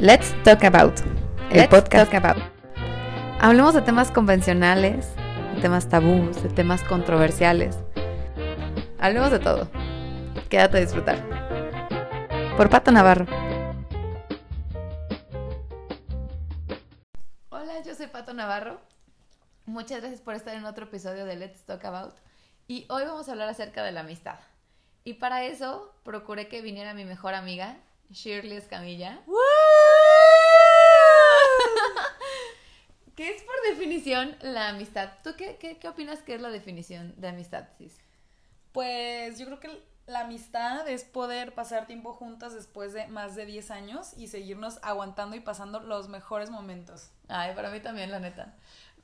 Let's 0.00 0.32
Talk 0.44 0.62
About, 0.62 1.00
el 1.50 1.56
Let's 1.56 1.70
podcast. 1.70 2.12
Talk 2.12 2.24
About. 2.24 2.40
Hablemos 3.40 3.74
de 3.74 3.82
temas 3.82 4.12
convencionales, 4.12 5.12
de 5.56 5.60
temas 5.60 5.88
tabús, 5.88 6.40
de 6.40 6.48
temas 6.50 6.84
controversiales. 6.84 7.76
Hablemos 9.00 9.32
de 9.32 9.40
todo. 9.40 9.68
Quédate 10.48 10.76
a 10.76 10.80
disfrutar. 10.82 11.18
Por 12.56 12.70
Pato 12.70 12.92
Navarro. 12.92 13.26
Hola, 17.48 17.82
yo 17.84 17.92
soy 17.96 18.06
Pato 18.06 18.32
Navarro. 18.34 18.80
Muchas 19.66 20.00
gracias 20.00 20.20
por 20.20 20.34
estar 20.34 20.54
en 20.54 20.64
otro 20.64 20.84
episodio 20.84 21.24
de 21.24 21.34
Let's 21.34 21.64
Talk 21.64 21.84
About. 21.84 22.14
Y 22.68 22.86
hoy 22.88 23.02
vamos 23.04 23.28
a 23.28 23.32
hablar 23.32 23.48
acerca 23.48 23.82
de 23.82 23.90
la 23.90 24.00
amistad. 24.00 24.38
Y 25.02 25.14
para 25.14 25.42
eso 25.42 25.92
procuré 26.04 26.46
que 26.46 26.62
viniera 26.62 26.94
mi 26.94 27.04
mejor 27.04 27.34
amiga, 27.34 27.78
Shirley 28.10 28.56
Escamilla. 28.56 29.20
¿Qué 33.14 33.30
es 33.30 33.42
por 33.42 33.54
definición 33.68 34.36
la 34.42 34.68
amistad? 34.68 35.10
¿Tú 35.24 35.30
qué, 35.36 35.56
qué, 35.56 35.78
qué 35.78 35.88
opinas 35.88 36.22
que 36.22 36.34
es 36.34 36.40
la 36.40 36.50
definición 36.50 37.14
de 37.16 37.28
amistad, 37.28 37.64
Cis? 37.76 37.98
Pues 38.72 39.38
yo 39.38 39.46
creo 39.46 39.60
que 39.60 39.82
la 40.06 40.20
amistad 40.20 40.88
es 40.88 41.04
poder 41.04 41.54
pasar 41.54 41.86
tiempo 41.86 42.14
juntas 42.14 42.54
después 42.54 42.94
de 42.94 43.08
más 43.08 43.34
de 43.36 43.44
10 43.44 43.70
años 43.70 44.14
y 44.16 44.28
seguirnos 44.28 44.78
aguantando 44.82 45.36
y 45.36 45.40
pasando 45.40 45.80
los 45.80 46.08
mejores 46.08 46.48
momentos. 46.48 47.10
Ay, 47.28 47.54
para 47.54 47.70
mí 47.70 47.80
también, 47.80 48.10
la 48.10 48.18
neta. 48.18 48.54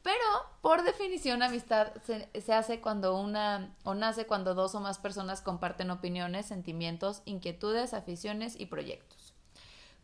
Pero, 0.05 0.25
por 0.63 0.85
definición, 0.85 1.43
amistad 1.43 1.89
se, 2.07 2.29
se 2.41 2.55
hace 2.55 2.81
cuando 2.81 3.19
una, 3.19 3.75
o 3.85 3.95
nace 3.95 4.27
cuando 4.27 4.55
dos 4.55 4.77
o 4.77 4.81
más 4.81 4.99
personas 4.99 5.43
comparten 5.43 5.91
opiniones, 5.91 6.47
sentimientos, 6.47 7.23
inquietudes, 7.25 7.95
aficiones 7.95 8.55
y 8.61 8.67
proyectos. 8.67 9.35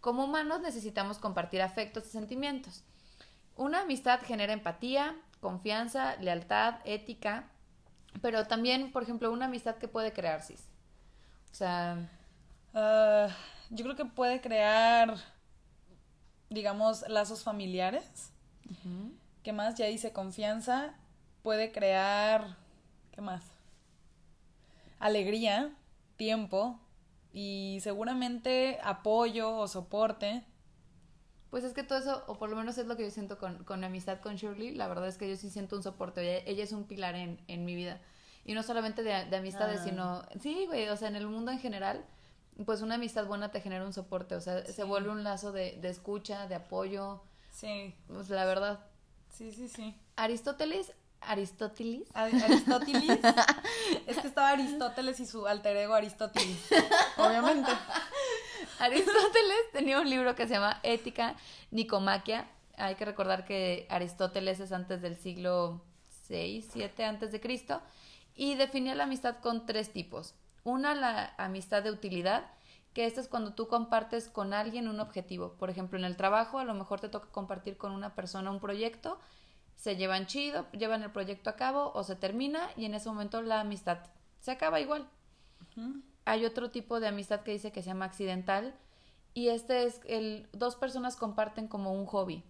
Como 0.01 0.25
humanos 0.25 0.61
necesitamos 0.63 1.19
compartir 1.19 1.63
afectos 1.63 2.07
y 2.07 2.11
sentimientos. 2.11 2.83
Una 3.57 3.83
amistad 3.83 4.21
genera 4.23 4.55
empatía, 4.55 5.17
confianza, 5.41 6.17
lealtad, 6.17 6.81
ética, 6.85 7.51
pero 8.23 8.47
también, 8.49 8.93
por 8.93 9.05
ejemplo, 9.05 9.31
una 9.31 9.47
amistad 9.47 9.77
que 9.77 9.89
puede 9.89 10.13
crear 10.15 10.43
cis. 10.43 10.67
O 11.53 11.55
sea, 11.55 12.11
Ah, 12.75 13.29
yo 13.71 13.85
creo 13.85 13.97
que 13.97 14.05
puede 14.05 14.41
crear, 14.41 15.17
digamos, 16.49 17.09
lazos 17.09 17.43
familiares. 17.43 18.33
¿Qué 19.43 19.53
más? 19.53 19.75
Ya 19.77 19.87
dice 19.87 20.13
confianza. 20.13 20.95
Puede 21.43 21.73
crear, 21.73 22.57
¿qué 23.13 23.21
más? 23.21 23.43
Alegría, 24.99 25.73
tiempo 26.17 26.79
y 27.33 27.79
seguramente 27.83 28.79
apoyo 28.83 29.57
o 29.57 29.69
soporte. 29.69 30.45
Pues 31.51 31.65
es 31.65 31.73
que 31.73 31.83
todo 31.83 31.99
eso, 31.99 32.23
o 32.29 32.39
por 32.39 32.51
lo 32.51 32.57
menos 32.57 32.77
es 32.79 32.87
lo 32.87 32.97
que 32.97 33.05
yo 33.05 33.11
siento 33.11 33.39
con, 33.39 33.65
con 33.65 33.81
mi 33.81 33.87
amistad 33.87 34.21
con 34.21 34.37
Shirley, 34.37 34.75
la 34.75 34.87
verdad 34.87 35.09
es 35.09 35.17
que 35.17 35.29
yo 35.29 35.37
sí 35.37 35.51
siento 35.51 35.75
un 35.77 35.83
soporte, 35.83 36.21
ella, 36.23 36.45
ella 36.47 36.65
es 36.65 36.73
un 36.73 36.85
pilar 36.85 37.17
en, 37.17 37.41
en 37.49 37.65
mi 37.65 37.75
vida. 37.75 38.01
Y 38.45 38.55
no 38.55 38.63
solamente 38.63 39.03
de, 39.03 39.25
de 39.25 39.37
amistades, 39.37 39.81
Ah. 39.81 39.85
sino, 39.85 40.23
sí, 40.41 40.67
güey, 40.67 40.89
o 40.89 40.97
sea, 40.97 41.09
en 41.09 41.17
el 41.17 41.27
mundo 41.27 41.51
en 41.51 41.59
general, 41.59 42.05
pues 42.67 42.83
una 42.83 42.97
amistad 42.97 43.27
buena 43.27 43.51
te 43.51 43.61
genera 43.61 43.85
un 43.85 43.93
soporte, 43.93 44.35
o 44.37 44.41
sea, 44.41 44.65
Sí. 44.67 44.73
se 44.75 44.85
vuelve 44.85 45.11
un 45.11 45.25
lazo 45.25 45.51
de, 45.51 45.79
de 45.81 45.89
escucha, 45.89 46.47
de 46.47 46.55
apoyo, 46.57 47.23
Sí, 47.51 47.97
pues 48.07 48.29
la 48.31 48.45
verdad. 48.45 48.79
Sí, 49.33 49.53
sí, 49.53 49.69
sí. 49.69 49.95
Aristóteles, 50.17 50.93
Aristóteles, 51.21 52.09
Ar- 52.15 52.35
Aristóteles. 52.45 53.19
es 54.07 54.19
que 54.19 54.27
estaba 54.29 54.51
Aristóteles 54.51 55.21
y 55.21 55.27
su 55.27 55.47
alter 55.47 55.77
ego 55.77 55.95
Aristóteles. 55.95 56.59
Obviamente. 57.17 57.71
Aristóteles 58.79 59.59
tenía 59.73 60.01
un 60.01 60.09
libro 60.09 60.35
que 60.35 60.47
se 60.47 60.55
llama 60.55 60.81
Ética 60.83 61.37
Nicomaquia. 61.71 62.49
Hay 62.77 62.95
que 62.95 63.05
recordar 63.05 63.45
que 63.45 63.87
Aristóteles 63.91 64.61
es 64.61 64.73
antes 64.73 65.03
del 65.03 65.17
siglo 65.17 65.83
6, 66.29 66.69
7 66.73 67.05
antes 67.05 67.33
de 67.33 67.41
Cristo 67.41 67.81
y 68.35 68.55
definía 68.55 68.95
la 68.95 69.05
amistad 69.05 69.37
con 69.41 69.67
tres 69.67 69.93
tipos. 69.93 70.35
Una, 70.65 70.95
la 70.95 71.35
amistad 71.37 71.83
de 71.83 71.91
utilidad, 71.91 72.45
que 72.93 73.07
esta 73.07 73.21
es 73.21 73.29
cuando 73.29 73.55
tú 73.55 73.69
compartes 73.69 74.29
con 74.29 74.53
alguien 74.53 74.89
un 74.89 75.01
objetivo. 75.01 75.53
Por 75.55 75.71
ejemplo, 75.71 75.99
en 75.99 76.05
el 76.05 76.17
trabajo 76.17 76.59
a 76.59 76.65
lo 76.65 76.75
mejor 76.75 77.01
te 77.01 77.09
toca 77.09 77.29
compartir 77.31 77.77
con 77.77 77.93
una 77.93 78.15
persona 78.15 78.51
un 78.51 78.61
proyecto, 78.61 79.19
se 79.77 79.97
llevan 79.97 80.27
chido, 80.27 80.67
llevan 80.73 81.03
el 81.03 81.11
proyecto 81.11 81.51
a 81.51 81.57
cabo 81.57 81.93
o 81.95 82.03
se 82.05 82.17
termina 82.17 82.69
y 82.77 82.85
en 82.85 82.95
ese 82.95 83.09
momento 83.09 83.41
la 83.43 83.61
amistad 83.61 83.99
se 84.41 84.51
acaba 84.51 84.81
igual 84.81 85.09
hay 86.25 86.45
otro 86.45 86.71
tipo 86.71 87.01
de 87.01 87.09
amistad 87.09 87.41
que 87.41 87.53
dice 87.53 87.73
que 87.73 87.83
se 87.83 87.89
llama 87.89 88.05
accidental 88.05 88.75
y 89.35 89.49
este 89.49 89.85
es 89.85 90.01
el 90.07 90.49
dos 90.53 90.77
personas 90.77 91.17
comparten 91.17 91.69
como 91.69 91.93
un 91.93 92.07
hobby 92.07 92.45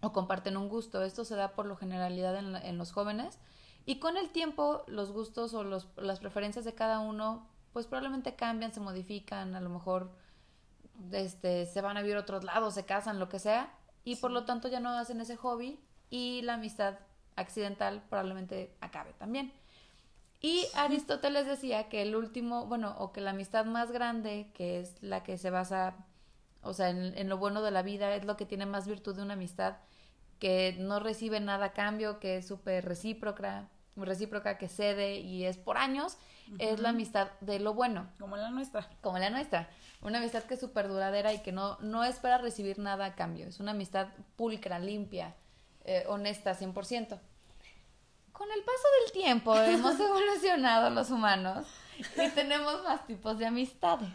o 0.00 0.12
comparten 0.12 0.56
un 0.56 0.68
gusto. 0.68 1.02
Esto 1.02 1.24
se 1.24 1.36
da 1.36 1.52
por 1.52 1.66
lo 1.66 1.76
generalidad 1.76 2.36
en, 2.36 2.56
en 2.56 2.78
los 2.78 2.92
jóvenes 2.92 3.38
y 3.86 3.98
con 3.98 4.16
el 4.16 4.30
tiempo 4.30 4.84
los 4.86 5.12
gustos 5.12 5.54
o 5.54 5.64
los, 5.64 5.88
las 5.96 6.20
preferencias 6.20 6.64
de 6.64 6.74
cada 6.74 7.00
uno 7.00 7.46
pues 7.74 7.86
probablemente 7.86 8.36
cambian, 8.36 8.72
se 8.72 8.80
modifican, 8.80 9.54
a 9.54 9.60
lo 9.60 9.68
mejor 9.68 10.12
este, 11.10 11.66
se 11.66 11.80
van 11.82 11.96
a 11.96 12.02
vivir 12.02 12.16
a 12.16 12.20
otros 12.20 12.44
lados, 12.44 12.72
se 12.72 12.86
casan, 12.86 13.18
lo 13.18 13.28
que 13.28 13.40
sea 13.40 13.74
y 14.04 14.16
por 14.16 14.30
lo 14.30 14.44
tanto 14.44 14.68
ya 14.68 14.78
no 14.80 14.90
hacen 14.90 15.20
ese 15.20 15.36
hobby 15.36 15.80
y 16.08 16.40
la 16.42 16.54
amistad 16.54 16.94
accidental 17.34 18.02
probablemente 18.08 18.72
acabe 18.80 19.12
también. 19.14 19.52
Y 20.40 20.66
Aristóteles 20.74 21.46
decía 21.46 21.88
que 21.88 22.02
el 22.02 22.14
último, 22.14 22.66
bueno, 22.66 22.94
o 22.98 23.12
que 23.12 23.20
la 23.20 23.30
amistad 23.30 23.64
más 23.64 23.90
grande, 23.90 24.50
que 24.54 24.78
es 24.78 25.02
la 25.02 25.24
que 25.24 25.36
se 25.36 25.50
basa, 25.50 25.96
o 26.62 26.74
sea, 26.74 26.90
en, 26.90 27.16
en 27.18 27.28
lo 27.28 27.38
bueno 27.38 27.60
de 27.62 27.72
la 27.72 27.82
vida, 27.82 28.14
es 28.14 28.24
lo 28.24 28.36
que 28.36 28.46
tiene 28.46 28.66
más 28.66 28.86
virtud 28.86 29.16
de 29.16 29.22
una 29.22 29.34
amistad, 29.34 29.78
que 30.38 30.76
no 30.78 31.00
recibe 31.00 31.40
nada 31.40 31.66
a 31.66 31.72
cambio, 31.72 32.20
que 32.20 32.36
es 32.36 32.46
súper 32.46 32.84
recíproca, 32.84 33.68
recíproca, 33.96 34.58
que 34.58 34.68
cede 34.68 35.16
y 35.16 35.44
es 35.44 35.56
por 35.56 35.76
años, 35.78 36.16
es 36.58 36.78
la 36.80 36.90
amistad 36.90 37.28
de 37.40 37.58
lo 37.58 37.72
bueno, 37.74 38.06
Como 38.18 38.36
la 38.36 38.50
nuestra. 38.50 38.88
como 39.00 39.18
la 39.18 39.30
nuestra. 39.30 39.68
Una 40.02 40.18
amistad 40.18 40.42
que 40.44 40.54
es 40.54 40.60
súper 40.60 40.88
duradera 40.88 41.32
y 41.32 41.38
que 41.40 41.52
no, 41.52 41.78
no 41.80 42.04
espera 42.04 42.38
recibir 42.38 42.78
nada 42.78 43.06
a 43.06 43.14
cambio. 43.14 43.46
Es 43.46 43.60
una 43.60 43.70
amistad 43.70 44.08
pulcra, 44.36 44.78
limpia, 44.78 45.34
eh, 45.84 46.04
honesta, 46.08 46.54
100%. 46.54 47.18
Con 48.32 48.48
el 48.50 48.60
paso 48.62 48.86
del 49.04 49.12
tiempo 49.12 49.56
hemos 49.60 49.98
evolucionado 49.98 50.90
los 50.90 51.10
humanos 51.10 51.66
y 51.98 52.28
tenemos 52.30 52.82
más 52.82 53.06
tipos 53.06 53.38
de 53.38 53.46
amistades, 53.46 54.10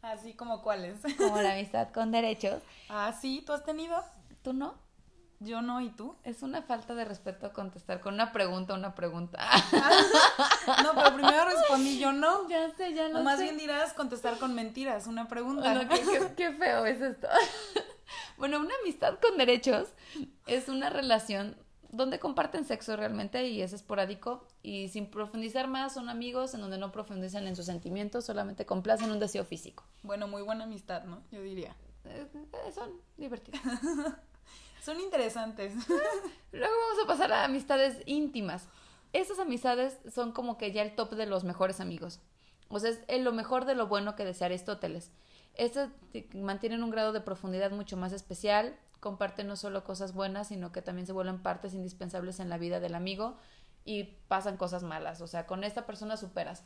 Así 0.00 0.34
como 0.34 0.62
cuáles. 0.62 1.00
como 1.18 1.40
la 1.42 1.52
amistad 1.54 1.88
con 1.92 2.10
derechos. 2.12 2.62
Ah, 2.88 3.12
sí, 3.20 3.42
¿tú 3.44 3.52
has 3.52 3.64
tenido? 3.64 4.02
¿Tú 4.42 4.52
no? 4.52 4.74
Yo 5.44 5.62
no, 5.62 5.80
¿y 5.80 5.90
tú? 5.90 6.16
Es 6.24 6.42
una 6.42 6.62
falta 6.62 6.94
de 6.94 7.04
respeto 7.04 7.52
contestar 7.52 8.00
con 8.00 8.14
una 8.14 8.32
pregunta, 8.32 8.74
una 8.74 8.94
pregunta. 8.94 9.38
No, 10.82 10.92
pero 10.94 11.14
primero 11.14 11.44
respondí 11.44 11.98
yo 11.98 12.12
no. 12.12 12.48
ya 12.48 12.70
sé, 12.76 12.94
ya 12.94 13.08
lo 13.08 13.20
O 13.20 13.22
más 13.22 13.38
sé. 13.38 13.44
bien 13.44 13.58
dirás 13.58 13.92
contestar 13.92 14.38
con 14.38 14.54
mentiras, 14.54 15.06
una 15.06 15.28
pregunta. 15.28 15.72
Bueno, 15.74 15.88
qué, 15.88 16.00
qué- 16.02 16.34
qué 16.36 16.52
feo 16.52 16.86
es 16.86 17.00
esto. 17.00 17.28
bueno, 18.38 18.58
una 18.60 18.74
amistad 18.82 19.18
con 19.20 19.36
derechos 19.38 19.88
es 20.46 20.68
una 20.68 20.88
relación 20.90 21.56
donde 21.90 22.18
comparten 22.18 22.64
sexo 22.64 22.96
realmente 22.96 23.46
y 23.46 23.62
es 23.62 23.72
esporádico 23.72 24.44
y 24.62 24.88
sin 24.88 25.06
profundizar 25.10 25.68
más 25.68 25.94
son 25.94 26.08
amigos 26.08 26.52
en 26.54 26.60
donde 26.60 26.76
no 26.78 26.90
profundizan 26.90 27.46
en 27.46 27.54
sus 27.54 27.66
sentimientos, 27.66 28.24
solamente 28.24 28.66
complacen 28.66 29.10
un 29.12 29.20
deseo 29.20 29.44
físico. 29.44 29.84
Bueno, 30.02 30.26
muy 30.26 30.42
buena 30.42 30.64
amistad, 30.64 31.04
¿no? 31.04 31.22
Yo 31.30 31.40
diría. 31.42 31.76
Eh, 32.04 32.26
eh, 32.34 32.72
son 32.74 32.90
divertidos. 33.16 33.60
Son 34.82 35.00
interesantes. 35.00 35.72
Luego 36.52 36.74
vamos 36.88 37.04
a 37.04 37.06
pasar 37.06 37.32
a 37.32 37.44
amistades 37.44 38.02
íntimas. 38.06 38.68
Esas 39.12 39.38
amistades 39.38 39.98
son 40.12 40.32
como 40.32 40.58
que 40.58 40.72
ya 40.72 40.82
el 40.82 40.94
top 40.94 41.12
de 41.14 41.26
los 41.26 41.44
mejores 41.44 41.80
amigos. 41.80 42.20
O 42.68 42.78
sea, 42.80 42.90
es 42.90 43.20
lo 43.22 43.32
mejor 43.32 43.64
de 43.64 43.74
lo 43.74 43.86
bueno 43.86 44.16
que 44.16 44.24
decía 44.24 44.46
Aristóteles. 44.46 45.10
Estas 45.54 45.90
mantienen 46.34 46.82
un 46.82 46.90
grado 46.90 47.12
de 47.12 47.20
profundidad 47.20 47.70
mucho 47.70 47.96
más 47.96 48.12
especial, 48.12 48.76
comparten 49.00 49.46
no 49.46 49.56
solo 49.56 49.84
cosas 49.84 50.12
buenas, 50.14 50.48
sino 50.48 50.72
que 50.72 50.82
también 50.82 51.06
se 51.06 51.12
vuelven 51.12 51.42
partes 51.42 51.74
indispensables 51.74 52.40
en 52.40 52.48
la 52.48 52.58
vida 52.58 52.80
del 52.80 52.94
amigo 52.94 53.36
y 53.84 54.04
pasan 54.28 54.56
cosas 54.56 54.82
malas. 54.82 55.20
O 55.20 55.26
sea, 55.26 55.46
con 55.46 55.62
esta 55.62 55.86
persona 55.86 56.16
superas. 56.16 56.64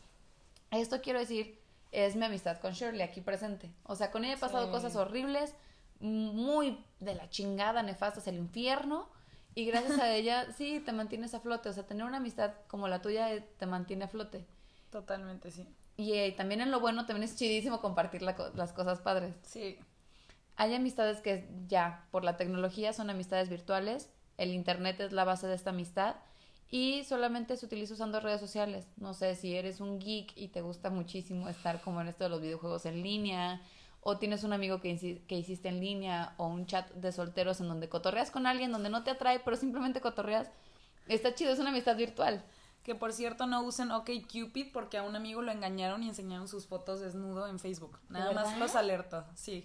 Esto 0.70 1.00
quiero 1.03 1.19
decir, 1.19 1.61
es 1.93 2.17
mi 2.17 2.25
amistad 2.25 2.58
con 2.58 2.73
Shirley 2.73 3.03
aquí 3.03 3.20
presente. 3.20 3.70
O 3.82 3.94
sea, 3.97 4.11
con 4.11 4.25
ella 4.25 4.35
he 4.35 4.38
pasado 4.38 4.67
Sí. 4.67 4.70
cosas 4.70 4.97
horribles, 4.97 5.55
muy 6.00 6.85
de 7.00 7.15
la 7.15 7.29
chingada, 7.31 7.83
nefastas, 7.83 8.27
el 8.29 8.37
infierno. 8.37 9.09
Y 9.55 9.65
gracias 9.67 9.99
a 9.99 10.12
ella, 10.15 10.53
sí, 10.56 10.81
te 10.85 10.93
mantienes 10.93 11.35
a 11.35 11.41
flote. 11.41 11.69
O 11.69 11.73
sea, 11.73 11.87
tener 11.87 12.05
una 12.05 12.19
amistad 12.19 12.53
como 12.69 12.89
la 12.89 13.03
tuya 13.03 13.33
eh, 13.33 13.47
te 13.59 13.67
mantiene 13.67 14.05
a 14.05 14.09
flote. 14.09 14.47
Totalmente, 14.91 15.50
sí. 15.50 15.67
Y 15.97 16.12
eh, 16.15 16.33
también 16.37 16.61
en 16.61 16.71
lo 16.71 16.81
bueno, 16.81 17.06
también 17.06 17.25
es 17.25 17.37
chidísimo 17.37 17.81
compartir 17.81 18.23
la 18.23 18.37
las 18.55 18.73
cosas 18.73 19.00
padres. 19.00 19.35
Sí. 19.43 19.79
Hay 20.56 20.75
amistades 20.75 21.21
que 21.21 21.49
ya, 21.67 22.06
por 22.11 22.25
la 22.25 22.37
tecnología, 22.37 22.93
son 22.93 23.11
amistades 23.11 23.49
virtuales. 23.49 24.11
El 24.37 24.51
Internet 24.51 25.01
es 25.01 25.12
la 25.12 25.25
base 25.25 25.47
de 25.47 25.55
esta 25.55 25.71
amistad. 25.71 26.17
Y 26.71 27.05
solamente 27.05 27.56
se 27.56 27.67
utiliza 27.67 27.94
usando 27.94 28.21
redes 28.21 28.41
sociales. 28.41 28.87
No 28.97 29.15
sé, 29.15 29.35
si 29.35 29.56
eres 29.56 29.81
un 29.81 29.99
geek 29.99 30.33
y 30.37 30.49
te 30.49 30.61
gusta 30.61 30.91
muchísimo 30.91 31.49
estar 31.49 31.81
como 31.81 32.01
en 32.01 32.09
esto 32.09 32.25
de 32.25 32.31
los 32.31 32.43
videojuegos 32.43 32.85
en 32.87 33.03
línea 33.03 33.62
o 34.00 34.19
tienes 34.19 34.45
un 34.45 34.53
amigo 34.53 34.81
que, 34.81 35.23
que 35.27 35.37
hiciste 35.37 35.69
en 35.69 35.81
línea 35.81 36.35
o 36.37 36.47
un 36.47 36.67
chat 36.67 36.91
de 36.93 37.12
solteros 37.12 37.61
en 37.61 37.69
donde 37.69 37.89
cotorreas 37.89 38.31
con 38.31 38.47
alguien 38.47 38.73
donde 38.73 38.91
no 38.91 39.05
te 39.05 39.11
atrae, 39.11 39.41
pero 39.41 39.56
simplemente 39.56 40.00
cotorreas. 40.00 40.50
Está 41.09 41.35
chido, 41.35 41.53
es 41.53 41.59
una 41.59 41.71
amistad 41.71 41.97
virtual. 41.97 42.45
Que 42.83 42.95
por 42.95 43.12
cierto 43.12 43.47
no 43.47 43.62
usen 43.62 43.91
OkCupid 43.91 44.73
porque 44.73 44.99
a 44.99 45.03
un 45.03 45.17
amigo 45.17 45.43
lo 45.43 45.53
engañaron 45.53 46.03
y 46.03 46.09
enseñaron 46.09 46.49
sus 46.49 46.67
fotos 46.67 47.00
desnudo 47.00 47.47
en 47.47 47.59
Facebook. 47.59 47.99
Nada 48.09 48.33
más 48.33 48.59
los 48.59 48.77
alerto, 48.77 49.25
sí. 49.35 49.65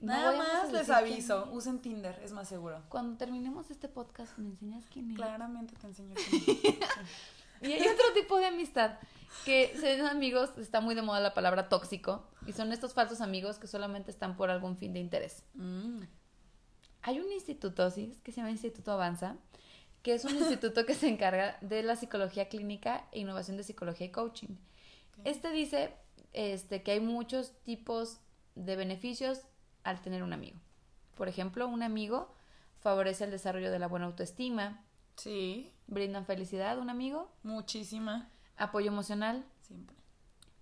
Nada 0.00 0.36
más 0.36 0.72
les 0.72 0.90
aviso, 0.90 1.48
usen 1.52 1.80
Tinder, 1.80 2.18
es 2.22 2.32
más 2.32 2.48
seguro. 2.48 2.82
Cuando 2.88 3.16
terminemos 3.16 3.70
este 3.70 3.88
podcast, 3.88 4.36
¿me 4.38 4.50
enseñas 4.50 4.84
quién 4.92 5.10
es? 5.10 5.16
Claramente 5.16 5.74
te 5.74 5.86
enseño 5.86 6.14
quién 6.14 6.42
es. 6.62 6.78
y 7.62 7.72
hay 7.72 7.86
otro 7.86 8.12
tipo 8.14 8.38
de 8.38 8.46
amistad, 8.46 8.98
que 9.44 9.74
son 9.78 10.06
amigos, 10.06 10.50
está 10.58 10.80
muy 10.80 10.94
de 10.94 11.02
moda 11.02 11.20
la 11.20 11.34
palabra 11.34 11.68
tóxico, 11.68 12.26
y 12.46 12.52
son 12.52 12.72
estos 12.72 12.94
falsos 12.94 13.20
amigos 13.20 13.58
que 13.58 13.66
solamente 13.66 14.10
están 14.10 14.36
por 14.36 14.50
algún 14.50 14.76
fin 14.76 14.92
de 14.92 15.00
interés. 15.00 15.44
Mm. 15.54 16.02
Hay 17.02 17.20
un 17.20 17.30
instituto, 17.32 17.90
¿sí? 17.90 18.18
que 18.24 18.32
se 18.32 18.38
llama 18.38 18.50
Instituto 18.50 18.92
Avanza, 18.92 19.36
que 20.02 20.14
es 20.14 20.24
un 20.24 20.34
instituto 20.36 20.86
que 20.86 20.94
se 20.94 21.08
encarga 21.08 21.58
de 21.60 21.82
la 21.82 21.96
psicología 21.96 22.48
clínica 22.48 23.08
e 23.12 23.20
innovación 23.20 23.56
de 23.56 23.64
psicología 23.64 24.06
y 24.06 24.10
coaching. 24.10 24.56
Este 25.24 25.50
dice 25.50 25.94
este, 26.32 26.82
que 26.82 26.92
hay 26.92 27.00
muchos 27.00 27.52
tipos 27.64 28.20
de 28.54 28.76
beneficios 28.76 29.40
al 29.84 30.00
tener 30.00 30.22
un 30.22 30.32
amigo. 30.32 30.58
Por 31.14 31.28
ejemplo, 31.28 31.66
un 31.66 31.82
amigo 31.82 32.34
favorece 32.80 33.24
el 33.24 33.30
desarrollo 33.30 33.70
de 33.70 33.78
la 33.78 33.88
buena 33.88 34.06
autoestima. 34.06 34.84
Sí. 35.16 35.72
Brindan 35.86 36.26
felicidad, 36.26 36.78
un 36.78 36.90
amigo. 36.90 37.30
Muchísima. 37.42 38.30
Apoyo 38.56 38.88
emocional. 38.88 39.44
Siempre. 39.62 39.96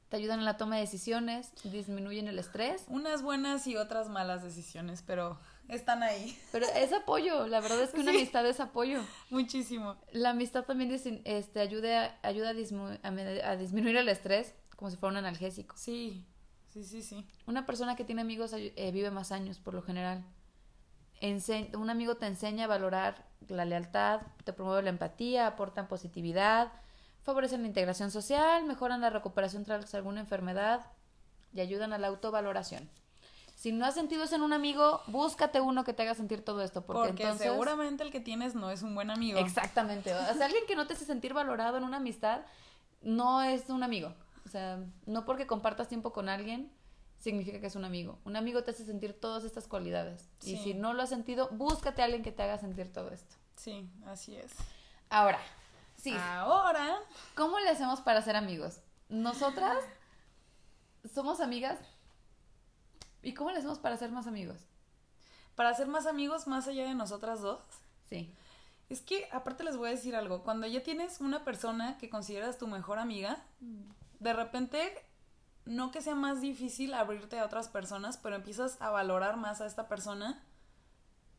Te 0.09 0.17
ayudan 0.17 0.39
en 0.39 0.45
la 0.45 0.57
toma 0.57 0.77
de 0.77 0.83
decisiones, 0.83 1.53
disminuyen 1.65 2.29
el 2.29 2.39
estrés. 2.39 2.85
Unas 2.89 3.23
buenas 3.23 3.67
y 3.67 3.77
otras 3.77 4.09
malas 4.09 4.43
decisiones, 4.43 5.03
pero 5.03 5.39
están 5.69 6.03
ahí. 6.03 6.39
Pero 6.53 6.67
es 6.67 6.93
apoyo, 6.93 7.47
la 7.47 7.61
verdad 7.61 7.83
es 7.83 7.91
que 7.91 8.01
una 8.01 8.11
amistad 8.11 8.47
es 8.47 8.61
apoyo. 8.61 9.01
Muchísimo. 9.31 9.97
La 10.13 10.31
amistad 10.31 10.65
también 10.65 10.93
este, 11.25 11.61
ayuda, 11.61 12.19
ayuda 12.23 12.51
a, 12.51 13.49
a 13.51 13.57
disminuir 13.57 13.97
el 13.97 14.09
estrés, 14.09 14.55
como 14.77 14.91
si 14.91 14.97
fuera 14.99 15.13
un 15.13 15.17
analgésico. 15.17 15.75
Sí. 15.77 16.27
Sí, 16.69 16.83
sí, 16.83 17.03
sí. 17.03 17.25
Una 17.47 17.67
persona 17.67 17.95
que 17.95 18.05
tiene 18.05 18.23
amigos 18.23 18.53
eh, 18.53 18.91
vive 18.93 19.11
más 19.13 19.31
años, 19.31 19.59
por 19.59 19.75
lo 19.75 19.83
general. 19.83 20.25
Un 21.75 21.91
amigo 21.91 22.17
te 22.17 22.27
enseña 22.27 22.65
a 22.65 22.69
valorar 22.69 23.25
la 23.49 23.65
lealtad, 23.65 24.21
te 24.45 24.53
promueve 24.53 24.83
la 24.83 24.91
empatía, 24.91 25.47
aportan 25.47 25.89
positividad, 25.89 26.73
favorecen 27.23 27.63
la 27.63 27.69
integración 27.69 28.11
social, 28.11 28.65
mejoran 28.65 29.01
la 29.01 29.11
recuperación 29.11 29.65
tras 29.65 29.95
alguna 29.95 30.21
enfermedad 30.21 30.87
y 31.53 31.61
ayudan 31.61 31.93
a 31.93 31.99
la 31.99 32.09
autovaloración. 32.09 32.91
Si 33.55 33.73
no 33.73 33.87
has 33.87 33.95
sentido 33.95 34.25
eso 34.25 34.35
en 34.35 34.43
un 34.43 34.53
amigo, 34.53 35.01
búscate 35.07 35.61
uno 35.61 35.85
que 35.85 35.95
te 35.95 36.03
haga 36.03 36.15
sentir 36.15 36.45
todo 36.45 36.63
esto. 36.63 36.85
Porque, 36.85 37.25
porque 37.25 37.39
seguramente 37.39 38.03
el 38.03 38.11
que 38.11 38.21
tienes 38.21 38.55
no 38.55 38.71
es 38.71 38.83
un 38.83 38.95
buen 38.95 39.11
amigo. 39.11 39.39
Exactamente. 39.39 40.13
O 40.13 40.35
sea, 40.35 40.47
alguien 40.47 40.65
que 40.67 40.77
no 40.77 40.87
te 40.87 40.95
hace 40.95 41.05
sentir 41.05 41.33
valorado 41.33 41.79
en 41.79 41.85
una 41.85 41.99
amistad 41.99 42.43
no 43.01 43.43
es 43.43 43.71
un 43.71 43.83
amigo. 43.83 44.13
O 44.45 44.49
sea, 44.49 44.81
no 45.07 45.25
porque 45.25 45.47
compartas 45.47 45.89
tiempo 45.89 46.13
con 46.13 46.29
alguien 46.29 46.71
significa 47.25 47.59
que 47.59 47.69
es 47.69 47.75
un 47.75 47.87
amigo. 47.87 48.19
Un 48.25 48.37
amigo 48.37 48.63
te 48.63 48.73
hace 48.73 48.85
sentir 48.85 49.19
todas 49.19 49.45
estas 49.45 49.67
cualidades. 49.67 50.29
Y 50.43 50.59
si 50.59 50.75
no 50.75 50.93
lo 50.93 51.03
has 51.03 51.09
sentido, 51.09 51.49
búscate 51.53 52.03
a 52.03 52.05
alguien 52.05 52.23
que 52.23 52.33
te 52.33 52.43
haga 52.43 52.59
sentir 52.59 52.93
todo 52.93 53.11
esto. 53.11 53.35
Sí, 53.57 53.89
así 54.05 54.37
es. 54.37 54.53
Ahora, 55.09 55.41
sí. 55.97 56.15
Ahora. 56.15 56.99
¿Cómo 57.35 57.59
le 57.61 57.71
hacemos 57.71 58.03
para 58.03 58.21
ser 58.21 58.37
amigos? 58.37 58.81
Nosotras 59.09 59.83
somos 61.15 61.41
amigas. 61.41 61.79
¿Y 63.23 63.33
cómo 63.33 63.51
le 63.53 63.59
hacemos 63.59 63.79
para 63.79 63.97
ser 63.97 64.13
más 64.13 64.27
amigos? 64.27 64.61
Para 65.55 65.73
ser 65.73 65.87
más 65.87 66.05
amigos 66.05 66.47
más 66.47 66.69
allá 66.69 66.85
de 66.85 66.95
nosotras 66.95 67.41
dos. 67.41 67.63
Sí. 68.07 68.35
Es 68.91 69.01
que, 69.01 69.31
aparte 69.33 69.65
les 69.65 69.79
voy 69.79 69.89
a 69.89 69.93
decir 69.93 70.15
algo, 70.15 70.43
cuando 70.43 70.67
ya 70.67 70.83
tienes 70.83 71.23
una 71.23 71.43
persona 71.43 71.97
que 71.97 72.11
consideras 72.11 72.59
tu 72.59 72.67
mejor 72.67 72.99
amiga, 72.99 73.43
mm 73.61 74.05
de 74.25 74.33
repente, 74.33 74.93
no 75.67 75.91
que 75.91 76.03
sea 76.03 76.15
más 76.15 76.41
difícil 76.41 76.95
abrirte 76.95 77.39
a 77.39 77.45
otras 77.45 77.69
personas, 77.69 78.17
pero 78.19 78.37
empiezas 78.37 78.81
a 78.81 78.91
valorar 78.91 79.37
más 79.37 79.61
a 79.61 79.67
esta 79.67 79.89
persona 79.89 80.43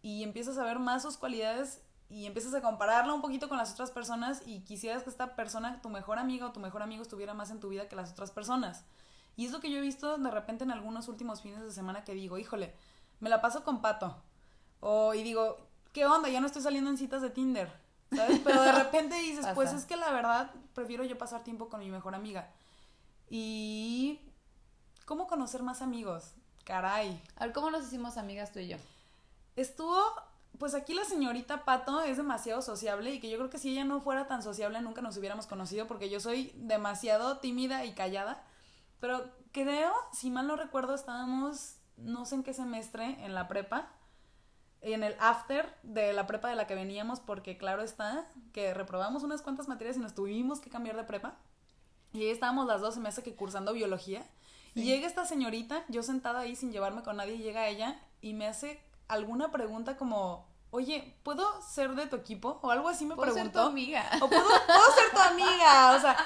y 0.01 0.23
empiezas 0.23 0.57
a 0.57 0.63
ver 0.63 0.79
más 0.79 1.03
sus 1.03 1.17
cualidades 1.17 1.81
y 2.09 2.25
empiezas 2.25 2.53
a 2.53 2.61
compararla 2.61 3.13
un 3.13 3.21
poquito 3.21 3.49
con 3.49 3.57
las 3.57 3.73
otras 3.73 3.91
personas 3.91 4.41
y 4.45 4.61
quisieras 4.61 5.03
que 5.03 5.09
esta 5.09 5.35
persona, 5.35 5.81
tu 5.81 5.89
mejor 5.89 6.19
amiga 6.19 6.47
o 6.47 6.51
tu 6.51 6.59
mejor 6.59 6.81
amigo, 6.81 7.01
estuviera 7.01 7.33
más 7.33 7.49
en 7.49 7.59
tu 7.59 7.69
vida 7.69 7.87
que 7.87 7.95
las 7.95 8.11
otras 8.11 8.31
personas. 8.31 8.85
Y 9.35 9.45
es 9.45 9.51
lo 9.51 9.59
que 9.59 9.71
yo 9.71 9.79
he 9.79 9.81
visto 9.81 10.17
de 10.17 10.31
repente 10.31 10.63
en 10.63 10.71
algunos 10.71 11.07
últimos 11.07 11.41
fines 11.41 11.61
de 11.61 11.71
semana 11.71 12.03
que 12.03 12.13
digo, 12.13 12.37
híjole, 12.37 12.73
me 13.19 13.29
la 13.29 13.41
paso 13.41 13.63
con 13.63 13.81
Pato. 13.81 14.15
O, 14.79 15.13
y 15.13 15.23
digo, 15.23 15.57
¿qué 15.91 16.05
onda? 16.05 16.29
Ya 16.29 16.39
no 16.39 16.47
estoy 16.47 16.61
saliendo 16.61 16.89
en 16.89 16.97
citas 16.97 17.21
de 17.21 17.31
Tinder. 17.31 17.71
¿Sabes? 18.15 18.39
Pero 18.43 18.61
de 18.61 18.71
repente 18.71 19.15
dices, 19.15 19.47
pues 19.55 19.73
es 19.73 19.85
que 19.85 19.97
la 19.97 20.11
verdad 20.11 20.51
prefiero 20.73 21.03
yo 21.03 21.17
pasar 21.17 21.43
tiempo 21.43 21.69
con 21.69 21.79
mi 21.79 21.89
mejor 21.89 22.15
amiga. 22.15 22.51
Y 23.29 24.19
cómo 25.05 25.27
conocer 25.27 25.63
más 25.63 25.81
amigos. 25.81 26.33
Caray. 26.63 27.21
A 27.37 27.45
ver, 27.45 27.53
¿cómo 27.53 27.71
nos 27.71 27.85
hicimos 27.85 28.17
amigas 28.17 28.51
tú 28.51 28.59
y 28.59 28.67
yo? 28.67 28.77
Estuvo, 29.55 30.01
pues 30.57 30.73
aquí 30.73 30.93
la 30.93 31.05
señorita 31.05 31.63
Pato 31.63 32.01
es 32.01 32.17
demasiado 32.17 32.61
sociable 32.61 33.13
y 33.13 33.19
que 33.19 33.29
yo 33.29 33.37
creo 33.37 33.49
que 33.49 33.59
si 33.59 33.71
ella 33.71 33.85
no 33.85 34.01
fuera 34.01 34.27
tan 34.27 34.43
sociable 34.43 34.81
nunca 34.81 35.01
nos 35.01 35.15
hubiéramos 35.17 35.47
conocido 35.47 35.87
porque 35.87 36.09
yo 36.09 36.19
soy 36.19 36.51
demasiado 36.55 37.37
tímida 37.37 37.85
y 37.85 37.93
callada. 37.93 38.43
Pero 38.99 39.29
creo, 39.51 39.93
si 40.11 40.31
mal 40.31 40.47
no 40.47 40.55
recuerdo, 40.55 40.95
estábamos, 40.95 41.77
no 41.97 42.25
sé 42.25 42.35
en 42.35 42.43
qué 42.43 42.53
semestre, 42.53 43.23
en 43.23 43.35
la 43.35 43.47
prepa, 43.47 43.89
en 44.81 45.03
el 45.03 45.15
after 45.19 45.73
de 45.83 46.13
la 46.13 46.27
prepa 46.27 46.49
de 46.49 46.55
la 46.55 46.67
que 46.67 46.75
veníamos, 46.75 47.19
porque 47.19 47.57
claro 47.57 47.81
está 47.81 48.27
que 48.53 48.73
reprobamos 48.73 49.23
unas 49.23 49.41
cuantas 49.41 49.67
materias 49.67 49.97
y 49.97 49.99
nos 49.99 50.15
tuvimos 50.15 50.59
que 50.59 50.69
cambiar 50.69 50.95
de 50.95 51.03
prepa. 51.03 51.35
Y 52.15 52.23
ahí 52.23 52.29
estábamos 52.29 52.65
las 52.65 52.79
dos, 52.79 52.93
se 52.93 52.99
me 53.01 53.09
hace 53.09 53.23
que 53.23 53.35
cursando 53.35 53.73
biología. 53.73 54.25
Y 54.73 54.83
llega 54.83 55.07
esta 55.07 55.25
señorita, 55.25 55.83
yo 55.89 56.01
sentada 56.03 56.39
ahí 56.39 56.55
sin 56.55 56.71
llevarme 56.71 57.03
con 57.03 57.17
nadie, 57.17 57.37
llega 57.37 57.67
ella 57.67 57.99
y 58.21 58.33
me 58.33 58.47
hace 58.47 58.81
alguna 59.07 59.51
pregunta 59.51 59.97
como, 59.97 60.47
oye, 60.71 61.15
¿puedo 61.23 61.61
ser 61.61 61.95
de 61.95 62.07
tu 62.07 62.15
equipo? 62.15 62.59
O 62.61 62.71
algo 62.71 62.89
así 62.89 63.05
me 63.05 63.15
¿Puedo 63.15 63.33
preguntó. 63.33 63.59
ser 63.59 63.63
tu 63.65 63.69
amiga. 63.69 64.09
O 64.21 64.27
¿puedo, 64.29 64.47
ser 64.49 65.11
tu 65.13 65.19
amiga. 65.19 65.95
O 65.95 66.01
sea, 66.01 66.17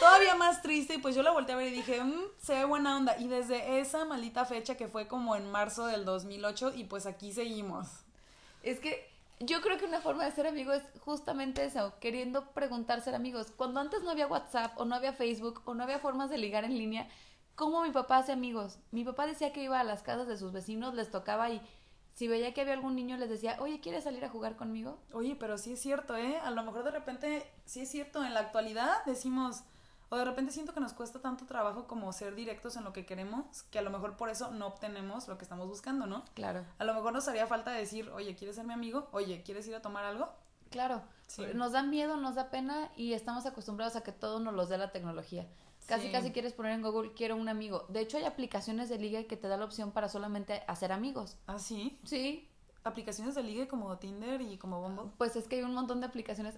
todavía 0.00 0.34
más 0.34 0.62
triste. 0.62 0.94
Y 0.94 0.98
pues 0.98 1.14
yo 1.14 1.22
la 1.22 1.30
volteé 1.30 1.54
a 1.54 1.58
ver 1.58 1.68
y 1.68 1.76
dije, 1.76 2.02
mmm, 2.02 2.22
se 2.40 2.54
ve 2.54 2.64
buena 2.64 2.96
onda. 2.96 3.16
Y 3.18 3.28
desde 3.28 3.80
esa 3.80 4.04
maldita 4.04 4.44
fecha 4.44 4.76
que 4.76 4.88
fue 4.88 5.06
como 5.06 5.36
en 5.36 5.50
marzo 5.50 5.86
del 5.86 6.04
2008, 6.04 6.72
y 6.74 6.84
pues 6.84 7.06
aquí 7.06 7.32
seguimos. 7.32 7.88
Es 8.62 8.80
que 8.80 9.11
yo 9.44 9.60
creo 9.60 9.78
que 9.78 9.84
una 9.84 10.00
forma 10.00 10.24
de 10.24 10.32
ser 10.32 10.46
amigo 10.46 10.72
es 10.72 10.82
justamente 11.00 11.64
eso, 11.64 11.94
queriendo 12.00 12.50
preguntar 12.52 13.00
ser 13.00 13.14
amigos. 13.14 13.52
Cuando 13.56 13.80
antes 13.80 14.02
no 14.02 14.10
había 14.10 14.26
WhatsApp 14.26 14.78
o 14.78 14.84
no 14.84 14.94
había 14.94 15.12
Facebook 15.12 15.62
o 15.64 15.74
no 15.74 15.82
había 15.82 15.98
formas 15.98 16.30
de 16.30 16.38
ligar 16.38 16.64
en 16.64 16.76
línea, 16.76 17.08
¿cómo 17.54 17.82
mi 17.82 17.90
papá 17.90 18.18
hace 18.18 18.32
amigos? 18.32 18.78
Mi 18.90 19.04
papá 19.04 19.26
decía 19.26 19.52
que 19.52 19.62
iba 19.62 19.80
a 19.80 19.84
las 19.84 20.02
casas 20.02 20.26
de 20.26 20.36
sus 20.36 20.52
vecinos, 20.52 20.94
les 20.94 21.10
tocaba 21.10 21.50
y 21.50 21.60
si 22.14 22.28
veía 22.28 22.52
que 22.52 22.60
había 22.60 22.74
algún 22.74 22.94
niño 22.94 23.16
les 23.16 23.30
decía, 23.30 23.56
oye, 23.60 23.80
¿quieres 23.80 24.04
salir 24.04 24.24
a 24.24 24.28
jugar 24.28 24.56
conmigo? 24.56 24.98
Oye, 25.12 25.34
pero 25.34 25.56
sí 25.58 25.72
es 25.72 25.80
cierto, 25.80 26.16
¿eh? 26.16 26.38
A 26.38 26.50
lo 26.50 26.62
mejor 26.62 26.84
de 26.84 26.90
repente, 26.90 27.50
sí 27.64 27.80
es 27.80 27.90
cierto, 27.90 28.24
en 28.24 28.34
la 28.34 28.40
actualidad 28.40 29.04
decimos, 29.06 29.64
o 30.12 30.16
de 30.18 30.26
repente 30.26 30.52
siento 30.52 30.74
que 30.74 30.80
nos 30.80 30.92
cuesta 30.92 31.22
tanto 31.22 31.46
trabajo 31.46 31.86
como 31.86 32.12
ser 32.12 32.34
directos 32.34 32.76
en 32.76 32.84
lo 32.84 32.92
que 32.92 33.06
queremos, 33.06 33.62
que 33.70 33.78
a 33.78 33.82
lo 33.82 33.88
mejor 33.88 34.18
por 34.18 34.28
eso 34.28 34.50
no 34.50 34.66
obtenemos 34.66 35.26
lo 35.26 35.38
que 35.38 35.44
estamos 35.44 35.66
buscando, 35.66 36.06
¿no? 36.06 36.22
Claro. 36.34 36.66
A 36.76 36.84
lo 36.84 36.92
mejor 36.92 37.14
nos 37.14 37.26
haría 37.28 37.46
falta 37.46 37.70
decir, 37.70 38.10
oye, 38.10 38.36
¿quieres 38.36 38.56
ser 38.56 38.66
mi 38.66 38.74
amigo? 38.74 39.08
Oye, 39.12 39.42
¿quieres 39.42 39.66
ir 39.68 39.74
a 39.74 39.80
tomar 39.80 40.04
algo? 40.04 40.28
Claro. 40.68 41.00
Sí. 41.28 41.44
Nos 41.54 41.72
da 41.72 41.82
miedo, 41.82 42.18
nos 42.18 42.34
da 42.34 42.50
pena 42.50 42.90
y 42.94 43.14
estamos 43.14 43.46
acostumbrados 43.46 43.96
a 43.96 44.02
que 44.02 44.12
todo 44.12 44.38
nos 44.38 44.52
los 44.52 44.68
dé 44.68 44.76
la 44.76 44.92
tecnología. 44.92 45.48
Casi, 45.86 46.12
casi 46.12 46.30
quieres 46.30 46.52
poner 46.52 46.72
en 46.72 46.82
Google, 46.82 47.14
quiero 47.14 47.34
un 47.34 47.48
amigo. 47.48 47.86
De 47.88 48.00
hecho, 48.00 48.18
hay 48.18 48.24
aplicaciones 48.24 48.90
de 48.90 48.98
liga 48.98 49.24
que 49.24 49.38
te 49.38 49.48
da 49.48 49.56
la 49.56 49.64
opción 49.64 49.92
para 49.92 50.10
solamente 50.10 50.62
hacer 50.68 50.92
amigos. 50.92 51.38
¿Ah, 51.46 51.58
sí? 51.58 51.98
Sí 52.04 52.51
aplicaciones 52.84 53.34
de 53.34 53.42
ligue 53.42 53.68
como 53.68 53.96
Tinder 53.98 54.40
y 54.40 54.58
como 54.58 54.80
Bumble? 54.80 55.12
Pues 55.18 55.36
es 55.36 55.48
que 55.48 55.56
hay 55.56 55.62
un 55.62 55.74
montón 55.74 56.00
de 56.00 56.06
aplicaciones. 56.06 56.56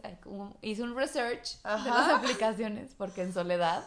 hice 0.63 0.83
un 0.83 0.97
research 0.97 1.61
de 1.63 1.91
las 1.91 2.09
aplicaciones 2.15 2.95
porque 2.95 3.23
en 3.23 3.33
soledad. 3.33 3.85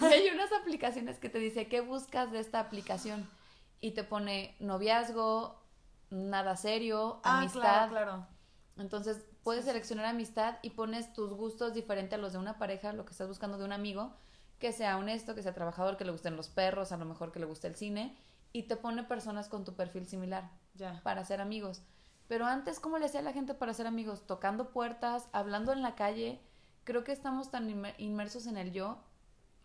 Y 0.00 0.04
hay 0.04 0.28
unas 0.28 0.52
aplicaciones 0.52 1.18
que 1.18 1.28
te 1.28 1.38
dice 1.38 1.68
qué 1.68 1.80
buscas 1.80 2.30
de 2.30 2.40
esta 2.40 2.60
aplicación 2.60 3.28
y 3.80 3.92
te 3.92 4.04
pone 4.04 4.56
noviazgo, 4.60 5.60
nada 6.10 6.56
serio, 6.56 7.20
ah, 7.24 7.38
amistad. 7.38 7.60
Claro, 7.60 7.90
claro. 7.90 8.26
Entonces 8.76 9.24
puedes 9.42 9.64
seleccionar 9.64 10.06
amistad 10.06 10.58
y 10.62 10.70
pones 10.70 11.12
tus 11.12 11.32
gustos 11.32 11.74
diferentes 11.74 12.18
a 12.18 12.22
los 12.22 12.32
de 12.32 12.38
una 12.38 12.58
pareja, 12.58 12.92
lo 12.92 13.04
que 13.04 13.10
estás 13.10 13.28
buscando 13.28 13.58
de 13.58 13.64
un 13.64 13.72
amigo, 13.72 14.12
que 14.58 14.72
sea 14.72 14.96
honesto, 14.96 15.34
que 15.34 15.42
sea 15.42 15.54
trabajador, 15.54 15.96
que 15.96 16.04
le 16.04 16.12
gusten 16.12 16.36
los 16.36 16.48
perros, 16.48 16.92
a 16.92 16.96
lo 16.96 17.04
mejor 17.04 17.32
que 17.32 17.40
le 17.40 17.46
guste 17.46 17.66
el 17.66 17.74
cine, 17.74 18.16
y 18.52 18.64
te 18.64 18.76
pone 18.76 19.02
personas 19.02 19.48
con 19.48 19.64
tu 19.64 19.74
perfil 19.74 20.06
similar 20.06 20.50
ya. 20.74 21.00
para 21.02 21.24
ser 21.24 21.40
amigos. 21.40 21.82
Pero 22.28 22.46
antes, 22.46 22.80
¿cómo 22.80 22.98
le 22.98 23.06
hacía 23.06 23.22
la 23.22 23.32
gente 23.32 23.54
para 23.54 23.74
ser 23.74 23.86
amigos? 23.86 24.26
Tocando 24.26 24.70
puertas, 24.70 25.28
hablando 25.32 25.72
en 25.72 25.82
la 25.82 25.94
calle. 25.94 26.40
Creo 26.84 27.04
que 27.04 27.12
estamos 27.12 27.50
tan 27.50 27.68
inmersos 27.98 28.46
en 28.46 28.56
el 28.56 28.72
yo 28.72 28.98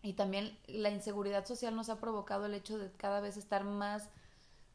Y 0.02 0.12
también 0.12 0.56
la 0.66 0.90
inseguridad 0.90 1.44
social 1.46 1.74
nos 1.74 1.88
ha 1.88 1.98
provocado 1.98 2.46
el 2.46 2.54
hecho 2.54 2.78
de 2.78 2.92
cada 2.92 3.20
vez 3.20 3.36
estar 3.36 3.64
más 3.64 4.08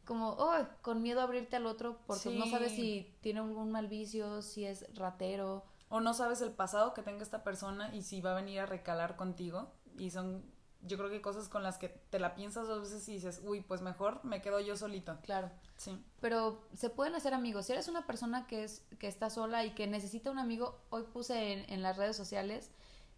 como, 0.05 0.31
oh, 0.31 0.67
con 0.81 1.01
miedo 1.01 1.21
a 1.21 1.23
abrirte 1.23 1.55
al 1.55 1.65
otro 1.65 1.99
porque 2.05 2.37
no 2.37 2.45
sabes 2.47 2.73
si 2.73 3.15
tiene 3.21 3.39
algún 3.39 3.71
mal 3.71 3.87
vicio, 3.87 4.41
si 4.41 4.65
es 4.65 4.85
ratero. 4.95 5.63
O 5.89 6.01
no 6.01 6.13
sabes 6.13 6.41
el 6.41 6.51
pasado 6.51 6.93
que 6.93 7.03
tenga 7.03 7.23
esta 7.23 7.43
persona 7.43 7.93
y 7.95 8.01
si 8.01 8.19
va 8.19 8.31
a 8.31 8.35
venir 8.35 8.59
a 8.59 8.65
recalar 8.65 9.15
contigo. 9.15 9.71
Y 9.97 10.09
son, 10.09 10.43
yo 10.85 10.97
creo 10.97 11.09
que 11.09 11.21
cosas 11.21 11.49
con 11.49 11.63
las 11.63 11.77
que 11.77 11.89
te 11.89 12.19
la 12.19 12.35
piensas 12.35 12.67
dos 12.67 12.81
veces 12.81 13.07
y 13.09 13.13
dices, 13.13 13.41
uy, 13.43 13.61
pues 13.61 13.81
mejor 13.81 14.23
me 14.23 14.41
quedo 14.41 14.59
yo 14.59 14.75
solito. 14.75 15.17
Claro. 15.23 15.49
Sí. 15.77 16.01
Pero 16.21 16.61
se 16.73 16.89
pueden 16.89 17.15
hacer 17.15 17.33
amigos. 17.33 17.65
Si 17.65 17.73
eres 17.73 17.87
una 17.87 18.05
persona 18.05 18.47
que, 18.47 18.63
es, 18.63 18.85
que 18.99 19.07
está 19.07 19.29
sola 19.29 19.65
y 19.65 19.71
que 19.71 19.87
necesita 19.87 20.31
un 20.31 20.39
amigo, 20.39 20.79
hoy 20.89 21.03
puse 21.03 21.53
en, 21.53 21.71
en 21.71 21.81
las 21.81 21.97
redes 21.97 22.15
sociales 22.15 22.71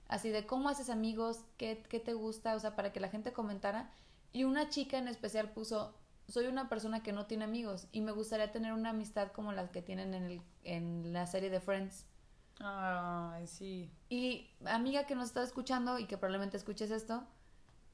así 0.07 0.29
de 0.29 0.45
cómo 0.45 0.69
haces 0.69 0.89
amigos, 0.89 1.39
qué, 1.57 1.83
qué 1.89 1.99
te 1.99 2.13
gusta, 2.13 2.55
o 2.55 2.59
sea, 2.59 2.75
para 2.75 2.91
que 2.91 2.99
la 2.99 3.09
gente 3.09 3.33
comentara. 3.33 3.91
Y 4.33 4.43
una 4.43 4.69
chica 4.69 4.97
en 4.97 5.07
especial 5.07 5.51
puso, 5.51 5.95
soy 6.27 6.47
una 6.47 6.69
persona 6.69 7.03
que 7.03 7.13
no 7.13 7.25
tiene 7.25 7.45
amigos 7.45 7.87
y 7.91 8.01
me 8.01 8.11
gustaría 8.11 8.51
tener 8.51 8.73
una 8.73 8.89
amistad 8.89 9.31
como 9.31 9.51
las 9.51 9.69
que 9.69 9.81
tienen 9.81 10.13
en, 10.13 10.23
el, 10.23 10.41
en 10.63 11.13
la 11.13 11.25
serie 11.27 11.49
de 11.49 11.59
Friends. 11.59 12.05
Ay, 12.59 13.47
sí. 13.47 13.91
Y 14.09 14.49
amiga 14.65 15.05
que 15.05 15.15
nos 15.15 15.27
está 15.27 15.43
escuchando 15.43 15.99
y 15.99 16.05
que 16.05 16.17
probablemente 16.17 16.57
escuches 16.57 16.91
esto, 16.91 17.25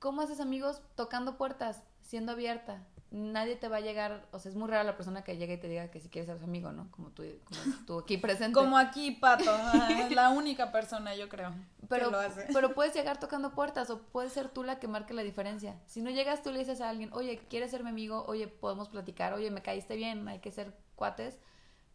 ¿cómo 0.01 0.21
haces 0.21 0.41
amigos 0.41 0.81
tocando 0.95 1.37
puertas, 1.37 1.81
siendo 2.01 2.33
abierta? 2.33 2.85
nadie 3.11 3.57
te 3.57 3.67
va 3.67 3.77
a 3.77 3.81
llegar, 3.81 4.25
o 4.31 4.39
sea, 4.39 4.49
es 4.49 4.55
muy 4.55 4.69
rara 4.69 4.85
la 4.85 4.95
persona 4.95 5.23
que 5.23 5.35
llegue 5.35 5.55
y 5.55 5.57
te 5.57 5.67
diga 5.67 5.91
que 5.91 5.99
si 5.99 6.07
quieres 6.07 6.27
ser 6.27 6.39
su 6.39 6.45
amigo, 6.45 6.71
¿no? 6.71 6.89
Como 6.91 7.09
tú, 7.09 7.23
como 7.43 7.59
tú 7.85 7.99
aquí 7.99 8.17
presente. 8.17 8.53
como 8.53 8.77
aquí, 8.77 9.11
Pato, 9.11 9.51
es 9.89 10.11
la 10.15 10.29
única 10.29 10.71
persona, 10.71 11.13
yo 11.15 11.27
creo, 11.27 11.53
pero, 11.89 12.05
que 12.05 12.11
lo 12.11 12.19
hace. 12.19 12.47
Pero 12.53 12.73
puedes 12.73 12.93
llegar 12.93 13.19
tocando 13.19 13.53
puertas 13.53 13.89
o 13.89 13.99
puedes 13.99 14.31
ser 14.31 14.47
tú 14.47 14.63
la 14.63 14.79
que 14.79 14.87
marque 14.87 15.13
la 15.13 15.23
diferencia. 15.23 15.77
Si 15.87 16.01
no 16.01 16.09
llegas, 16.09 16.41
tú 16.41 16.51
le 16.51 16.59
dices 16.59 16.79
a 16.79 16.89
alguien, 16.89 17.09
oye, 17.11 17.37
¿quieres 17.49 17.71
ser 17.71 17.83
mi 17.83 17.89
amigo? 17.89 18.23
Oye, 18.27 18.47
podemos 18.47 18.87
platicar, 18.87 19.33
oye, 19.33 19.51
me 19.51 19.61
caíste 19.61 19.97
bien, 19.97 20.25
hay 20.29 20.39
que 20.39 20.51
ser 20.51 20.73
cuates. 20.95 21.37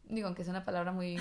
Digo, 0.04 0.26
aunque 0.26 0.44
sea 0.44 0.50
una 0.52 0.66
palabra 0.66 0.92
muy, 0.92 1.18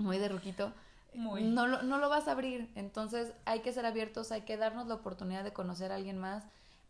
muy 0.00 0.18
de 0.18 0.28
ruquito. 0.28 0.72
Muy. 1.14 1.44
No, 1.44 1.66
lo, 1.66 1.82
no 1.82 1.98
lo 1.98 2.08
vas 2.08 2.28
a 2.28 2.32
abrir, 2.32 2.70
entonces 2.74 3.32
hay 3.44 3.60
que 3.60 3.72
ser 3.72 3.86
abiertos, 3.86 4.32
hay 4.32 4.42
que 4.42 4.56
darnos 4.56 4.86
la 4.86 4.94
oportunidad 4.94 5.44
de 5.44 5.52
conocer 5.52 5.92
a 5.92 5.96
alguien 5.96 6.18
más 6.18 6.44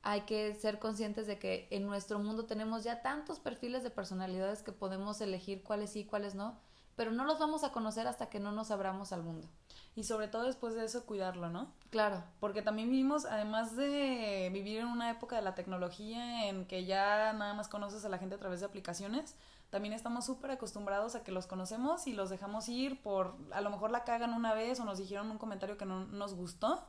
hay 0.05 0.21
que 0.23 0.55
ser 0.55 0.79
conscientes 0.79 1.27
de 1.27 1.39
que 1.39 1.67
en 1.71 1.87
nuestro 1.87 2.19
mundo 2.19 2.45
tenemos 2.45 2.85
ya 2.85 3.01
tantos 3.01 3.41
perfiles 3.41 3.83
de 3.83 3.91
personalidades 3.91 4.63
que 4.63 4.71
podemos 4.71 5.21
elegir 5.23 5.63
cuáles 5.63 5.91
sí 5.91 6.01
y 6.01 6.05
cuáles 6.05 6.35
no, 6.35 6.59
pero 6.95 7.11
no 7.11 7.25
los 7.25 7.39
vamos 7.39 7.65
a 7.65 7.73
conocer 7.73 8.07
hasta 8.07 8.29
que 8.29 8.39
no 8.39 8.53
nos 8.53 8.71
abramos 8.71 9.13
al 9.13 9.23
mundo. 9.23 9.49
Y 9.97 10.05
sobre 10.05 10.29
todo 10.29 10.43
después 10.43 10.75
de 10.75 10.85
eso 10.85 11.07
cuidarlo, 11.07 11.49
¿no? 11.49 11.73
Claro. 11.89 12.23
Porque 12.39 12.61
también 12.61 12.91
vivimos, 12.91 13.25
además 13.25 13.77
de 13.77 14.51
vivir 14.53 14.81
en 14.81 14.87
una 14.87 15.11
época 15.11 15.37
de 15.37 15.43
la 15.43 15.55
tecnología 15.55 16.49
en 16.49 16.67
que 16.67 16.85
ya 16.85 17.33
nada 17.33 17.55
más 17.55 17.69
conoces 17.69 18.05
a 18.05 18.09
la 18.11 18.19
gente 18.19 18.35
a 18.35 18.39
través 18.39 18.61
de 18.61 18.67
aplicaciones, 18.67 19.37
también 19.75 19.93
estamos 19.93 20.25
súper 20.25 20.53
acostumbrados 20.53 21.17
a 21.17 21.25
que 21.25 21.33
los 21.33 21.49
conocemos 21.49 22.07
y 22.07 22.13
los 22.13 22.31
dejamos 22.31 22.69
ir 22.69 23.03
por, 23.03 23.35
a 23.51 23.61
lo 23.61 23.71
mejor 23.71 23.91
la 23.91 24.05
cagan 24.05 24.33
una 24.33 24.55
vez 24.55 24.79
o 24.79 24.85
nos 24.85 24.99
dijeron 24.99 25.29
un 25.33 25.37
comentario 25.37 25.77
que 25.77 25.85
no 25.85 26.05
nos 26.05 26.35
gustó 26.35 26.87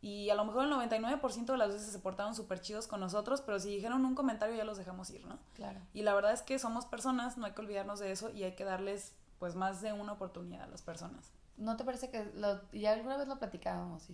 y 0.00 0.30
a 0.30 0.36
lo 0.36 0.44
mejor 0.44 0.66
el 0.66 0.70
99% 0.70 1.46
de 1.46 1.56
las 1.56 1.72
veces 1.72 1.90
se 1.90 1.98
portaron 1.98 2.36
súper 2.36 2.60
chidos 2.60 2.86
con 2.86 3.00
nosotros, 3.00 3.40
pero 3.40 3.58
si 3.58 3.70
dijeron 3.70 4.04
un 4.04 4.14
comentario 4.14 4.54
ya 4.54 4.62
los 4.62 4.78
dejamos 4.78 5.10
ir, 5.10 5.26
¿no? 5.26 5.40
Claro. 5.54 5.80
Y 5.94 6.02
la 6.02 6.14
verdad 6.14 6.32
es 6.32 6.42
que 6.42 6.60
somos 6.60 6.86
personas, 6.86 7.38
no 7.38 7.46
hay 7.46 7.54
que 7.54 7.60
olvidarnos 7.60 7.98
de 7.98 8.12
eso 8.12 8.30
y 8.30 8.44
hay 8.44 8.54
que 8.54 8.62
darles 8.62 9.16
pues 9.40 9.56
más 9.56 9.82
de 9.82 9.92
una 9.92 10.12
oportunidad 10.12 10.62
a 10.62 10.68
las 10.68 10.82
personas. 10.82 11.32
¿No 11.56 11.76
te 11.76 11.82
parece 11.82 12.08
que 12.10 12.24
lo, 12.36 12.70
ya 12.70 12.92
alguna 12.92 13.16
vez 13.16 13.26
lo 13.26 13.40
platicábamos, 13.40 14.06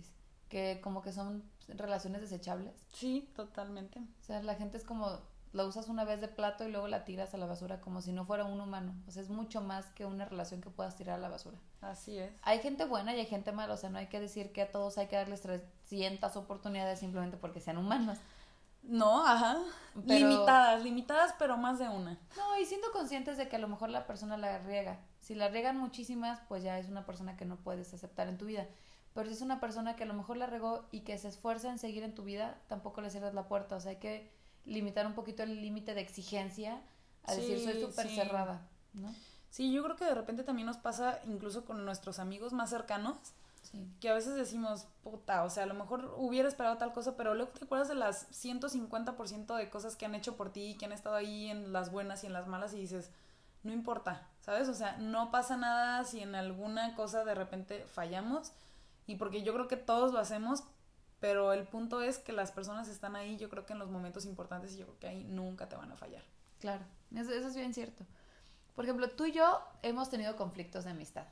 Que 0.47 0.81
como 0.81 1.03
que 1.03 1.13
son 1.13 1.43
relaciones 1.67 2.21
desechables. 2.21 2.73
Sí, 2.91 3.31
totalmente. 3.35 3.99
O 3.99 4.23
sea, 4.23 4.41
la 4.41 4.55
gente 4.55 4.77
es 4.77 4.83
como, 4.83 5.19
la 5.51 5.65
usas 5.65 5.87
una 5.89 6.03
vez 6.03 6.21
de 6.21 6.27
plato 6.27 6.67
y 6.67 6.71
luego 6.71 6.87
la 6.87 7.05
tiras 7.05 7.33
a 7.33 7.37
la 7.37 7.45
basura 7.45 7.81
como 7.81 8.01
si 8.01 8.11
no 8.11 8.25
fuera 8.25 8.45
un 8.45 8.59
humano. 8.61 8.93
O 9.07 9.11
sea, 9.11 9.23
es 9.23 9.29
mucho 9.29 9.61
más 9.61 9.85
que 9.87 10.05
una 10.05 10.25
relación 10.25 10.61
que 10.61 10.69
puedas 10.69 10.95
tirar 10.95 11.15
a 11.17 11.21
la 11.21 11.29
basura. 11.29 11.57
Así 11.81 12.17
es. 12.17 12.31
Hay 12.43 12.59
gente 12.59 12.85
buena 12.85 13.15
y 13.15 13.19
hay 13.19 13.25
gente 13.25 13.51
mala, 13.51 13.73
o 13.73 13.77
sea, 13.77 13.89
no 13.89 13.97
hay 13.97 14.07
que 14.07 14.19
decir 14.19 14.51
que 14.51 14.61
a 14.61 14.71
todos 14.71 14.97
hay 14.97 15.07
que 15.07 15.15
darles 15.15 15.41
300 15.41 16.35
oportunidades 16.35 16.99
simplemente 16.99 17.37
porque 17.37 17.61
sean 17.61 17.77
humanos. 17.77 18.19
No, 18.83 19.25
ajá. 19.25 19.57
Limitadas, 20.05 20.83
limitadas, 20.83 21.35
pero 21.37 21.57
más 21.57 21.79
de 21.79 21.89
una. 21.89 22.17
No, 22.37 22.59
y 22.59 22.65
siendo 22.65 22.91
conscientes 22.91 23.37
de 23.37 23.49
que 23.49 23.57
a 23.57 23.59
lo 23.59 23.67
mejor 23.67 23.89
la 23.89 24.07
persona 24.07 24.37
la 24.37 24.59
riega. 24.59 24.99
Si 25.19 25.35
la 25.35 25.49
riegan 25.49 25.77
muchísimas, 25.77 26.39
pues 26.47 26.63
ya 26.63 26.79
es 26.79 26.87
una 26.87 27.05
persona 27.05 27.35
que 27.35 27.45
no 27.45 27.57
puedes 27.57 27.93
aceptar 27.93 28.27
en 28.27 28.37
tu 28.37 28.45
vida. 28.45 28.67
Pero 29.13 29.27
si 29.27 29.35
es 29.35 29.41
una 29.41 29.59
persona 29.59 29.95
que 29.95 30.03
a 30.03 30.05
lo 30.05 30.13
mejor 30.13 30.37
la 30.37 30.45
regó 30.45 30.87
y 30.91 31.01
que 31.01 31.17
se 31.17 31.27
esfuerza 31.27 31.69
en 31.69 31.79
seguir 31.79 32.03
en 32.03 32.15
tu 32.15 32.23
vida, 32.23 32.57
tampoco 32.67 33.01
le 33.01 33.09
cierras 33.09 33.33
la 33.33 33.47
puerta. 33.47 33.75
O 33.75 33.79
sea, 33.79 33.91
hay 33.91 33.97
que 33.97 34.31
limitar 34.69 35.05
un 35.05 35.13
poquito 35.13 35.43
el 35.43 35.61
límite 35.61 35.93
de 35.93 36.01
exigencia 36.01 36.81
a 37.23 37.33
decir 37.33 37.59
soy 37.59 37.81
súper 37.81 38.07
cerrada, 38.07 38.61
¿no? 38.93 39.13
Sí, 39.49 39.71
yo 39.71 39.83
creo 39.83 39.95
que 39.95 40.05
de 40.05 40.13
repente 40.13 40.43
también 40.43 40.67
nos 40.67 40.77
pasa 40.77 41.19
incluso 41.25 41.65
con 41.65 41.83
nuestros 41.83 42.19
amigos 42.19 42.53
más 42.53 42.69
cercanos, 42.69 43.17
que 43.99 44.09
a 44.09 44.13
veces 44.13 44.35
decimos, 44.35 44.87
puta, 45.03 45.43
o 45.43 45.49
sea, 45.49 45.63
a 45.63 45.67
lo 45.67 45.73
mejor 45.73 46.15
hubiera 46.17 46.47
esperado 46.47 46.77
tal 46.77 46.93
cosa, 46.93 47.17
pero 47.17 47.35
luego 47.35 47.51
te 47.51 47.65
acuerdas 47.65 47.89
de 47.89 47.95
las 47.95 48.29
150% 48.31 49.55
de 49.55 49.69
cosas 49.69 49.95
que 49.95 50.05
han 50.05 50.15
hecho 50.15 50.37
por 50.37 50.51
ti, 50.51 50.75
que 50.79 50.85
han 50.85 50.91
estado 50.91 51.15
ahí 51.15 51.49
en 51.49 51.73
las 51.73 51.91
buenas 51.91 52.23
y 52.23 52.27
en 52.27 52.33
las 52.33 52.47
malas 52.47 52.73
y 52.73 52.79
dices, 52.79 53.11
no 53.63 53.73
importa, 53.73 54.27
¿sabes? 54.39 54.69
O 54.69 54.73
sea, 54.73 54.97
no 54.97 55.29
pasa 55.29 55.57
nada 55.57 56.03
si 56.05 56.21
en 56.21 56.35
alguna 56.35 56.95
cosa 56.95 57.25
de 57.25 57.35
repente 57.35 57.85
fallamos 57.85 58.53
y 59.05 59.15
porque 59.15 59.43
yo 59.43 59.53
creo 59.53 59.67
que 59.67 59.77
todos 59.77 60.13
lo 60.13 60.19
hacemos, 60.19 60.63
pero 61.19 61.53
el 61.53 61.63
punto 61.67 62.01
es 62.01 62.17
que 62.17 62.31
las 62.31 62.51
personas 62.51 62.87
están 62.87 63.15
ahí, 63.15 63.37
yo 63.37 63.49
creo 63.49 63.65
que 63.65 63.73
en 63.73 63.79
los 63.79 63.89
momentos 63.89 64.25
importantes 64.25 64.73
y 64.73 64.77
yo 64.77 64.85
creo 64.85 64.99
que 64.99 65.07
ahí 65.07 65.23
nunca 65.25 65.67
te 65.67 65.75
van 65.75 65.91
a 65.91 65.95
fallar. 65.95 66.23
Claro, 66.59 66.83
eso, 67.15 67.31
es 67.31 67.55
bien 67.55 67.73
cierto. 67.73 68.05
Por 68.75 68.85
ejemplo, 68.85 69.09
tú 69.09 69.25
y 69.25 69.31
yo 69.31 69.59
hemos 69.81 70.09
tenido 70.09 70.35
conflictos 70.35 70.85
de 70.85 70.91
amistad. 70.91 71.25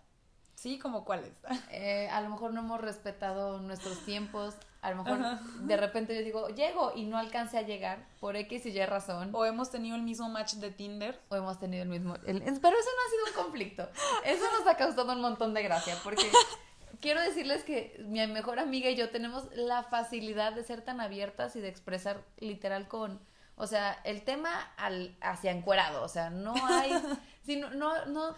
Sí, 0.56 0.79
como 0.79 1.06
cuáles. 1.06 1.32
Eh, 1.72 2.10
a 2.10 2.22
lo 2.22 2.29
mejor 2.29 2.53
no 2.53 2.62
hemos 2.62 2.82
respetado 2.82 3.60
nuestros 3.60 4.03
tiempos. 4.03 4.56
A 4.82 4.91
lo 4.91 5.03
mejor 5.03 5.39
de 5.62 5.77
repente 5.77 6.15
yo 6.15 6.22
digo, 6.22 6.50
llego 6.50 6.94
y 6.96 7.06
no 7.06 7.17
alcance 7.17 7.58
a 7.58 7.62
llegar 7.62 8.08
por 8.20 8.36
X 8.36 8.65
y 8.65 8.70
Y 8.70 8.86
razón. 8.86 9.29
O 9.34 9.46
hemos 9.46 9.70
tenido 9.70 9.96
el 9.96 10.01
mismo 10.01 10.29
match 10.29 10.56
de 10.56 10.72
Tinder. 10.72 11.20
O 11.29 11.36
hemos 11.36 11.60
tenido 11.60 11.84
el 11.84 11.89
mismo. 11.89 12.15
pero 12.15 12.34
eso 12.34 12.41
no 12.41 12.70
ha 12.70 13.10
sido 13.12 13.25
un 13.27 13.44
conflicto. 13.44 13.89
Eso 14.25 14.44
nos 14.58 14.67
ha 14.67 14.77
causado 14.77 15.13
un 15.13 15.22
montón 15.22 15.53
de 15.53 15.63
gracia 15.63 15.96
porque 16.03 16.24
quiero 17.01 17.22
decirles 17.22 17.63
que 17.63 18.04
mi 18.08 18.25
mejor 18.27 18.60
amiga 18.60 18.89
y 18.89 18.96
yo 18.96 19.10
tenemos 19.10 19.48
la 19.56 19.84
facilidad 19.84 20.54
de 20.54 20.63
ser 20.63 20.82
tan 20.82 21.01
abiertas 21.01 21.56
y 21.56 21.62
de 21.62 21.70
expresar 21.70 22.24
literal 22.39 22.88
con, 22.88 23.20
o 23.56 23.68
sea, 23.68 23.94
el 24.04 24.24
tema 24.24 24.50
al, 24.77 25.16
hacia 25.22 25.51
encuerado, 25.51 26.04
o 26.04 26.08
sea, 26.08 26.30
no 26.30 26.54
hay, 26.68 26.92
si 27.44 27.58
no, 27.58 27.70
no, 27.72 28.06
no, 28.06 28.36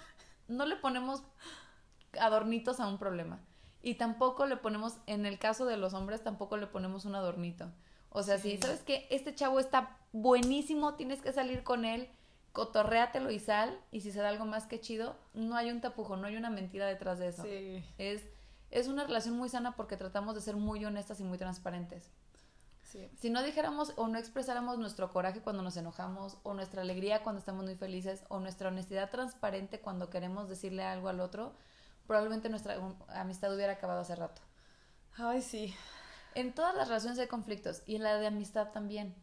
no 0.48 0.66
le 0.66 0.75
ponemos 0.75 1.24
adornitos 2.20 2.80
a 2.80 2.88
un 2.88 2.98
problema. 2.98 3.39
Y 3.82 3.96
tampoco 3.96 4.46
le 4.46 4.58
ponemos, 4.58 4.98
en 5.08 5.25
el 5.25 5.39
caso 5.39 5.66
de 5.66 5.78
los 5.78 5.94
hombres, 5.94 6.22
tampoco 6.22 6.58
le 6.58 6.68
ponemos 6.68 7.06
un 7.06 7.16
adornito. 7.16 7.72
O 8.10 8.24
sea, 8.24 8.38
si 8.38 8.58
sabes 8.58 8.82
que 8.82 9.08
este 9.10 9.34
chavo 9.34 9.60
está 9.60 9.98
buenísimo, 10.12 10.96
tienes 10.96 11.22
que 11.22 11.32
salir 11.32 11.63
con 11.63 11.86
él, 11.86 12.10
cotorréatelo 12.51 13.32
y 13.32 13.39
sal, 13.39 13.80
y 13.92 14.01
si 14.01 14.12
se 14.12 14.20
da 14.20 14.30
algo 14.30 14.46
más 14.46 14.66
que 14.66 14.82
chido, 14.82 15.16
no 15.34 15.56
hay 15.56 15.72
un 15.72 15.80
tapujo, 15.80 16.18
no 16.18 16.28
hay 16.28 16.36
una 16.36 16.50
mentira 16.50 16.88
detrás 16.88 17.20
de 17.20 17.28
eso. 17.30 17.44
Sí. 17.44 17.84
Es 17.98 18.24
es 18.71 18.88
una 18.88 19.03
relación 19.03 19.35
muy 19.35 19.49
sana 19.49 19.75
porque 19.75 19.97
tratamos 19.97 20.35
de 20.35 20.41
ser 20.41 20.55
muy 20.55 20.83
honestas 20.85 21.19
y 21.19 21.23
muy 21.23 21.38
transparentes. 21.38 22.11
Si 23.19 23.29
no 23.29 23.43
dijéramos 23.43 23.93
o 23.97 24.07
no 24.07 24.17
expresáramos 24.17 24.79
nuestro 24.79 25.11
coraje 25.11 25.41
cuando 25.41 25.61
nos 25.61 25.77
enojamos, 25.77 26.38
o 26.41 26.55
nuestra 26.55 26.81
alegría 26.81 27.21
cuando 27.21 27.38
estamos 27.38 27.63
muy 27.63 27.75
felices, 27.75 28.23
o 28.29 28.39
nuestra 28.39 28.69
honestidad 28.69 29.11
transparente 29.11 29.79
cuando 29.79 30.09
queremos 30.09 30.49
decirle 30.49 30.83
algo 30.83 31.07
al 31.07 31.19
otro, 31.19 31.53
probablemente 32.07 32.49
nuestra 32.49 32.77
amistad 33.09 33.53
hubiera 33.53 33.73
acabado 33.73 34.01
hace 34.01 34.15
rato. 34.15 34.41
Ay, 35.17 35.43
sí. 35.43 35.75
En 36.33 36.53
todas 36.53 36.73
las 36.75 36.88
relaciones 36.88 37.19
hay 37.19 37.27
conflictos 37.27 37.83
y 37.85 37.95
en 37.97 38.03
la 38.03 38.15
de 38.15 38.25
amistad 38.25 38.71
también. 38.71 39.13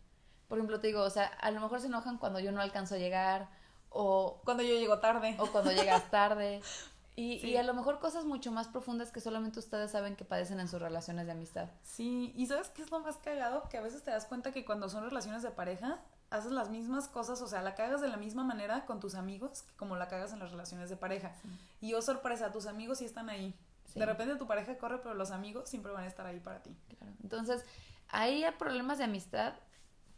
Por 0.46 0.58
ejemplo, 0.58 0.78
te 0.78 0.86
digo, 0.86 1.02
o 1.02 1.10
sea, 1.10 1.26
a 1.26 1.50
lo 1.50 1.60
mejor 1.60 1.80
se 1.80 1.88
enojan 1.88 2.18
cuando 2.18 2.38
yo 2.38 2.52
no 2.52 2.60
alcanzo 2.60 2.94
a 2.94 2.98
llegar, 2.98 3.48
o 3.90 4.40
cuando 4.44 4.62
yo 4.62 4.74
llego 4.74 5.00
tarde. 5.00 5.34
O 5.38 5.46
cuando 5.46 5.72
llegas 5.72 6.10
tarde. 6.10 6.60
Y, 7.18 7.56
a 7.56 7.62
lo 7.62 7.72
mejor 7.72 7.98
cosas 7.98 8.26
mucho 8.26 8.52
más 8.52 8.68
profundas 8.68 9.10
que 9.10 9.20
solamente 9.20 9.58
ustedes 9.58 9.90
saben 9.90 10.16
que 10.16 10.26
padecen 10.26 10.60
en 10.60 10.68
sus 10.68 10.82
relaciones 10.82 11.24
de 11.24 11.32
amistad. 11.32 11.70
Sí, 11.82 12.32
y 12.36 12.46
¿sabes 12.46 12.68
qué 12.68 12.82
es 12.82 12.90
lo 12.90 13.00
más 13.00 13.16
cagado? 13.16 13.62
Que 13.70 13.78
a 13.78 13.80
veces 13.80 14.02
te 14.02 14.10
das 14.10 14.26
cuenta 14.26 14.52
que 14.52 14.66
cuando 14.66 14.90
son 14.90 15.02
relaciones 15.02 15.42
de 15.42 15.50
pareja, 15.50 15.98
haces 16.28 16.52
las 16.52 16.68
mismas 16.68 17.08
cosas, 17.08 17.40
o 17.40 17.48
sea, 17.48 17.62
la 17.62 17.74
cagas 17.74 18.02
de 18.02 18.08
la 18.08 18.18
misma 18.18 18.44
manera 18.44 18.84
con 18.84 19.00
tus 19.00 19.14
amigos 19.14 19.62
que 19.62 19.74
como 19.76 19.96
la 19.96 20.08
cagas 20.08 20.34
en 20.34 20.40
las 20.40 20.50
relaciones 20.50 20.90
de 20.90 20.96
pareja. 20.96 21.32
Y 21.80 21.94
oh 21.94 22.02
sorpresa, 22.02 22.52
tus 22.52 22.66
amigos 22.66 22.98
sí 22.98 23.06
están 23.06 23.30
ahí. 23.30 23.54
De 23.94 24.04
repente 24.04 24.36
tu 24.36 24.46
pareja 24.46 24.76
corre, 24.76 24.98
pero 24.98 25.14
los 25.14 25.30
amigos 25.30 25.70
siempre 25.70 25.92
van 25.92 26.04
a 26.04 26.06
estar 26.06 26.26
ahí 26.26 26.38
para 26.38 26.62
ti. 26.62 26.76
Claro. 26.98 27.14
Entonces, 27.22 27.64
hay 28.08 28.44
problemas 28.58 28.98
de 28.98 29.04
amistad 29.04 29.54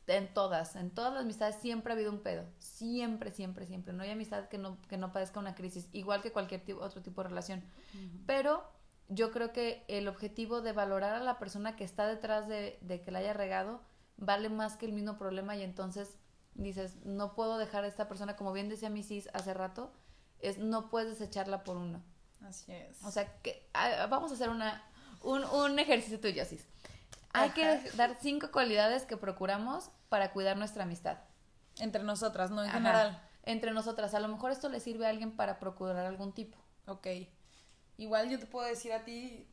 en 0.09 0.33
todas, 0.33 0.77
en 0.77 0.91
todas 0.91 1.13
las 1.13 1.23
amistades 1.23 1.57
siempre 1.57 1.93
ha 1.93 1.97
habido 1.97 2.11
un 2.11 2.21
pedo, 2.21 2.45
siempre, 2.59 3.31
siempre, 3.31 3.67
siempre. 3.67 3.93
No 3.93 4.03
hay 4.03 4.11
amistad 4.11 4.49
que 4.49 4.59
no, 4.59 4.81
que 4.89 4.97
no 4.97 5.13
padezca 5.13 5.41
una 5.41 5.55
crisis, 5.55 5.89
igual 5.93 6.23
que 6.23 6.33
cualquier 6.33 6.65
tipo, 6.65 6.81
otro 6.81 7.03
tipo 7.03 7.23
de 7.23 7.29
relación. 7.29 7.63
Pero 8.27 8.65
yo 9.09 9.31
creo 9.31 9.53
que 9.53 9.85
el 9.89 10.09
objetivo 10.09 10.61
de 10.61 10.73
valorar 10.73 11.15
a 11.15 11.23
la 11.23 11.39
persona 11.39 11.77
que 11.77 11.85
está 11.85 12.07
detrás 12.07 12.49
de, 12.49 12.79
de 12.81 13.03
que 13.03 13.11
la 13.11 13.21
haya 13.21 13.33
regado 13.33 13.81
vale 14.17 14.49
más 14.49 14.77
que 14.77 14.87
el 14.87 14.93
mismo 14.93 15.17
problema 15.17 15.57
y 15.57 15.63
entonces 15.63 16.17
dices, 16.55 16.97
no 17.05 17.35
puedo 17.35 17.57
dejar 17.57 17.85
a 17.85 17.89
esta 17.89 18.09
persona, 18.09 18.37
como 18.37 18.53
bien 18.53 18.69
decía 18.69 18.91
mi 18.91 19.03
sis 19.03 19.29
hace 19.33 19.55
rato, 19.55 19.93
es 20.41 20.59
no 20.59 20.91
puedes 20.91 21.19
desecharla 21.19 21.65
por 21.65 21.77
uno. 21.77 22.03
Así 22.43 22.73
es. 22.73 23.03
O 23.05 23.11
sea, 23.11 23.41
que 23.43 23.69
ah, 23.75 24.07
vamos 24.09 24.31
a 24.31 24.35
hacer 24.35 24.49
una, 24.49 24.83
un, 25.23 25.45
un 25.45 25.79
ejercicio 25.79 26.21
tuyo, 26.21 26.45
sis. 26.45 26.67
Hay 27.43 27.51
que 27.51 27.91
dar 27.97 28.17
cinco 28.21 28.51
cualidades 28.51 29.05
que 29.05 29.17
procuramos 29.17 29.91
para 30.09 30.33
cuidar 30.33 30.57
nuestra 30.57 30.85
amistad. 30.85 31.19
Entre 31.79 32.03
nosotras, 32.03 32.51
no 32.51 32.63
en 32.63 32.71
Ajá. 32.71 32.79
general. 32.79 33.23
Entre 33.45 33.73
nosotras. 33.73 34.15
A 34.15 34.21
lo 34.21 34.29
mejor 34.29 34.51
esto 34.51 34.69
le 34.69 34.81
sirve 34.81 35.07
a 35.07 35.11
alguien 35.11 35.37
para 35.37 35.59
procurar 35.59 36.05
algún 36.07 36.33
tipo. 36.33 36.59
Ok. 36.87 37.07
Igual 37.97 38.31
yo 38.31 38.39
te 38.39 38.47
puedo 38.47 38.67
decir 38.67 38.93
a 38.93 39.05
ti 39.05 39.47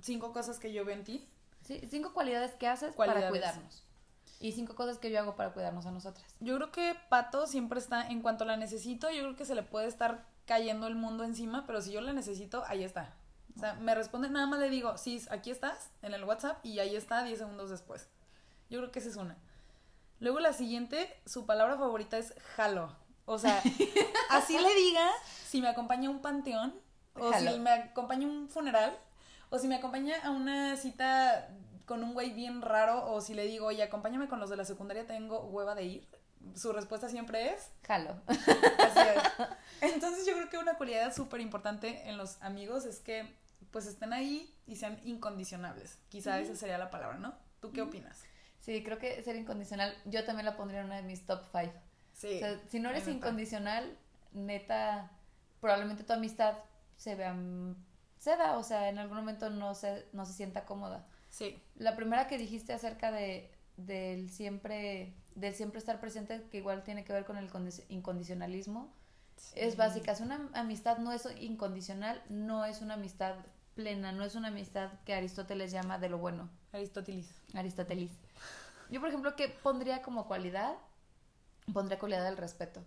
cinco 0.00 0.32
cosas 0.32 0.58
que 0.58 0.72
yo 0.72 0.84
veo 0.84 0.96
en 0.96 1.04
ti. 1.04 1.28
Sí, 1.62 1.80
cinco 1.88 2.12
cualidades 2.12 2.54
que 2.54 2.68
haces 2.68 2.94
para 2.94 3.28
cuidarnos. 3.28 3.84
Y 4.40 4.52
cinco 4.52 4.74
cosas 4.74 4.98
que 4.98 5.10
yo 5.10 5.20
hago 5.20 5.36
para 5.36 5.52
cuidarnos 5.52 5.86
a 5.86 5.92
nosotras. 5.92 6.34
Yo 6.40 6.56
creo 6.56 6.72
que 6.72 6.96
Pato 7.08 7.46
siempre 7.46 7.78
está, 7.78 8.08
en 8.08 8.22
cuanto 8.22 8.44
la 8.44 8.56
necesito, 8.56 9.08
yo 9.10 9.22
creo 9.22 9.36
que 9.36 9.44
se 9.44 9.54
le 9.54 9.62
puede 9.62 9.86
estar 9.86 10.26
cayendo 10.46 10.88
el 10.88 10.96
mundo 10.96 11.22
encima, 11.22 11.64
pero 11.64 11.80
si 11.80 11.92
yo 11.92 12.00
la 12.00 12.12
necesito, 12.12 12.64
ahí 12.66 12.82
está. 12.82 13.14
O 13.56 13.60
sea, 13.60 13.74
me 13.74 13.94
responde, 13.94 14.30
nada 14.30 14.46
más 14.46 14.60
le 14.60 14.70
digo, 14.70 14.96
sí, 14.96 15.22
aquí 15.30 15.50
estás, 15.50 15.90
en 16.02 16.14
el 16.14 16.24
WhatsApp, 16.24 16.64
y 16.64 16.78
ahí 16.78 16.96
está 16.96 17.22
10 17.22 17.38
segundos 17.38 17.70
después. 17.70 18.08
Yo 18.70 18.78
creo 18.78 18.90
que 18.90 18.98
esa 18.98 19.08
es 19.10 19.16
una. 19.16 19.36
Luego 20.20 20.40
la 20.40 20.52
siguiente, 20.52 21.20
su 21.26 21.46
palabra 21.46 21.76
favorita 21.76 22.16
es 22.16 22.34
jalo. 22.56 22.94
O 23.24 23.38
sea, 23.38 23.62
así 24.30 24.58
le 24.58 24.74
diga 24.74 25.10
si 25.46 25.60
me 25.60 25.68
acompaña 25.68 26.08
a 26.08 26.12
un 26.12 26.22
panteón, 26.22 26.74
o 27.14 27.30
Jalo. 27.30 27.52
si 27.52 27.58
me 27.58 27.70
acompaña 27.70 28.26
a 28.26 28.30
un 28.30 28.48
funeral, 28.48 28.98
o 29.50 29.58
si 29.58 29.68
me 29.68 29.76
acompaña 29.76 30.16
a 30.24 30.30
una 30.30 30.76
cita 30.76 31.48
con 31.86 32.02
un 32.02 32.14
güey 32.14 32.30
bien 32.30 32.62
raro, 32.62 33.12
o 33.12 33.20
si 33.20 33.34
le 33.34 33.44
digo, 33.46 33.66
oye, 33.66 33.82
acompáñame 33.82 34.28
con 34.28 34.40
los 34.40 34.48
de 34.48 34.56
la 34.56 34.64
secundaria, 34.64 35.06
tengo 35.06 35.40
hueva 35.40 35.74
de 35.74 35.84
ir. 35.84 36.08
Su 36.54 36.72
respuesta 36.72 37.08
siempre 37.08 37.50
es, 37.52 37.70
Jalo. 37.86 38.16
así 38.26 38.38
es. 38.98 39.48
Entonces 39.92 40.26
yo 40.26 40.34
creo 40.34 40.48
que 40.48 40.58
una 40.58 40.76
cualidad 40.76 41.14
súper 41.14 41.40
importante 41.40 42.08
en 42.08 42.16
los 42.16 42.40
amigos 42.42 42.84
es 42.84 43.00
que 43.00 43.41
pues 43.72 43.86
estén 43.86 44.12
ahí 44.12 44.54
y 44.66 44.76
sean 44.76 45.00
incondicionables. 45.04 45.98
Quizá 46.08 46.38
esa 46.38 46.54
sería 46.54 46.78
la 46.78 46.90
palabra, 46.90 47.18
¿no? 47.18 47.34
¿Tú 47.60 47.72
qué 47.72 47.82
opinas? 47.82 48.22
Sí, 48.60 48.84
creo 48.84 48.98
que 48.98 49.22
ser 49.24 49.34
incondicional, 49.34 49.92
yo 50.04 50.24
también 50.24 50.46
la 50.46 50.56
pondría 50.56 50.80
en 50.80 50.86
una 50.86 50.96
de 50.96 51.02
mis 51.02 51.26
top 51.26 51.42
five. 51.50 51.72
Sí. 52.12 52.36
O 52.36 52.38
sea, 52.38 52.60
si 52.68 52.78
no 52.78 52.90
eres 52.90 53.08
incondicional, 53.08 53.98
neta, 54.32 55.10
probablemente 55.60 56.04
tu 56.04 56.12
amistad 56.12 56.58
se 56.96 57.14
vea, 57.16 57.34
se 58.18 58.36
da, 58.36 58.58
o 58.58 58.62
sea, 58.62 58.88
en 58.88 58.98
algún 58.98 59.16
momento 59.16 59.50
no 59.50 59.74
se, 59.74 60.06
no 60.12 60.24
se 60.26 60.32
sienta 60.34 60.64
cómoda. 60.64 61.06
Sí. 61.30 61.60
La 61.74 61.96
primera 61.96 62.28
que 62.28 62.38
dijiste 62.38 62.72
acerca 62.72 63.10
de 63.10 63.50
del 63.78 64.28
siempre 64.30 65.14
del 65.34 65.54
siempre 65.54 65.78
estar 65.78 65.98
presente 65.98 66.46
que 66.50 66.58
igual 66.58 66.84
tiene 66.84 67.04
que 67.04 67.12
ver 67.14 67.24
con 67.24 67.38
el 67.38 67.50
condi- 67.50 67.84
incondicionalismo 67.88 68.94
es 69.56 69.76
básica. 69.76 70.14
Si 70.14 70.22
una 70.22 70.50
amistad 70.52 70.98
no 70.98 71.10
es 71.10 71.26
incondicional, 71.40 72.22
no 72.28 72.66
es 72.66 72.82
una 72.82 72.94
amistad 72.94 73.34
plena, 73.74 74.12
no 74.12 74.24
es 74.24 74.34
una 74.34 74.48
amistad 74.48 74.90
que 75.04 75.14
Aristóteles 75.14 75.72
llama 75.72 75.98
de 75.98 76.08
lo 76.08 76.18
bueno. 76.18 76.48
Aristóteles. 76.72 77.28
Aristóteles. 77.54 78.10
Yo, 78.90 79.00
por 79.00 79.08
ejemplo, 79.08 79.36
que 79.36 79.48
pondría 79.48 80.02
como 80.02 80.26
cualidad, 80.26 80.74
pondría 81.72 81.98
cualidad 81.98 82.24
del 82.24 82.36
respeto. 82.36 82.82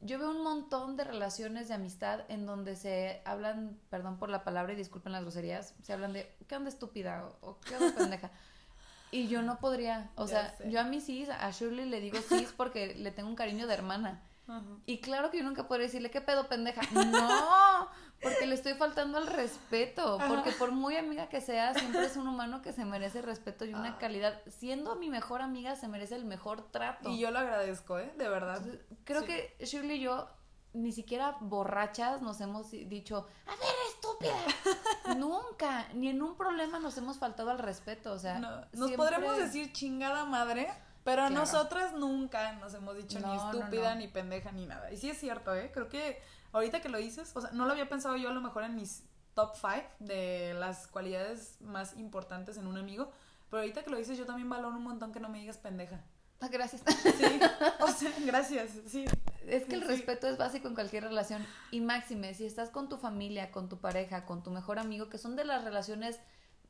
Yo 0.00 0.18
veo 0.18 0.30
un 0.30 0.42
montón 0.42 0.96
de 0.96 1.04
relaciones 1.04 1.68
de 1.68 1.74
amistad 1.74 2.20
en 2.28 2.44
donde 2.46 2.76
se 2.76 3.22
hablan, 3.24 3.78
perdón 3.88 4.18
por 4.18 4.28
la 4.28 4.44
palabra 4.44 4.72
y 4.74 4.76
disculpen 4.76 5.12
las 5.12 5.22
groserías, 5.22 5.74
se 5.82 5.92
hablan 5.92 6.12
de 6.12 6.36
¿qué 6.46 6.56
onda 6.56 6.68
estúpida? 6.68 7.24
o, 7.40 7.50
o 7.50 7.60
¿qué 7.60 7.76
onda 7.76 7.94
pendeja? 7.96 8.30
Y 9.10 9.28
yo 9.28 9.40
no 9.40 9.58
podría, 9.58 10.10
o 10.16 10.26
Ya 10.26 10.30
sea, 10.30 10.56
sé. 10.58 10.70
yo 10.70 10.80
a 10.80 10.84
mi 10.84 11.00
sis, 11.00 11.30
a 11.30 11.50
Shirley 11.50 11.88
le 11.88 12.00
digo 12.00 12.18
sis 12.20 12.52
porque 12.56 12.94
le 12.94 13.10
tengo 13.12 13.28
un 13.28 13.36
cariño 13.36 13.66
de 13.66 13.74
hermana. 13.74 14.22
Y 14.84 15.00
claro 15.00 15.30
que 15.32 15.38
yo 15.38 15.44
nunca 15.44 15.66
podría 15.66 15.86
decirle, 15.86 16.10
¿qué 16.10 16.20
pedo, 16.20 16.48
pendeja? 16.48 16.80
No, 16.94 17.88
porque 18.22 18.46
le 18.46 18.54
estoy 18.54 18.74
faltando 18.74 19.18
al 19.18 19.26
respeto. 19.26 20.18
Porque 20.28 20.52
por 20.52 20.72
muy 20.72 20.96
amiga 20.96 21.28
que 21.28 21.40
sea, 21.40 21.74
siempre 21.74 22.04
es 22.06 22.16
un 22.16 22.26
humano 22.28 22.62
que 22.62 22.72
se 22.72 22.84
merece 22.84 23.22
respeto 23.22 23.64
y 23.64 23.74
una 23.74 23.90
Ah. 23.94 23.98
calidad. 23.98 24.40
Siendo 24.48 24.96
mi 24.96 25.10
mejor 25.10 25.42
amiga, 25.42 25.76
se 25.76 25.88
merece 25.88 26.16
el 26.16 26.24
mejor 26.24 26.70
trato. 26.70 27.10
Y 27.10 27.18
yo 27.18 27.30
lo 27.30 27.38
agradezco, 27.38 27.98
¿eh? 27.98 28.12
De 28.16 28.28
verdad. 28.28 28.56
Entonces, 28.58 28.80
creo 29.04 29.20
Sí. 29.22 29.26
que 29.26 29.56
Shirley 29.64 29.98
y 29.98 30.00
yo, 30.00 30.28
ni 30.72 30.92
siquiera 30.92 31.36
borrachas, 31.40 32.20
nos 32.22 32.40
hemos 32.40 32.70
dicho, 32.70 33.26
a 33.46 33.50
ver, 33.50 33.74
estúpida. 33.94 34.34
Nunca, 35.16 35.86
ni 35.94 36.08
en 36.08 36.22
un 36.22 36.36
problema 36.36 36.78
nos 36.78 36.96
hemos 36.98 37.18
faltado 37.18 37.50
al 37.50 37.58
respeto. 37.58 38.12
O 38.12 38.18
sea, 38.18 38.38
No, 38.38 38.50
nos 38.72 38.88
siempre- 38.88 38.96
podremos 38.96 39.36
decir 39.38 39.72
chingada 39.72 40.24
madre, 40.24 40.68
pero 41.04 41.22
Claro. 41.22 41.34
nosotras 41.34 41.92
nunca 41.94 42.52
nos 42.54 42.74
hemos 42.74 42.96
dicho 42.96 43.20
No, 43.20 43.28
ni 43.30 43.36
estúpida, 43.36 43.94
no. 43.94 44.00
ni 44.00 44.08
pendeja, 44.08 44.52
ni 44.52 44.66
nada. 44.66 44.90
Y 44.92 44.96
sí 44.96 45.08
es 45.10 45.18
cierto, 45.18 45.54
¿eh? 45.54 45.70
Creo 45.72 45.88
que 45.88 46.20
ahorita 46.56 46.80
que 46.80 46.88
lo 46.88 46.98
dices, 46.98 47.32
o 47.34 47.40
sea, 47.40 47.50
no 47.52 47.64
lo 47.66 47.72
había 47.72 47.88
pensado 47.88 48.16
yo 48.16 48.28
a 48.28 48.32
lo 48.32 48.40
mejor 48.40 48.64
en 48.64 48.74
mis 48.74 49.04
top 49.34 49.54
5 49.54 49.74
de 50.00 50.54
las 50.54 50.86
cualidades 50.88 51.60
más 51.60 51.96
importantes 51.96 52.56
en 52.56 52.66
un 52.66 52.78
amigo, 52.78 53.10
pero 53.50 53.60
ahorita 53.62 53.82
que 53.82 53.90
lo 53.90 53.96
dices 53.98 54.18
yo 54.18 54.26
también 54.26 54.48
valoro 54.48 54.76
un 54.76 54.82
montón 54.84 55.12
que 55.12 55.20
no 55.20 55.28
me 55.28 55.38
digas 55.38 55.58
pendeja. 55.58 56.00
Ah, 56.40 56.48
Gracias. 56.48 56.82
Sí, 57.16 57.40
o 57.80 57.88
sea, 57.88 58.12
gracias, 58.26 58.70
sí. 58.86 59.04
Es 59.46 59.64
que 59.64 59.74
el 59.76 59.82
Sí. 59.82 59.86
respeto 59.88 60.26
es 60.28 60.36
básico 60.36 60.68
en 60.68 60.74
cualquier 60.74 61.04
relación. 61.04 61.46
Y 61.70 61.80
máxime, 61.80 62.34
si 62.34 62.44
estás 62.44 62.68
con 62.70 62.88
tu 62.88 62.98
familia, 62.98 63.50
con 63.52 63.68
tu 63.68 63.78
pareja, 63.78 64.26
con 64.26 64.42
tu 64.42 64.50
mejor 64.50 64.78
amigo, 64.78 65.08
que 65.08 65.18
son 65.18 65.36
de 65.36 65.44
las 65.44 65.64
relaciones 65.64 66.18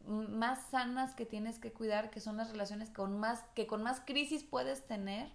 más 0.07 0.61
sanas 0.70 1.14
que 1.14 1.27
tienes 1.27 1.59
que 1.59 1.72
cuidar, 1.72 2.11
que 2.11 2.20
son 2.20 2.37
las 2.37 2.51
relaciones 2.51 2.90
con 2.90 3.18
más, 3.18 3.42
que 3.55 3.66
con 3.66 3.83
más 3.83 4.01
crisis 4.07 4.44
puedes 4.44 4.87
tener, 4.87 5.33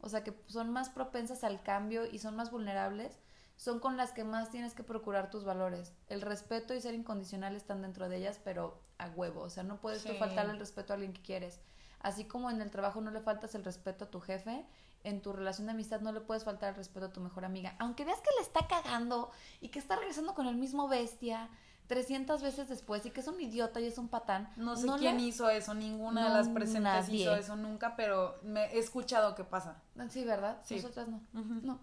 o 0.00 0.08
sea, 0.08 0.24
que 0.24 0.32
son 0.46 0.70
más 0.70 0.88
propensas 0.88 1.44
al 1.44 1.62
cambio 1.62 2.06
y 2.06 2.18
son 2.18 2.34
más 2.36 2.50
vulnerables, 2.50 3.18
son 3.56 3.80
con 3.80 3.96
las 3.96 4.12
que 4.12 4.22
más 4.24 4.50
tienes 4.50 4.74
que 4.74 4.82
procurar 4.82 5.30
tus 5.30 5.44
valores. 5.44 5.92
El 6.08 6.20
respeto 6.20 6.74
y 6.74 6.80
ser 6.80 6.94
incondicional 6.94 7.56
están 7.56 7.82
dentro 7.82 8.08
de 8.08 8.16
ellas, 8.18 8.40
pero 8.44 8.80
a 8.98 9.08
huevo, 9.08 9.40
o 9.42 9.50
sea, 9.50 9.62
no 9.62 9.80
puedes 9.80 10.02
tú 10.04 10.12
Sí. 10.12 10.18
faltarle 10.18 10.52
el 10.52 10.58
respeto 10.58 10.92
a 10.92 10.94
alguien 10.94 11.12
que 11.12 11.22
quieres. 11.22 11.60
Así 12.00 12.24
como 12.24 12.50
en 12.50 12.60
el 12.60 12.70
trabajo 12.70 13.00
no 13.00 13.10
le 13.10 13.20
faltas 13.20 13.54
el 13.54 13.64
respeto 13.64 14.04
a 14.04 14.10
tu 14.10 14.20
jefe, 14.20 14.66
en 15.04 15.22
tu 15.22 15.32
relación 15.32 15.66
de 15.66 15.72
amistad 15.72 16.00
no 16.00 16.12
le 16.12 16.20
puedes 16.20 16.44
faltar 16.44 16.70
el 16.70 16.74
respeto 16.76 17.06
a 17.06 17.12
tu 17.12 17.20
mejor 17.20 17.44
amiga. 17.44 17.74
Aunque 17.78 18.04
veas 18.04 18.20
que 18.20 18.30
le 18.36 18.42
está 18.42 18.66
cagando 18.66 19.30
y 19.60 19.68
que 19.68 19.78
está 19.78 19.96
regresando 19.96 20.34
con 20.34 20.46
el 20.46 20.56
mismo 20.56 20.88
bestia 20.88 21.48
300 21.86 22.42
veces 22.42 22.68
después 22.68 23.04
y 23.06 23.10
que 23.10 23.20
es 23.20 23.28
un 23.28 23.40
idiota 23.40 23.80
y 23.80 23.86
es 23.86 23.98
un 23.98 24.08
patán. 24.08 24.52
No 24.56 24.76
sé 24.76 24.88
quién 24.98 25.20
hizo 25.20 25.48
eso, 25.48 25.74
ninguna 25.74 26.22
No, 26.22 26.28
de 26.28 26.34
las 26.34 26.48
presentes 26.48 26.82
nadie. 26.82 27.22
hizo 27.22 27.36
eso 27.36 27.56
nunca, 27.56 27.94
pero 27.96 28.38
me 28.42 28.64
he 28.72 28.78
escuchado 28.78 29.34
que 29.34 29.44
pasa. 29.44 29.82
Sí, 30.10 30.24
¿verdad? 30.24 30.58
Sí. 30.64 30.76
Nosotras 30.76 31.08
no. 31.08 31.20
No. 31.32 31.80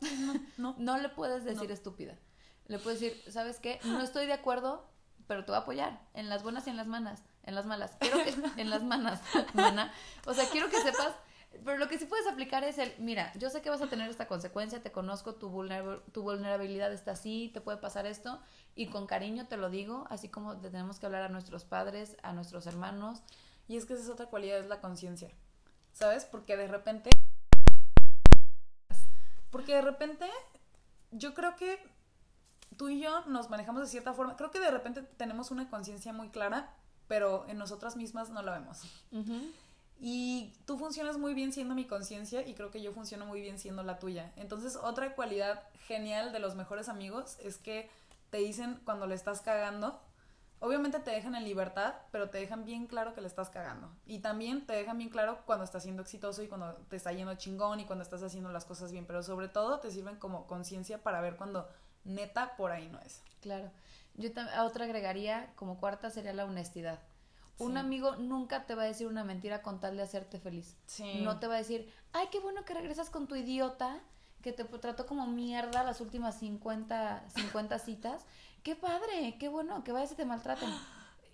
No. 0.57 0.75
No 0.77 0.97
le 0.97 1.09
puedes 1.09 1.43
decir 1.45 1.71
estúpida. 1.71 2.17
Le 2.67 2.79
puedes 2.79 2.99
decir, 2.99 3.23
¿sabes 3.31 3.59
qué? 3.59 3.79
No 3.83 4.01
estoy 4.01 4.25
de 4.25 4.33
acuerdo, 4.33 4.89
pero 5.27 5.43
te 5.45 5.51
voy 5.51 5.57
a 5.59 5.61
apoyar 5.61 6.01
en 6.13 6.29
las 6.29 6.43
buenas 6.43 6.67
y 6.67 6.69
en 6.69 6.77
las 6.77 6.87
malas. 6.87 7.23
En 7.43 7.55
las 7.55 7.65
malas. 7.65 7.91
Quiero 7.99 8.17
que 8.23 8.33
en 8.61 8.69
las 8.69 8.83
manas, 8.83 9.21
mana. 9.53 9.91
O 10.25 10.33
sea, 10.33 10.45
quiero 10.49 10.69
que 10.69 10.81
sepas, 10.81 11.13
pero 11.63 11.77
lo 11.77 11.87
que 11.87 11.97
sí 11.97 12.05
puedes 12.05 12.27
aplicar 12.27 12.63
es 12.63 12.77
el, 12.77 12.93
mira, 12.99 13.31
yo 13.37 13.49
sé 13.49 13.61
que 13.61 13.69
vas 13.69 13.81
a 13.81 13.87
tener 13.87 14.09
esta 14.09 14.27
consecuencia, 14.27 14.81
te 14.81 14.91
conozco, 14.91 15.35
tu, 15.35 15.49
vulner- 15.49 16.01
tu 16.11 16.23
vulnerabilidad 16.23 16.91
está 16.93 17.11
así, 17.11 17.51
te 17.53 17.61
puede 17.61 17.77
pasar 17.77 18.05
esto, 18.05 18.39
y 18.75 18.87
con 18.87 19.05
cariño 19.07 19.47
te 19.47 19.57
lo 19.57 19.69
digo, 19.69 20.05
así 20.09 20.29
como 20.29 20.57
te 20.57 20.69
tenemos 20.69 20.99
que 20.99 21.05
hablar 21.05 21.23
a 21.23 21.29
nuestros 21.29 21.63
padres, 21.65 22.17
a 22.23 22.33
nuestros 22.33 22.65
hermanos. 22.67 23.21
Y 23.67 23.77
es 23.77 23.85
que 23.85 23.93
esa 23.93 24.03
es 24.03 24.09
otra 24.09 24.25
cualidad, 24.25 24.59
es 24.59 24.67
la 24.67 24.81
conciencia. 24.81 25.29
¿Sabes? 25.93 26.25
Porque 26.25 26.57
de 26.57 26.67
repente. 26.67 27.09
Porque 29.51 29.75
de 29.75 29.81
repente. 29.81 30.29
Yo 31.11 31.33
creo 31.35 31.55
que 31.55 31.79
tú 32.75 32.89
y 32.89 32.99
yo 32.99 33.23
nos 33.27 33.49
manejamos 33.49 33.83
de 33.83 33.87
cierta 33.87 34.13
forma. 34.13 34.35
Creo 34.35 34.49
que 34.51 34.59
de 34.59 34.71
repente 34.71 35.03
tenemos 35.03 35.51
una 35.51 35.69
conciencia 35.69 36.11
muy 36.11 36.29
clara, 36.29 36.73
pero 37.07 37.45
en 37.47 37.57
nosotras 37.59 37.95
mismas 37.95 38.31
no 38.31 38.41
la 38.41 38.53
vemos. 38.59 38.81
Y 40.05 40.51
tú 40.65 40.77
funcionas 40.77 41.17
muy 41.17 41.33
bien 41.33 41.53
siendo 41.53 41.75
mi 41.75 41.85
conciencia 41.85 42.45
y 42.45 42.55
creo 42.55 42.71
que 42.71 42.81
yo 42.81 42.91
funciono 42.91 43.25
muy 43.25 43.39
bien 43.39 43.57
siendo 43.57 43.83
la 43.83 43.99
tuya. 43.99 44.33
Entonces, 44.35 44.75
otra 44.75 45.15
cualidad 45.15 45.63
genial 45.87 46.33
de 46.33 46.39
los 46.39 46.55
mejores 46.55 46.89
amigos 46.89 47.37
es 47.39 47.55
que 47.55 47.89
te 48.29 48.39
dicen 48.39 48.81
cuando 48.83 49.07
le 49.07 49.15
estás 49.15 49.39
cagando. 49.39 49.97
Obviamente 50.59 50.99
te 50.99 51.11
dejan 51.11 51.35
en 51.35 51.45
libertad, 51.45 51.93
pero 52.11 52.29
te 52.29 52.37
dejan 52.37 52.65
bien 52.65 52.85
claro 52.85 53.13
que 53.13 53.21
le 53.21 53.27
estás 53.27 53.49
cagando. 53.49 53.89
Y 54.05 54.19
también 54.19 54.65
te 54.65 54.73
dejan 54.73 54.97
bien 54.97 55.09
claro 55.09 55.39
cuando 55.45 55.63
estás 55.63 55.83
siendo 55.83 56.01
exitoso 56.01 56.43
y 56.43 56.49
cuando 56.49 56.73
te 56.89 56.97
está 56.97 57.13
yendo 57.13 57.35
chingón 57.35 57.79
y 57.79 57.85
cuando 57.85 58.03
estás 58.03 58.23
haciendo 58.23 58.51
las 58.51 58.65
cosas 58.65 58.91
bien. 58.91 59.05
Pero 59.05 59.23
sobre 59.23 59.47
todo 59.47 59.79
te 59.79 59.89
sirven 59.89 60.17
como 60.17 60.47
conciencia 60.47 61.01
para 61.01 61.21
ver 61.21 61.37
cuando 61.37 61.69
neta 62.03 62.57
por 62.57 62.73
ahí 62.73 62.89
no 62.89 62.99
es. 62.99 63.21
Claro. 63.39 63.71
Yo 64.15 64.29
a 64.53 64.65
otra 64.65 64.83
agregaría, 64.83 65.53
como 65.55 65.79
cuarta, 65.79 66.09
sería 66.09 66.33
la 66.33 66.43
honestidad. 66.43 66.99
Un 67.59 67.77
amigo 67.77 68.15
nunca 68.15 68.65
te 68.65 68.75
va 68.75 68.83
a 68.83 68.85
decir 68.85 69.07
una 69.07 69.23
mentira 69.23 69.61
con 69.61 69.79
tal 69.79 69.95
de 69.95 70.03
hacerte 70.03 70.39
feliz. 70.39 70.75
Sí. 70.85 71.21
No 71.21 71.39
te 71.39 71.47
va 71.47 71.55
a 71.55 71.57
decir, 71.57 71.91
ay, 72.11 72.27
qué 72.31 72.39
bueno 72.39 72.65
que 72.65 72.73
regresas 72.73 73.09
con 73.09 73.27
tu 73.27 73.35
idiota, 73.35 74.01
que 74.41 74.51
te 74.51 74.63
trató 74.65 75.05
como 75.05 75.27
mierda 75.27 75.83
las 75.83 76.01
últimas 76.01 76.39
50, 76.39 77.29
50 77.29 77.79
citas, 77.79 78.25
qué 78.63 78.75
padre, 78.75 79.37
qué 79.39 79.47
bueno, 79.47 79.83
que 79.83 79.91
vayas 79.91 80.11
y 80.11 80.15
te 80.15 80.25
maltraten. 80.25 80.69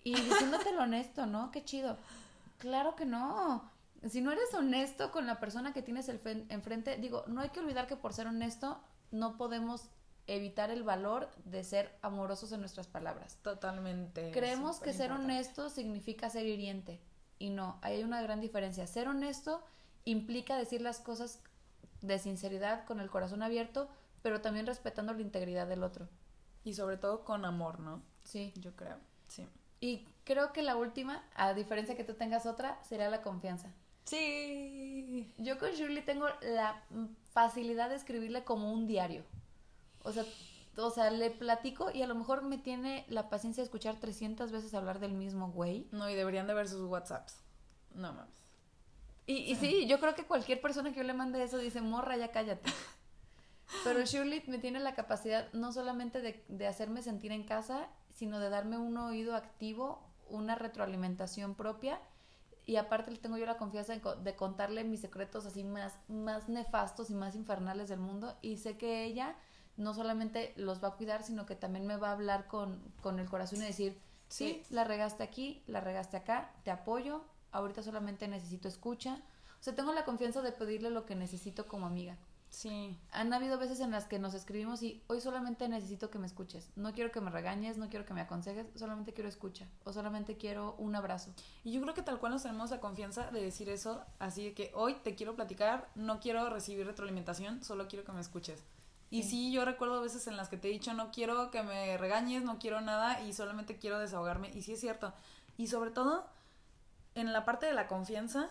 Y 0.03 0.13
diciéndote 0.13 0.71
lo 0.73 0.83
honesto, 0.83 1.25
¿no? 1.25 1.51
Qué 1.51 1.63
chido. 1.63 1.97
Claro 2.57 2.95
que 2.95 3.05
no. 3.05 3.69
Si 4.09 4.21
no 4.21 4.31
eres 4.31 4.53
honesto 4.53 5.11
con 5.11 5.25
la 5.25 5.39
persona 5.39 5.73
que 5.73 5.81
tienes 5.81 6.07
el 6.07 6.21
enfrente, 6.49 6.97
digo, 6.97 7.23
no 7.27 7.41
hay 7.41 7.49
que 7.49 7.59
olvidar 7.59 7.87
que 7.87 7.95
por 7.95 8.13
ser 8.13 8.27
honesto 8.27 8.79
no 9.11 9.37
podemos 9.37 9.89
evitar 10.29 10.69
el 10.69 10.83
valor 10.83 11.29
de 11.45 11.63
ser 11.63 11.97
amorosos 12.01 12.51
en 12.51 12.59
nuestras 12.59 12.87
palabras. 12.87 13.37
Totalmente. 13.41 14.31
Creemos 14.31 14.79
que 14.79 14.93
ser 14.93 15.11
honesto 15.11 15.69
significa 15.69 16.29
ser 16.29 16.45
hiriente. 16.45 16.99
Y 17.39 17.49
no, 17.49 17.79
hay 17.81 18.03
una 18.03 18.21
gran 18.21 18.39
diferencia. 18.39 18.85
Ser 18.85 19.07
honesto 19.07 19.63
implica 20.05 20.55
decir 20.55 20.81
las 20.81 20.99
cosas 20.99 21.41
de 22.01 22.19
sinceridad, 22.19 22.85
con 22.85 22.99
el 22.99 23.09
corazón 23.09 23.41
abierto, 23.41 23.89
pero 24.21 24.39
también 24.39 24.67
respetando 24.67 25.13
la 25.13 25.21
integridad 25.21 25.67
del 25.67 25.83
otro. 25.83 26.07
Y 26.63 26.73
sobre 26.73 26.97
todo 26.97 27.25
con 27.25 27.43
amor, 27.43 27.79
¿no? 27.79 28.03
Sí. 28.23 28.53
Yo 28.57 28.75
creo, 28.75 28.97
sí. 29.27 29.47
Y 29.79 30.05
creo 30.25 30.53
que 30.53 30.61
la 30.61 30.75
última, 30.75 31.23
a 31.35 31.53
diferencia 31.53 31.95
que 31.95 32.03
tú 32.03 32.13
tengas 32.13 32.45
otra, 32.45 32.79
sería 32.83 33.09
la 33.09 33.21
confianza. 33.21 33.73
Sí. 34.05 35.33
Yo 35.37 35.57
con 35.57 35.71
Shirley 35.71 36.03
tengo 36.03 36.27
la 36.41 36.83
facilidad 37.31 37.89
de 37.89 37.95
escribirle 37.95 38.43
como 38.43 38.71
un 38.71 38.85
diario. 38.85 39.23
O 40.09 40.13
sea, 40.13 40.25
o 40.77 40.91
sea, 40.91 41.11
le 41.11 41.29
platico 41.31 41.91
y 41.91 42.01
a 42.01 42.07
lo 42.07 42.15
mejor 42.15 42.43
me 42.43 42.57
tiene 42.57 43.05
la 43.09 43.29
paciencia 43.29 43.61
de 43.61 43.65
escuchar 43.65 43.99
300 43.99 44.51
veces 44.51 44.73
hablar 44.73 44.99
del 44.99 45.13
mismo 45.13 45.51
güey. 45.51 45.87
No, 45.91 46.09
y 46.09 46.15
deberían 46.15 46.47
de 46.47 46.53
ver 46.53 46.67
sus 46.67 46.81
WhatsApps. 46.89 47.41
No 47.93 48.13
mames. 48.13 48.33
Y, 49.25 49.37
y 49.51 49.55
sí, 49.55 49.87
yo 49.87 49.99
creo 49.99 50.15
que 50.15 50.25
cualquier 50.25 50.61
persona 50.61 50.91
que 50.91 50.97
yo 50.97 51.03
le 51.03 51.13
mande 51.13 51.43
eso 51.43 51.57
dice, 51.57 51.81
morra, 51.81 52.17
ya 52.17 52.31
cállate. 52.31 52.69
Pero 53.83 54.03
Shirley 54.03 54.43
me 54.47 54.57
tiene 54.57 54.79
la 54.79 54.95
capacidad 54.95 55.51
no 55.53 55.71
solamente 55.71 56.21
de, 56.21 56.43
de 56.47 56.67
hacerme 56.67 57.03
sentir 57.03 57.31
en 57.31 57.43
casa, 57.43 57.87
sino 58.09 58.39
de 58.39 58.49
darme 58.49 58.77
un 58.77 58.97
oído 58.97 59.35
activo, 59.35 60.01
una 60.29 60.55
retroalimentación 60.55 61.53
propia 61.53 61.99
y 62.69 62.75
aparte 62.75 63.15
tengo 63.17 63.35
yo 63.37 63.47
la 63.47 63.57
confianza 63.57 63.95
de, 63.95 64.35
contarle 64.35 64.83
mis 64.83 65.01
secretos 65.01 65.47
así 65.47 65.63
más, 65.63 65.97
más 66.07 66.49
nefastos 66.49 67.09
y 67.09 67.15
más 67.15 67.33
infernales 67.35 67.89
del 67.89 67.99
mundo 67.99 68.37
y 68.43 68.57
sé 68.57 68.77
que 68.77 69.05
ella 69.05 69.35
no 69.79 69.93
solamente 69.93 70.53
los 70.57 70.83
va 70.83 70.89
a 70.89 70.95
cuidar, 70.95 71.23
sino 71.23 71.45
que 71.45 71.55
también 71.55 71.87
me 71.87 71.97
va 71.97 72.09
a 72.09 72.11
hablar 72.11 72.47
con, 72.47 72.79
con 73.01 73.17
el 73.19 73.29
corazón 73.29 73.59
y 73.61 73.65
decir, 73.65 73.97
sí, 74.27 74.61
la 74.69 74.83
regaste 74.83 75.23
aquí, 75.23 75.63
la 75.67 75.79
regaste 75.79 76.17
acá, 76.17 76.51
te 76.63 76.69
apoyo, 76.69 77.23
ahorita 77.51 77.81
solamente 77.81 78.27
necesito 78.27 78.67
escucha. 78.67 79.21
O 79.59 79.63
sea, 79.63 79.75
tengo 79.75 79.93
la 79.93 80.05
confianza 80.05 80.41
de 80.41 80.51
pedirle 80.51 80.89
lo 80.89 81.05
que 81.05 81.15
necesito 81.15 81.67
como 81.67 81.85
amiga. 81.85 82.17
Sí. 82.49 82.97
Han 83.11 83.31
habido 83.31 83.57
veces 83.57 83.79
en 83.79 83.91
las 83.91 84.05
que 84.05 84.19
nos 84.19 84.33
escribimos 84.33 84.81
y 84.81 85.01
hoy 85.07 85.21
solamente 85.21 85.69
necesito 85.69 86.09
que 86.09 86.19
me 86.19 86.27
escuches. 86.27 86.69
No 86.75 86.93
quiero 86.93 87.11
que 87.11 87.21
me 87.21 87.29
regañes, 87.29 87.77
no 87.77 87.89
quiero 87.89 88.05
que 88.05 88.13
me 88.13 88.21
aconsejes, 88.21 88.67
solamente 88.75 89.13
quiero 89.13 89.29
escucha 89.29 89.67
o 89.85 89.93
solamente 89.93 90.35
quiero 90.35 90.75
un 90.77 90.95
abrazo. 90.95 91.31
Y 91.63 91.71
yo 91.71 91.81
creo 91.81 91.93
que 91.93 92.01
tal 92.01 92.19
cual 92.19 92.33
nos 92.33 92.43
tenemos 92.43 92.71
la 92.71 92.79
confianza 92.79 93.31
de 93.31 93.41
decir 93.41 93.69
eso, 93.69 94.03
así 94.17 94.45
de 94.45 94.53
que 94.53 94.71
hoy 94.73 94.95
te 94.95 95.15
quiero 95.15 95.35
platicar, 95.35 95.89
no 95.95 96.19
quiero 96.19 96.49
recibir 96.49 96.85
retroalimentación, 96.85 97.63
solo 97.63 97.87
quiero 97.87 98.03
que 98.03 98.11
me 98.11 98.21
escuches. 98.21 98.63
Y 99.09 99.23
sí, 99.23 99.51
yo 99.51 99.65
recuerdo 99.65 100.01
veces 100.01 100.27
en 100.27 100.37
las 100.37 100.49
que 100.49 100.57
te 100.57 100.69
he 100.69 100.71
dicho, 100.71 100.93
no 100.93 101.11
quiero 101.11 101.49
que 101.51 101.63
me 101.63 101.97
regañes, 101.97 102.43
no 102.43 102.59
quiero 102.59 102.81
nada 102.81 103.21
y 103.21 103.33
solamente 103.33 103.77
quiero 103.77 103.99
desahogarme. 103.99 104.51
Y 104.53 104.61
sí 104.61 104.73
es 104.73 104.79
cierto. 104.79 105.13
Y 105.57 105.67
sobre 105.67 105.91
todo, 105.91 106.27
en 107.15 107.33
la 107.33 107.45
parte 107.45 107.65
de 107.65 107.73
la 107.73 107.87
confianza, 107.87 108.49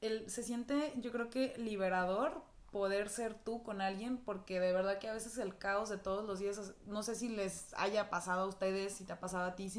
el, 0.00 0.30
se 0.30 0.42
siente, 0.42 0.94
yo 0.96 1.12
creo 1.12 1.28
que 1.28 1.54
liberador 1.58 2.42
poder 2.70 3.08
ser 3.08 3.34
tú 3.34 3.62
con 3.62 3.80
alguien, 3.80 4.16
porque 4.18 4.60
de 4.60 4.72
verdad 4.72 4.98
que 4.98 5.08
a 5.08 5.12
veces 5.12 5.36
el 5.38 5.58
caos 5.58 5.88
de 5.88 5.98
todos 5.98 6.24
los 6.24 6.38
días, 6.38 6.72
no 6.86 7.02
sé 7.02 7.14
si 7.14 7.28
les 7.28 7.74
haya 7.76 8.10
pasado 8.10 8.42
a 8.42 8.46
ustedes, 8.46 8.94
si 8.94 9.04
te 9.04 9.12
ha 9.12 9.20
pasado 9.20 9.44
a 9.44 9.56
ti, 9.56 9.70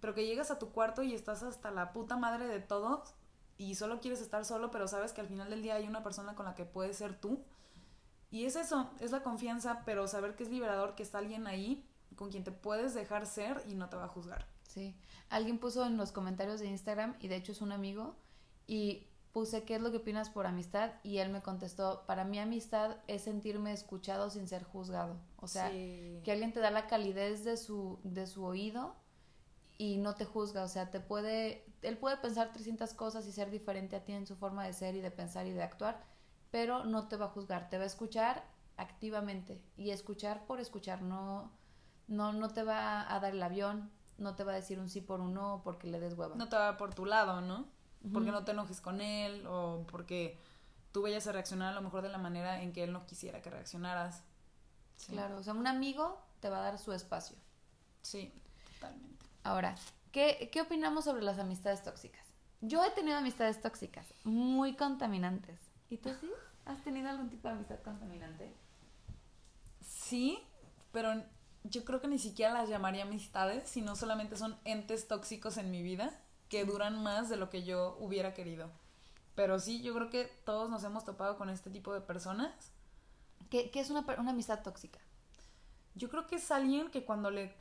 pero 0.00 0.14
que 0.14 0.26
llegas 0.26 0.50
a 0.50 0.58
tu 0.58 0.70
cuarto 0.70 1.02
y 1.02 1.14
estás 1.14 1.42
hasta 1.42 1.70
la 1.70 1.92
puta 1.92 2.16
madre 2.16 2.46
de 2.46 2.60
todos 2.60 3.14
y 3.56 3.74
solo 3.76 4.00
quieres 4.00 4.20
estar 4.20 4.44
solo, 4.44 4.70
pero 4.70 4.86
sabes 4.86 5.12
que 5.12 5.20
al 5.20 5.28
final 5.28 5.48
del 5.48 5.62
día 5.62 5.76
hay 5.76 5.86
una 5.86 6.02
persona 6.02 6.34
con 6.34 6.44
la 6.44 6.54
que 6.54 6.64
puedes 6.64 6.98
ser 6.98 7.18
tú. 7.18 7.42
Y 8.34 8.46
es 8.46 8.56
eso, 8.56 8.90
es 8.98 9.12
la 9.12 9.22
confianza, 9.22 9.82
pero 9.86 10.08
saber 10.08 10.34
que 10.34 10.42
es 10.42 10.50
liberador, 10.50 10.96
que 10.96 11.04
está 11.04 11.18
alguien 11.18 11.46
ahí 11.46 11.88
con 12.16 12.32
quien 12.32 12.42
te 12.42 12.50
puedes 12.50 12.92
dejar 12.92 13.26
ser 13.26 13.62
y 13.68 13.74
no 13.74 13.88
te 13.88 13.96
va 13.96 14.06
a 14.06 14.08
juzgar. 14.08 14.48
Sí. 14.66 14.96
Alguien 15.28 15.60
puso 15.60 15.86
en 15.86 15.96
los 15.96 16.10
comentarios 16.10 16.58
de 16.58 16.66
Instagram, 16.66 17.14
y 17.20 17.28
de 17.28 17.36
hecho 17.36 17.52
es 17.52 17.60
un 17.60 17.70
amigo, 17.70 18.16
y 18.66 19.06
puse 19.30 19.62
qué 19.62 19.76
es 19.76 19.80
lo 19.80 19.92
que 19.92 19.98
opinas 19.98 20.30
por 20.30 20.46
amistad 20.46 20.94
y 21.04 21.18
él 21.18 21.30
me 21.30 21.42
contestó, 21.42 22.02
para 22.06 22.24
mí 22.24 22.40
amistad 22.40 22.96
es 23.06 23.22
sentirme 23.22 23.72
escuchado 23.72 24.30
sin 24.30 24.48
ser 24.48 24.64
juzgado. 24.64 25.16
O 25.36 25.46
sea, 25.46 25.70
que 25.70 26.32
alguien 26.32 26.52
te 26.52 26.58
da 26.58 26.72
la 26.72 26.88
calidez 26.88 27.44
de 27.44 27.56
su, 27.56 28.00
de 28.02 28.26
su 28.26 28.44
oído 28.44 28.96
y 29.78 29.98
no 29.98 30.16
te 30.16 30.24
juzga. 30.24 30.64
O 30.64 30.68
sea, 30.68 30.90
te 30.90 30.98
puede, 30.98 31.64
él 31.82 31.98
puede 31.98 32.16
pensar 32.16 32.52
300 32.52 32.94
cosas 32.94 33.28
y 33.28 33.32
ser 33.32 33.52
diferente 33.52 33.94
a 33.94 34.04
ti 34.04 34.12
en 34.12 34.26
su 34.26 34.34
forma 34.34 34.64
de 34.64 34.72
ser 34.72 34.96
y 34.96 35.00
de 35.00 35.12
pensar 35.12 35.46
y 35.46 35.52
de 35.52 35.62
actuar, 35.62 36.04
pero 36.54 36.84
no 36.84 37.08
te 37.08 37.16
va 37.16 37.26
a 37.26 37.30
juzgar, 37.30 37.68
te 37.68 37.78
va 37.78 37.82
a 37.82 37.88
escuchar 37.88 38.44
activamente 38.76 39.60
y 39.76 39.90
escuchar 39.90 40.46
por 40.46 40.60
escuchar, 40.60 41.02
no, 41.02 41.50
no, 42.06 42.32
no 42.32 42.48
te 42.48 42.62
va 42.62 43.12
a 43.12 43.18
dar 43.18 43.34
el 43.34 43.42
avión, 43.42 43.90
no 44.18 44.36
te 44.36 44.44
va 44.44 44.52
a 44.52 44.54
decir 44.54 44.78
un 44.78 44.88
sí 44.88 45.00
por 45.00 45.20
un 45.20 45.34
no 45.34 45.62
porque 45.64 45.88
le 45.88 45.98
des 45.98 46.14
hueva. 46.14 46.36
No 46.36 46.48
te 46.48 46.54
va 46.54 46.76
por 46.76 46.94
tu 46.94 47.06
lado, 47.06 47.40
¿no? 47.40 47.66
porque 48.12 48.30
no 48.30 48.44
te 48.44 48.52
enojes 48.52 48.80
con 48.80 49.00
él 49.00 49.44
o 49.48 49.84
porque 49.90 50.38
tú 50.92 51.02
vayas 51.02 51.26
a 51.26 51.32
reaccionar 51.32 51.72
a 51.72 51.74
lo 51.74 51.82
mejor 51.82 52.02
de 52.02 52.10
la 52.10 52.18
manera 52.18 52.62
en 52.62 52.72
que 52.72 52.84
él 52.84 52.92
no 52.92 53.04
quisiera 53.04 53.42
que 53.42 53.50
reaccionaras. 53.50 54.22
Claro, 55.08 55.38
o 55.38 55.42
sea, 55.42 55.54
un 55.54 55.66
amigo 55.66 56.22
te 56.38 56.50
va 56.50 56.58
a 56.58 56.70
dar 56.70 56.78
su 56.78 56.92
espacio. 56.92 57.36
Sí, 58.02 58.32
totalmente. 58.74 59.26
Ahora, 59.42 59.74
¿qué, 60.12 60.50
¿qué 60.52 60.60
opinamos 60.60 61.04
sobre 61.06 61.24
las 61.24 61.40
amistades 61.40 61.82
tóxicas? 61.82 62.24
Yo 62.60 62.84
he 62.84 62.92
tenido 62.92 63.18
amistades 63.18 63.60
tóxicas, 63.60 64.06
muy 64.22 64.76
contaminantes. 64.76 65.73
¿Y 65.94 65.96
tú 65.98 66.10
sí? 66.20 66.28
¿Has 66.66 66.82
tenido 66.82 67.08
algún 67.08 67.30
tipo 67.30 67.46
de 67.46 67.54
amistad 67.54 67.78
contaminante? 67.84 68.52
Sí, 69.80 70.40
pero 70.90 71.22
yo 71.62 71.84
creo 71.84 72.00
que 72.00 72.08
ni 72.08 72.18
siquiera 72.18 72.52
las 72.52 72.68
llamaría 72.68 73.04
amistades, 73.04 73.68
sino 73.68 73.94
solamente 73.94 74.36
son 74.36 74.58
entes 74.64 75.06
tóxicos 75.06 75.56
en 75.56 75.70
mi 75.70 75.84
vida 75.84 76.12
que 76.48 76.64
duran 76.64 77.00
más 77.00 77.28
de 77.28 77.36
lo 77.36 77.48
que 77.48 77.62
yo 77.62 77.96
hubiera 78.00 78.34
querido. 78.34 78.72
Pero 79.36 79.60
sí, 79.60 79.82
yo 79.82 79.94
creo 79.94 80.10
que 80.10 80.24
todos 80.44 80.68
nos 80.68 80.82
hemos 80.82 81.04
topado 81.04 81.38
con 81.38 81.48
este 81.48 81.70
tipo 81.70 81.94
de 81.94 82.00
personas. 82.00 82.52
¿Qué, 83.48 83.70
es 83.72 83.90
una, 83.90 84.04
una, 84.18 84.32
amistad 84.32 84.64
tóxica? 84.64 84.98
Yo 85.94 86.10
creo 86.10 86.26
que 86.26 86.36
es 86.36 86.50
alguien 86.50 86.90
que 86.90 87.04
cuando 87.04 87.30
le... 87.30 87.54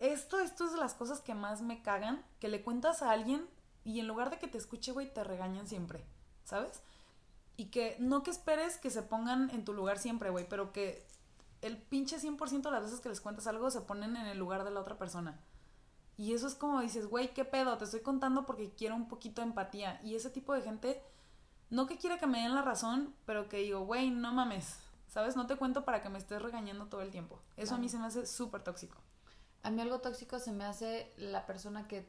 Esto, 0.00 0.40
esto 0.40 0.64
es 0.64 0.72
de 0.72 0.78
las 0.78 0.94
cosas 0.94 1.20
que 1.20 1.36
más 1.36 1.62
me 1.62 1.82
cagan, 1.82 2.24
que 2.40 2.48
le 2.48 2.64
cuentas 2.64 3.02
a 3.02 3.12
alguien 3.12 3.48
y 3.84 4.00
en 4.00 4.08
lugar 4.08 4.30
de 4.30 4.40
que 4.40 4.48
te 4.48 4.58
escuche, 4.58 4.90
güey, 4.90 5.14
te 5.14 5.22
regañan 5.22 5.68
siempre, 5.68 6.04
¿sabes? 6.42 6.82
Y 7.56 7.66
que 7.66 7.96
no 7.98 8.22
que 8.22 8.30
esperes 8.30 8.76
que 8.76 8.90
se 8.90 9.02
pongan 9.02 9.50
en 9.50 9.64
tu 9.64 9.72
lugar 9.72 9.98
siempre, 9.98 10.30
güey, 10.30 10.48
pero 10.48 10.72
que 10.72 11.06
el 11.62 11.78
pinche 11.78 12.18
100% 12.18 12.62
de 12.62 12.70
las 12.70 12.82
veces 12.82 13.00
que 13.00 13.08
les 13.08 13.20
cuentas 13.20 13.46
algo 13.46 13.70
se 13.70 13.80
ponen 13.80 14.16
en 14.16 14.26
el 14.26 14.38
lugar 14.38 14.64
de 14.64 14.70
la 14.70 14.80
otra 14.80 14.98
persona. 14.98 15.40
Y 16.16 16.32
eso 16.32 16.46
es 16.46 16.54
como 16.54 16.80
dices, 16.80 17.06
güey, 17.06 17.34
¿qué 17.34 17.44
pedo? 17.44 17.76
Te 17.76 17.84
estoy 17.84 18.00
contando 18.00 18.46
porque 18.46 18.72
quiero 18.74 18.94
un 18.94 19.08
poquito 19.08 19.42
de 19.42 19.48
empatía. 19.48 20.00
Y 20.02 20.14
ese 20.14 20.30
tipo 20.30 20.54
de 20.54 20.62
gente, 20.62 21.02
no 21.68 21.86
que 21.86 21.98
quiera 21.98 22.18
que 22.18 22.26
me 22.26 22.40
den 22.40 22.54
la 22.54 22.62
razón, 22.62 23.14
pero 23.26 23.48
que 23.48 23.58
digo, 23.58 23.80
güey, 23.80 24.10
no 24.10 24.32
mames, 24.32 24.78
¿sabes? 25.08 25.36
No 25.36 25.46
te 25.46 25.56
cuento 25.56 25.84
para 25.84 26.02
que 26.02 26.08
me 26.08 26.18
estés 26.18 26.40
regañando 26.40 26.86
todo 26.86 27.02
el 27.02 27.10
tiempo. 27.10 27.40
Eso 27.56 27.74
a 27.74 27.78
mí 27.78 27.88
se 27.88 27.98
me 27.98 28.06
hace 28.06 28.26
súper 28.26 28.62
tóxico. 28.62 28.96
A 29.62 29.70
mí 29.70 29.80
algo 29.82 30.00
tóxico 30.00 30.38
se 30.38 30.52
me 30.52 30.64
hace 30.64 31.12
la 31.18 31.44
persona 31.44 31.86
que, 31.86 32.08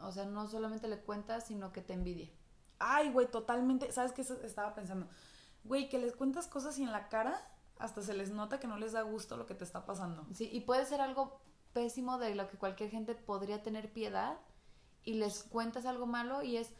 o 0.00 0.12
sea, 0.12 0.26
no 0.26 0.46
solamente 0.46 0.86
le 0.86 1.00
cuentas, 1.00 1.46
sino 1.46 1.72
que 1.72 1.80
te 1.80 1.94
envidia. 1.94 2.28
Ay, 2.80 3.10
güey, 3.10 3.30
totalmente. 3.30 3.92
¿Sabes 3.92 4.12
qué 4.12 4.22
estaba 4.22 4.74
pensando? 4.74 5.06
Güey, 5.64 5.88
que 5.88 5.98
les 5.98 6.16
cuentas 6.16 6.48
cosas 6.48 6.78
y 6.78 6.82
en 6.82 6.90
la 6.90 7.08
cara 7.08 7.40
hasta 7.78 8.02
se 8.02 8.14
les 8.14 8.30
nota 8.30 8.58
que 8.58 8.66
no 8.66 8.76
les 8.76 8.92
da 8.92 9.02
gusto 9.02 9.36
lo 9.36 9.46
que 9.46 9.54
te 9.54 9.64
está 9.64 9.84
pasando. 9.84 10.26
Sí, 10.34 10.48
y 10.52 10.60
puede 10.60 10.84
ser 10.86 11.00
algo 11.00 11.40
pésimo 11.72 12.18
de 12.18 12.34
lo 12.34 12.48
que 12.48 12.56
cualquier 12.56 12.90
gente 12.90 13.14
podría 13.14 13.62
tener 13.62 13.92
piedad 13.92 14.38
y 15.04 15.14
les 15.14 15.44
cuentas 15.44 15.86
algo 15.86 16.06
malo 16.06 16.42
y 16.42 16.56
es 16.56 16.72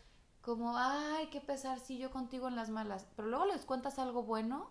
como, 0.43 0.77
ay, 0.77 1.29
qué 1.31 1.41
pesar, 1.41 1.81
sí, 1.81 1.99
yo 1.99 2.11
contigo 2.11 2.49
en 2.49 2.57
las 2.57 2.71
malas. 2.71 3.07
Pero 3.17 3.29
luego 3.29 3.47
les 3.47 3.65
cuentas 3.65 3.99
algo 3.99 4.23
bueno 4.23 4.71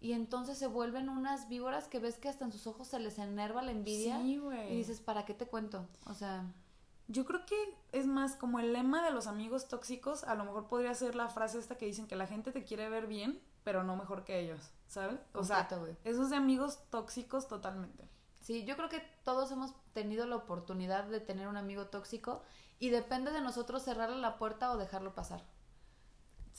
y 0.00 0.12
entonces 0.12 0.58
se 0.58 0.66
vuelven 0.66 1.08
unas 1.08 1.48
víboras 1.48 1.88
que 1.88 1.98
ves 1.98 2.16
que 2.16 2.28
hasta 2.28 2.44
en 2.44 2.52
sus 2.52 2.66
ojos 2.66 2.88
se 2.88 2.98
les 2.98 3.18
enerva 3.18 3.62
la 3.62 3.72
envidia. 3.72 4.20
y 4.22 4.76
dices, 4.76 5.00
¿para 5.00 5.24
qué 5.24 5.34
te 5.34 5.46
cuento? 5.46 5.86
O 6.06 6.14
sea... 6.14 6.44
Yo 7.10 7.24
creo 7.24 7.44
que 7.44 7.56
es 7.90 8.06
más 8.06 8.36
como 8.36 8.60
el 8.60 8.72
lema 8.72 9.04
de 9.04 9.10
los 9.10 9.26
amigos 9.26 9.66
tóxicos, 9.66 10.22
a 10.22 10.36
lo 10.36 10.44
mejor 10.44 10.68
podría 10.68 10.94
ser 10.94 11.16
la 11.16 11.28
frase 11.28 11.58
esta 11.58 11.76
que 11.76 11.84
dicen 11.86 12.06
que 12.06 12.14
la 12.14 12.28
gente 12.28 12.52
te 12.52 12.62
quiere 12.62 12.88
ver 12.88 13.08
bien, 13.08 13.42
pero 13.64 13.82
no 13.82 13.96
mejor 13.96 14.22
que 14.22 14.38
ellos, 14.38 14.70
¿sabes? 14.86 15.18
O 15.34 15.42
sea, 15.42 15.68
esos 16.04 16.30
de 16.30 16.36
amigos 16.36 16.78
tóxicos 16.88 17.48
totalmente. 17.48 18.08
Sí, 18.38 18.64
yo 18.64 18.76
creo 18.76 18.88
que 18.88 19.02
todos 19.24 19.50
hemos 19.50 19.74
tenido 19.92 20.24
la 20.24 20.36
oportunidad 20.36 21.02
de 21.02 21.18
tener 21.18 21.48
un 21.48 21.56
amigo 21.56 21.86
tóxico 21.86 22.42
y 22.78 22.90
depende 22.90 23.32
de 23.32 23.40
nosotros 23.40 23.82
cerrarle 23.82 24.18
la 24.18 24.38
puerta 24.38 24.70
o 24.70 24.76
dejarlo 24.76 25.12
pasar. 25.12 25.42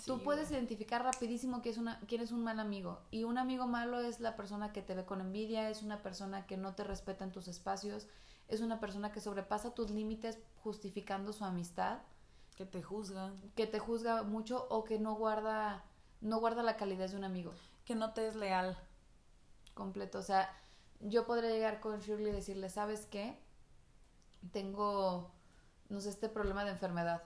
Tú 0.05 0.21
puedes 0.21 0.51
identificar 0.51 1.01
rapidísimo 1.01 1.61
quién 1.61 1.71
es, 1.71 1.77
una, 1.77 1.99
quién 2.01 2.21
es 2.21 2.33
un 2.33 2.43
mal 2.43 2.59
amigo. 2.59 2.99
Y 3.09 3.23
un 3.23 3.37
amigo 3.37 3.67
malo 3.67 4.01
es 4.01 4.19
la 4.19 4.35
persona 4.35 4.73
que 4.73 4.81
te 4.81 4.95
ve 4.95 5.05
con 5.05 5.21
envidia, 5.21 5.69
es 5.69 5.81
una 5.81 6.01
persona 6.01 6.45
que 6.45 6.57
no 6.57 6.75
te 6.75 6.83
respeta 6.83 7.23
en 7.23 7.31
tus 7.31 7.47
espacios, 7.47 8.07
es 8.51 8.61
una 8.61 8.79
persona 8.79 9.11
que 9.11 9.21
sobrepasa 9.21 9.73
tus 9.73 9.89
límites 9.89 10.37
justificando 10.63 11.33
su 11.33 11.45
amistad. 11.45 11.99
Que 12.55 12.65
te 12.65 12.83
juzga. 12.83 13.33
Que 13.55 13.65
te 13.65 13.79
juzga 13.79 14.23
mucho 14.23 14.67
o 14.69 14.83
que 14.83 14.99
no 14.99 15.15
guarda, 15.15 15.83
no 16.19 16.39
guarda 16.39 16.61
la 16.61 16.77
calidez 16.77 17.11
de 17.11 17.17
un 17.17 17.23
amigo. 17.23 17.53
Que 17.85 17.95
no 17.95 18.13
te 18.13 18.27
es 18.27 18.35
leal. 18.35 18.77
Completo. 19.73 20.19
O 20.19 20.21
sea, 20.21 20.49
yo 20.99 21.25
podría 21.25 21.49
llegar 21.49 21.79
con 21.79 21.99
Shirley 22.01 22.29
y 22.29 22.35
decirle, 22.35 22.69
¿sabes 22.69 23.07
qué? 23.07 23.39
Tengo, 24.51 25.31
no 25.89 26.01
sé, 26.01 26.09
este 26.09 26.29
problema 26.29 26.65
de 26.65 26.71
enfermedad 26.71 27.23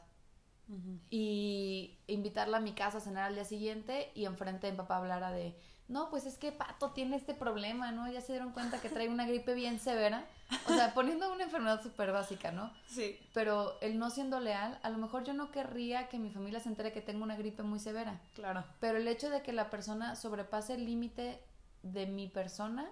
y 1.11 1.99
invitarla 2.07 2.57
a 2.57 2.61
mi 2.61 2.73
casa 2.73 2.97
a 2.97 3.01
cenar 3.01 3.25
al 3.25 3.35
día 3.35 3.45
siguiente 3.45 4.11
y 4.15 4.25
enfrente 4.25 4.65
de 4.65 4.73
mi 4.73 4.77
papá 4.77 4.97
hablara 4.97 5.31
de, 5.31 5.55
no, 5.87 6.09
pues 6.09 6.25
es 6.25 6.37
que 6.37 6.51
Pato 6.51 6.91
tiene 6.91 7.15
este 7.15 7.35
problema, 7.35 7.91
¿no? 7.91 8.11
Ya 8.11 8.21
se 8.21 8.33
dieron 8.33 8.51
cuenta 8.53 8.81
que 8.81 8.89
trae 8.89 9.07
una 9.07 9.27
gripe 9.27 9.53
bien 9.53 9.79
severa. 9.79 10.25
O 10.67 10.73
sea, 10.73 10.93
poniendo 10.95 11.31
una 11.31 11.43
enfermedad 11.43 11.81
súper 11.83 12.11
básica, 12.11 12.51
¿no? 12.51 12.71
Sí. 12.87 13.19
Pero 13.33 13.79
el 13.81 13.99
no 13.99 14.09
siendo 14.09 14.39
leal, 14.39 14.79
a 14.81 14.89
lo 14.89 14.97
mejor 14.97 15.23
yo 15.23 15.33
no 15.33 15.51
querría 15.51 16.09
que 16.09 16.17
mi 16.17 16.31
familia 16.31 16.59
se 16.59 16.69
entere 16.69 16.91
que 16.91 17.01
tengo 17.01 17.23
una 17.23 17.35
gripe 17.35 17.61
muy 17.61 17.79
severa. 17.79 18.19
Claro. 18.33 18.63
Pero 18.79 18.97
el 18.97 19.07
hecho 19.07 19.29
de 19.29 19.43
que 19.43 19.53
la 19.53 19.69
persona 19.69 20.15
sobrepase 20.15 20.73
el 20.73 20.85
límite 20.85 21.39
de 21.83 22.07
mi 22.07 22.27
persona, 22.27 22.91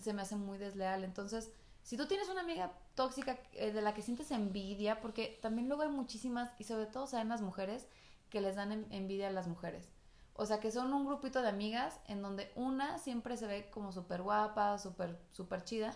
se 0.00 0.12
me 0.12 0.22
hace 0.22 0.36
muy 0.36 0.58
desleal. 0.58 1.02
Entonces, 1.02 1.50
si 1.82 1.96
tú 1.96 2.06
tienes 2.06 2.28
una 2.28 2.42
amiga 2.42 2.72
tóxica 2.94 3.38
eh, 3.54 3.72
de 3.72 3.82
la 3.82 3.92
que 3.92 4.02
sientes 4.02 4.30
envidia, 4.30 5.00
porque 5.00 5.38
también 5.42 5.66
luego 5.66 5.82
hay 5.82 5.88
muchísimas, 5.88 6.50
y 6.60 6.64
sobre 6.64 6.86
todo 6.86 7.08
saben 7.08 7.28
las 7.28 7.42
mujeres, 7.42 7.88
que 8.30 8.40
les 8.40 8.56
dan 8.56 8.86
envidia 8.90 9.28
a 9.28 9.32
las 9.32 9.48
mujeres. 9.48 9.88
O 10.34 10.46
sea, 10.46 10.60
que 10.60 10.72
son 10.72 10.92
un 10.92 11.06
grupito 11.06 11.42
de 11.42 11.48
amigas 11.48 12.00
en 12.06 12.20
donde 12.20 12.52
una 12.56 12.98
siempre 12.98 13.36
se 13.36 13.46
ve 13.46 13.70
como 13.70 13.92
súper 13.92 14.22
guapa, 14.22 14.78
súper, 14.78 15.18
súper 15.32 15.64
chida, 15.64 15.94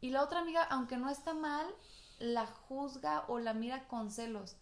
y 0.00 0.10
la 0.10 0.22
otra 0.22 0.40
amiga, 0.40 0.62
aunque 0.64 0.96
no 0.96 1.10
está 1.10 1.34
mal, 1.34 1.66
la 2.18 2.46
juzga 2.46 3.24
o 3.28 3.38
la 3.38 3.54
mira 3.54 3.86
con 3.88 4.10
celos. 4.10 4.56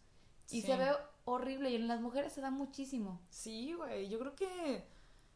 Y 0.51 0.63
se 0.63 0.77
ve 0.77 0.91
horrible, 1.25 1.71
y 1.71 1.77
en 1.77 1.89
las 1.89 2.01
mujeres 2.01 2.33
se 2.33 2.41
da 2.41 2.51
muchísimo. 2.51 3.21
Sí, 3.31 3.73
güey, 3.73 4.09
yo 4.09 4.19
creo 4.19 4.35
que 4.35 4.87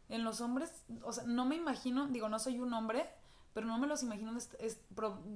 en 0.08 0.24
los 0.24 0.40
hombres, 0.40 0.84
o 1.02 1.12
sea, 1.12 1.24
no 1.24 1.44
me 1.44 1.56
imagino, 1.56 2.06
digo, 2.08 2.28
no 2.28 2.38
soy 2.38 2.60
un 2.60 2.72
hombre, 2.74 3.08
pero 3.52 3.66
no 3.66 3.78
me 3.78 3.86
los 3.86 4.02
imagino 4.02 4.36
es, 4.58 4.80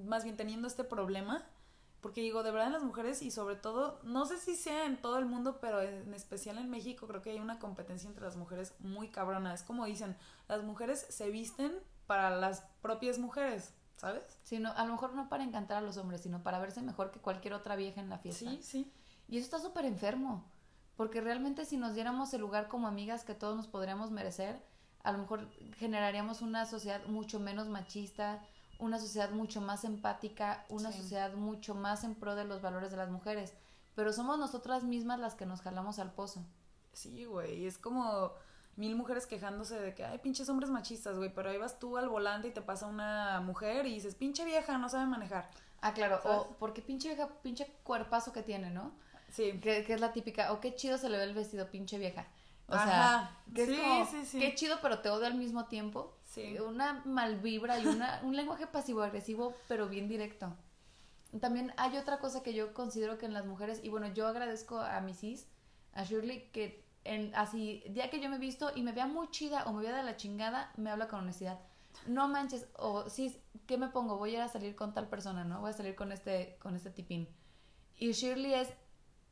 más 0.05 0.25
bien 0.25 0.37
teniendo 0.37 0.69
este 0.69 0.85
problema, 0.85 1.47
porque 2.01 2.23
digo, 2.23 2.43
de 2.43 2.51
verdad 2.51 2.69
en 2.69 2.73
las 2.75 2.83
mujeres 2.83 3.21
y 3.23 3.31
sobre 3.31 3.57
todo, 3.57 4.01
no 4.03 4.25
sé 4.25 4.39
si 4.39 4.57
sea 4.57 4.87
en 4.87 5.01
todo 5.01 5.19
el 5.19 5.27
mundo, 5.27 5.59
pero 5.61 5.83
en 5.83 6.15
especial 6.15 6.59
en 6.59 6.71
México 6.71 7.07
creo 7.07 7.21
que 7.21 7.31
hay 7.31 7.39
una 7.39 7.59
competencia 7.59 8.09
entre 8.09 8.25
las 8.25 8.37
mujeres 8.37 8.75
muy 8.79 9.09
cabrona. 9.09 9.53
Es 9.53 9.63
como 9.63 9.85
dicen, 9.85 10.17
las 10.49 10.63
mujeres 10.63 11.07
se 11.11 11.31
visten 11.31 11.73
para 12.07 12.31
las 12.31 12.63
propias 12.81 13.19
mujeres, 13.19 13.75
¿sabes? 13.97 14.23
Sí, 14.45 14.59
no, 14.59 14.73
a 14.73 14.85
lo 14.85 14.93
mejor 14.93 15.15
no 15.15 15.29
para 15.29 15.45
encantar 15.45 15.79
a 15.79 15.83
los 15.83 15.99
hombres, 15.99 16.23
sino 16.23 16.43
para 16.43 16.59
verse 16.59 16.81
mejor 16.81 17.11
que 17.11 17.21
cualquier 17.21 17.55
otra 17.55 17.77
vieja 17.77 18.01
en 18.01 18.09
la 18.09 18.19
fiesta. 18.19 18.51
Sí, 18.51 18.61
sí. 18.63 18.93
Y 19.29 19.37
eso 19.37 19.45
está 19.45 19.61
súper 19.61 19.85
enfermo, 19.85 20.45
porque 20.97 21.21
realmente 21.21 21.65
si 21.67 21.77
nos 21.77 21.95
diéramos 21.95 22.33
el 22.35 22.41
lugar 22.41 22.69
como 22.69 22.89
amigas 22.89 23.25
que 23.25 23.35
todos 23.35 23.57
nos 23.57 23.69
podríamos 23.69 24.11
merecer, 24.11 24.61
a 25.03 25.13
lo 25.13 25.19
mejor 25.19 25.49
generaríamos 25.77 26.43
una 26.43 26.67
sociedad 26.67 27.05
mucho 27.07 27.41
menos 27.41 27.69
machista, 27.69 28.43
una 28.81 28.99
sociedad 28.99 29.31
mucho 29.31 29.61
más 29.61 29.85
empática, 29.85 30.65
una 30.69 30.91
sociedad 30.93 31.35
mucho 31.35 31.75
más 31.75 32.03
en 32.05 32.15
pro 32.15 32.35
de 32.35 32.45
los 32.45 32.61
valores 32.63 32.91
de 32.91 32.97
las 32.97 33.11
mujeres. 33.11 33.55
Pero 33.95 34.13
somos 34.13 34.39
nosotras 34.39 34.83
mismas 34.83 35.21
las 35.21 35.35
que 35.35 35.47
nos 35.47 35.61
jalamos 35.61 35.99
al 35.99 36.13
pozo. 36.13 36.45
Sí, 36.93 37.25
güey, 37.25 37.67
es 37.67 37.79
como 37.79 38.33
mil 38.77 38.97
mujeres 38.97 39.27
quejándose 39.27 39.79
de 39.79 39.95
que, 39.95 40.05
hay 40.05 40.19
pinches 40.19 40.49
hombres 40.49 40.71
machistas, 40.71 41.17
güey, 41.17 41.33
pero 41.33 41.51
ahí 41.51 41.59
vas 41.59 41.79
tú 41.79 41.97
al 41.97 42.09
volante 42.09 42.49
y 42.49 42.53
te 42.53 42.63
pasa 42.63 42.87
una 42.87 43.41
mujer 43.41 43.87
y 43.87 43.95
dices, 43.95 44.15
pinche 44.15 44.45
vieja, 44.45 44.79
no 44.79 44.89
sabe 44.89 45.07
manejar. 45.07 45.51
Ah, 45.83 45.93
claro, 45.93 46.21
o 46.25 46.57
porque 46.59 46.83
pinche 46.83 47.09
vieja, 47.09 47.29
pinche 47.43 47.67
cuerpazo 47.83 48.33
que 48.33 48.43
tiene, 48.43 48.71
¿no? 48.71 48.93
Sí. 49.31 49.61
Que, 49.61 49.85
que 49.85 49.95
es 49.95 50.01
la 50.01 50.13
típica, 50.13 50.53
o 50.53 50.61
qué 50.61 50.75
chido 50.75 50.99
se 50.99 51.09
le 51.09 51.19
ve 51.19 51.25
el 51.25 51.35
vestido, 51.35 51.71
pinche 51.71 51.99
vieja. 51.99 52.27
O 52.71 52.75
sea, 52.75 53.37
que 53.53 53.67
sí, 53.67 53.81
sí, 54.11 54.25
sí. 54.25 54.39
qué 54.39 54.55
chido, 54.55 54.79
pero 54.81 55.01
te 55.01 55.11
odio 55.11 55.27
al 55.27 55.35
mismo 55.35 55.65
tiempo. 55.67 56.15
Sí. 56.31 56.59
Una 56.59 57.03
malvibra 57.05 57.79
y 57.79 57.87
una, 57.87 58.21
un 58.23 58.37
lenguaje 58.37 58.67
pasivo-agresivo, 58.67 59.55
pero 59.69 59.89
bien 59.89 60.09
directo. 60.09 60.57
También 61.41 61.73
hay 61.77 61.97
otra 61.97 62.19
cosa 62.19 62.43
que 62.43 62.55
yo 62.55 62.73
considero 62.73 63.19
que 63.19 63.27
en 63.27 63.35
las 63.35 63.47
mujeres, 63.47 63.81
y 63.83 63.89
bueno, 63.89 64.13
yo 64.13 64.27
agradezco 64.27 64.79
a 64.79 65.01
mi 65.01 65.15
sis, 65.15 65.47
a 65.93 66.05
Shirley, 66.05 66.51
que 66.53 66.85
en, 67.05 67.35
así, 67.35 67.85
día 67.91 68.11
que 68.11 68.21
yo 68.21 68.29
me 68.29 68.37
he 68.37 68.41
visto 68.41 68.73
y 68.75 68.83
me 68.83 68.93
vea 68.93 69.07
muy 69.07 69.29
chida 69.31 69.65
o 69.65 69.73
me 69.73 69.83
vea 69.83 69.97
de 69.97 70.03
la 70.03 70.17
chingada, 70.17 70.73
me 70.77 70.91
habla 70.91 71.09
con 71.09 71.21
honestidad. 71.21 71.61
No 72.07 72.29
manches, 72.29 72.69
o 72.77 73.09
sí, 73.11 73.37
¿qué 73.67 73.77
me 73.77 73.89
pongo? 73.89 74.17
Voy 74.17 74.31
a 74.31 74.35
ir 74.35 74.41
a 74.41 74.49
salir 74.49 74.75
con 74.75 74.95
tal 74.95 75.09
persona, 75.09 75.45
¿no? 75.45 75.61
Voy 75.61 75.71
a 75.71 75.75
salir 75.75 75.95
con 75.95 76.13
este, 76.13 76.57
con 76.61 76.75
este 76.75 76.91
tipín. 76.91 77.29
Y 77.97 78.13
Shirley 78.13 78.55
es, 78.55 78.73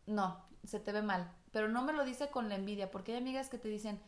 no, 0.07 0.45
se 0.65 0.81
te 0.81 0.93
ve 0.93 1.03
mal 1.03 1.33
pero 1.53 1.69
no 1.69 1.83
me 1.83 1.93
lo 1.93 2.05
dice 2.05 2.29
con 2.29 2.49
la 2.49 2.57
envidia, 2.57 2.91
porque 2.91 3.13
hay 3.13 3.19
amigas 3.19 3.49
que 3.49 3.59
te 3.59 3.69
dicen, 3.69 4.01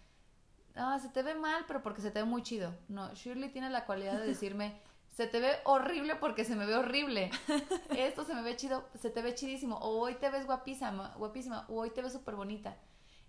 ah, 0.77 0.99
se 0.99 1.09
te 1.09 1.23
ve 1.23 1.35
mal, 1.35 1.65
pero 1.67 1.83
porque 1.83 2.01
se 2.01 2.11
te 2.11 2.21
ve 2.21 2.25
muy 2.25 2.43
chido. 2.43 2.75
No, 2.89 3.13
Shirley 3.15 3.51
tiene 3.51 3.71
la 3.71 3.87
cualidad 3.87 4.19
de 4.19 4.27
decirme, 4.27 4.81
se 5.11 5.27
te 5.27 5.41
ve 5.41 5.57
horrible 5.65 6.17
porque 6.17 6.45
se 6.45 6.57
me 6.57 6.67
ve 6.67 6.77
horrible. 6.77 7.31
Esto 7.97 8.25
se 8.25 8.35
me 8.35 8.43
ve 8.43 8.57
chido, 8.57 8.89
se 8.99 9.11
te 9.11 9.23
ve 9.23 9.35
chidísimo. 9.35 9.77
O 9.77 9.99
hoy 9.99 10.15
te 10.15 10.31
ves 10.31 10.47
guapísima, 10.47 11.15
guapísima, 11.17 11.67
o 11.69 11.81
hoy 11.81 11.91
te 11.91 12.03
ves 12.03 12.13
súper 12.13 12.37
bonita. 12.37 12.77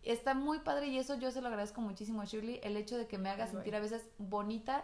Está 0.04 0.34
muy 0.34 0.60
padre 0.60 0.88
y 0.88 0.98
eso 0.98 1.16
yo 1.16 1.30
se 1.32 1.42
lo 1.42 1.48
agradezco 1.48 1.82
muchísimo 1.82 2.22
a 2.22 2.26
Shirley, 2.26 2.60
el 2.64 2.76
hecho 2.76 2.98
de 2.98 3.08
que 3.08 3.18
me 3.18 3.30
haga 3.30 3.48
sentir 3.48 3.76
a 3.76 3.80
veces 3.80 4.04
bonita. 4.18 4.84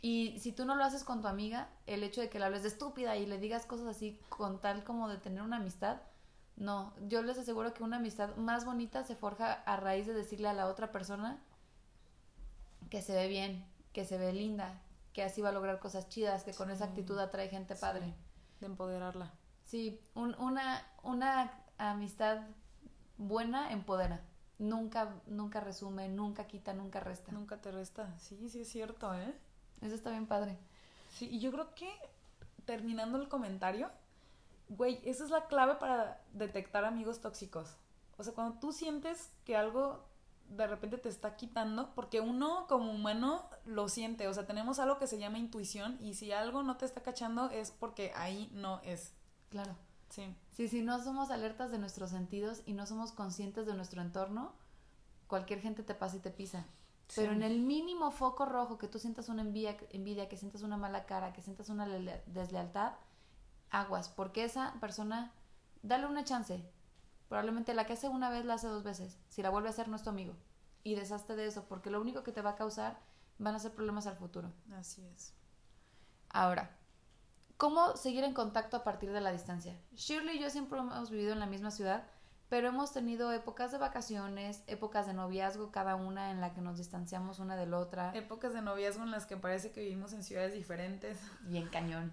Y 0.00 0.38
si 0.38 0.52
tú 0.52 0.64
no 0.64 0.74
lo 0.76 0.84
haces 0.84 1.04
con 1.04 1.20
tu 1.20 1.28
amiga, 1.28 1.68
el 1.86 2.02
hecho 2.02 2.20
de 2.20 2.28
que 2.28 2.38
la 2.38 2.46
hables 2.46 2.62
de 2.62 2.68
estúpida 2.68 3.16
y 3.16 3.26
le 3.26 3.38
digas 3.38 3.66
cosas 3.66 3.86
así 3.86 4.20
con 4.28 4.60
tal 4.60 4.84
como 4.84 5.08
de 5.08 5.18
tener 5.18 5.42
una 5.42 5.56
amistad, 5.56 6.00
no, 6.56 6.94
yo 7.08 7.22
les 7.22 7.38
aseguro 7.38 7.74
que 7.74 7.82
una 7.82 7.96
amistad 7.96 8.36
más 8.36 8.64
bonita 8.64 9.02
se 9.02 9.16
forja 9.16 9.52
a 9.52 9.76
raíz 9.76 10.06
de 10.06 10.14
decirle 10.14 10.48
a 10.48 10.52
la 10.52 10.68
otra 10.68 10.92
persona 10.92 11.42
que 12.94 13.02
se 13.02 13.12
ve 13.12 13.26
bien, 13.26 13.66
que 13.92 14.04
se 14.04 14.18
ve 14.18 14.32
linda, 14.32 14.80
que 15.12 15.24
así 15.24 15.42
va 15.42 15.48
a 15.48 15.52
lograr 15.52 15.80
cosas 15.80 16.08
chidas, 16.08 16.44
que 16.44 16.54
con 16.54 16.70
esa 16.70 16.84
actitud 16.84 17.18
atrae 17.18 17.48
gente 17.48 17.74
padre. 17.74 18.14
de 18.60 18.66
empoderarla. 18.66 19.32
Sí, 19.64 20.00
una, 20.14 20.86
una 21.02 21.50
amistad 21.76 22.42
buena 23.18 23.72
empodera. 23.72 24.20
Nunca, 24.60 25.12
nunca 25.26 25.58
resume, 25.58 26.08
nunca 26.08 26.46
quita, 26.46 26.72
nunca 26.72 27.00
resta. 27.00 27.32
Nunca 27.32 27.60
te 27.60 27.72
resta. 27.72 28.16
Sí, 28.20 28.48
sí 28.48 28.60
es 28.60 28.68
cierto, 28.68 29.12
¿eh? 29.12 29.34
Eso 29.80 29.96
está 29.96 30.10
bien 30.10 30.28
padre. 30.28 30.56
Sí, 31.10 31.28
y 31.28 31.40
yo 31.40 31.50
creo 31.50 31.74
que 31.74 31.90
terminando 32.64 33.20
el 33.20 33.28
comentario, 33.28 33.90
Güey, 34.68 35.00
esa 35.04 35.24
es 35.24 35.30
la 35.30 35.48
clave 35.48 35.74
para 35.74 36.22
detectar 36.32 36.84
amigos 36.84 37.20
tóxicos. 37.20 37.76
O 38.18 38.22
sea, 38.22 38.34
cuando 38.34 38.60
tú 38.60 38.70
sientes 38.72 39.32
que 39.44 39.56
algo 39.56 40.04
de 40.48 40.66
repente 40.66 40.98
te 40.98 41.08
está 41.08 41.36
quitando, 41.36 41.94
porque 41.94 42.20
uno 42.20 42.66
como 42.68 42.92
humano 42.92 43.48
lo 43.64 43.88
siente, 43.88 44.28
o 44.28 44.34
sea, 44.34 44.46
tenemos 44.46 44.78
algo 44.78 44.98
que 44.98 45.06
se 45.06 45.18
llama 45.18 45.38
intuición 45.38 45.98
y 46.00 46.14
si 46.14 46.32
algo 46.32 46.62
no 46.62 46.76
te 46.76 46.84
está 46.84 47.02
cachando 47.02 47.50
es 47.50 47.70
porque 47.70 48.12
ahí 48.14 48.50
no 48.52 48.80
es. 48.84 49.12
Claro. 49.50 49.76
Sí. 50.10 50.34
Sí, 50.52 50.68
si 50.68 50.82
no 50.82 51.02
somos 51.02 51.30
alertas 51.30 51.70
de 51.70 51.78
nuestros 51.78 52.10
sentidos 52.10 52.62
y 52.66 52.74
no 52.74 52.86
somos 52.86 53.12
conscientes 53.12 53.66
de 53.66 53.74
nuestro 53.74 54.00
entorno, 54.00 54.52
cualquier 55.26 55.60
gente 55.60 55.82
te 55.82 55.94
pasa 55.94 56.16
y 56.16 56.20
te 56.20 56.30
pisa. 56.30 56.66
Pero 57.16 57.32
en 57.32 57.42
el 57.42 57.60
mínimo 57.60 58.10
foco 58.10 58.46
rojo 58.46 58.78
que 58.78 58.88
tú 58.88 58.98
sientas 58.98 59.28
una 59.28 59.42
envidia, 59.42 59.76
envidia, 59.90 60.28
que 60.28 60.36
sientas 60.36 60.62
una 60.62 60.76
mala 60.76 61.04
cara, 61.04 61.32
que 61.32 61.42
sientas 61.42 61.68
una 61.68 61.86
deslealtad, 61.86 62.94
aguas, 63.70 64.08
porque 64.08 64.44
esa 64.44 64.74
persona, 64.80 65.32
dale 65.82 66.06
una 66.06 66.24
chance. 66.24 66.64
Probablemente 67.28 67.74
la 67.74 67.86
que 67.86 67.94
hace 67.94 68.08
una 68.08 68.30
vez 68.30 68.44
la 68.44 68.54
hace 68.54 68.68
dos 68.68 68.82
veces. 68.82 69.18
Si 69.28 69.42
la 69.42 69.50
vuelve 69.50 69.68
a 69.68 69.70
hacer, 69.70 69.88
no 69.88 69.96
es 69.96 70.02
tu 70.02 70.10
amigo. 70.10 70.34
Y 70.82 70.94
deshazte 70.94 71.36
de 71.36 71.46
eso, 71.46 71.64
porque 71.68 71.90
lo 71.90 72.00
único 72.00 72.22
que 72.22 72.32
te 72.32 72.42
va 72.42 72.50
a 72.50 72.56
causar 72.56 72.98
van 73.38 73.54
a 73.54 73.58
ser 73.58 73.72
problemas 73.72 74.06
al 74.06 74.16
futuro. 74.16 74.52
Así 74.78 75.04
es. 75.06 75.34
Ahora, 76.28 76.76
¿cómo 77.56 77.96
seguir 77.96 78.24
en 78.24 78.34
contacto 78.34 78.76
a 78.76 78.84
partir 78.84 79.12
de 79.12 79.20
la 79.20 79.32
distancia? 79.32 79.78
Shirley 79.94 80.36
y 80.36 80.40
yo 80.40 80.50
siempre 80.50 80.78
hemos 80.78 81.10
vivido 81.10 81.32
en 81.32 81.40
la 81.40 81.46
misma 81.46 81.70
ciudad, 81.70 82.04
pero 82.48 82.68
hemos 82.68 82.92
tenido 82.92 83.32
épocas 83.32 83.72
de 83.72 83.78
vacaciones, 83.78 84.62
épocas 84.66 85.06
de 85.06 85.14
noviazgo, 85.14 85.70
cada 85.72 85.96
una 85.96 86.30
en 86.30 86.40
la 86.40 86.52
que 86.52 86.60
nos 86.60 86.76
distanciamos 86.76 87.38
una 87.38 87.56
de 87.56 87.66
la 87.66 87.78
otra. 87.78 88.12
Épocas 88.14 88.52
de 88.52 88.62
noviazgo 88.62 89.02
en 89.02 89.10
las 89.10 89.26
que 89.26 89.36
parece 89.36 89.72
que 89.72 89.80
vivimos 89.80 90.12
en 90.12 90.22
ciudades 90.22 90.52
diferentes. 90.52 91.18
Bien 91.42 91.68
cañón. 91.68 92.12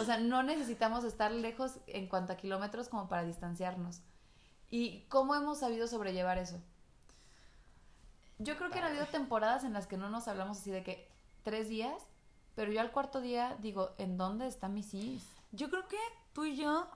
O 0.00 0.04
sea, 0.04 0.18
no 0.18 0.42
necesitamos 0.42 1.04
estar 1.04 1.30
lejos 1.30 1.78
en 1.86 2.08
cuanto 2.08 2.32
a 2.32 2.36
kilómetros 2.36 2.88
como 2.88 3.08
para 3.08 3.24
distanciarnos. 3.24 4.00
¿Y 4.70 5.02
cómo 5.08 5.34
hemos 5.34 5.58
sabido 5.58 5.86
sobrellevar 5.86 6.38
eso? 6.38 6.60
Yo 8.38 8.56
creo 8.56 8.70
que 8.70 8.78
han 8.78 8.84
habido 8.84 9.06
temporadas 9.06 9.64
en 9.64 9.72
las 9.72 9.86
que 9.86 9.96
no 9.96 10.10
nos 10.10 10.28
hablamos 10.28 10.58
así 10.58 10.70
de 10.70 10.82
que 10.82 11.08
tres 11.42 11.68
días, 11.68 12.02
pero 12.54 12.72
yo 12.72 12.80
al 12.80 12.90
cuarto 12.90 13.20
día 13.20 13.56
digo, 13.60 13.94
¿en 13.98 14.18
dónde 14.18 14.46
está 14.46 14.68
mi 14.68 14.82
cis? 14.82 15.24
Yo 15.52 15.70
creo 15.70 15.88
que 15.88 15.98
tú 16.32 16.44
y 16.44 16.56
yo, 16.56 16.86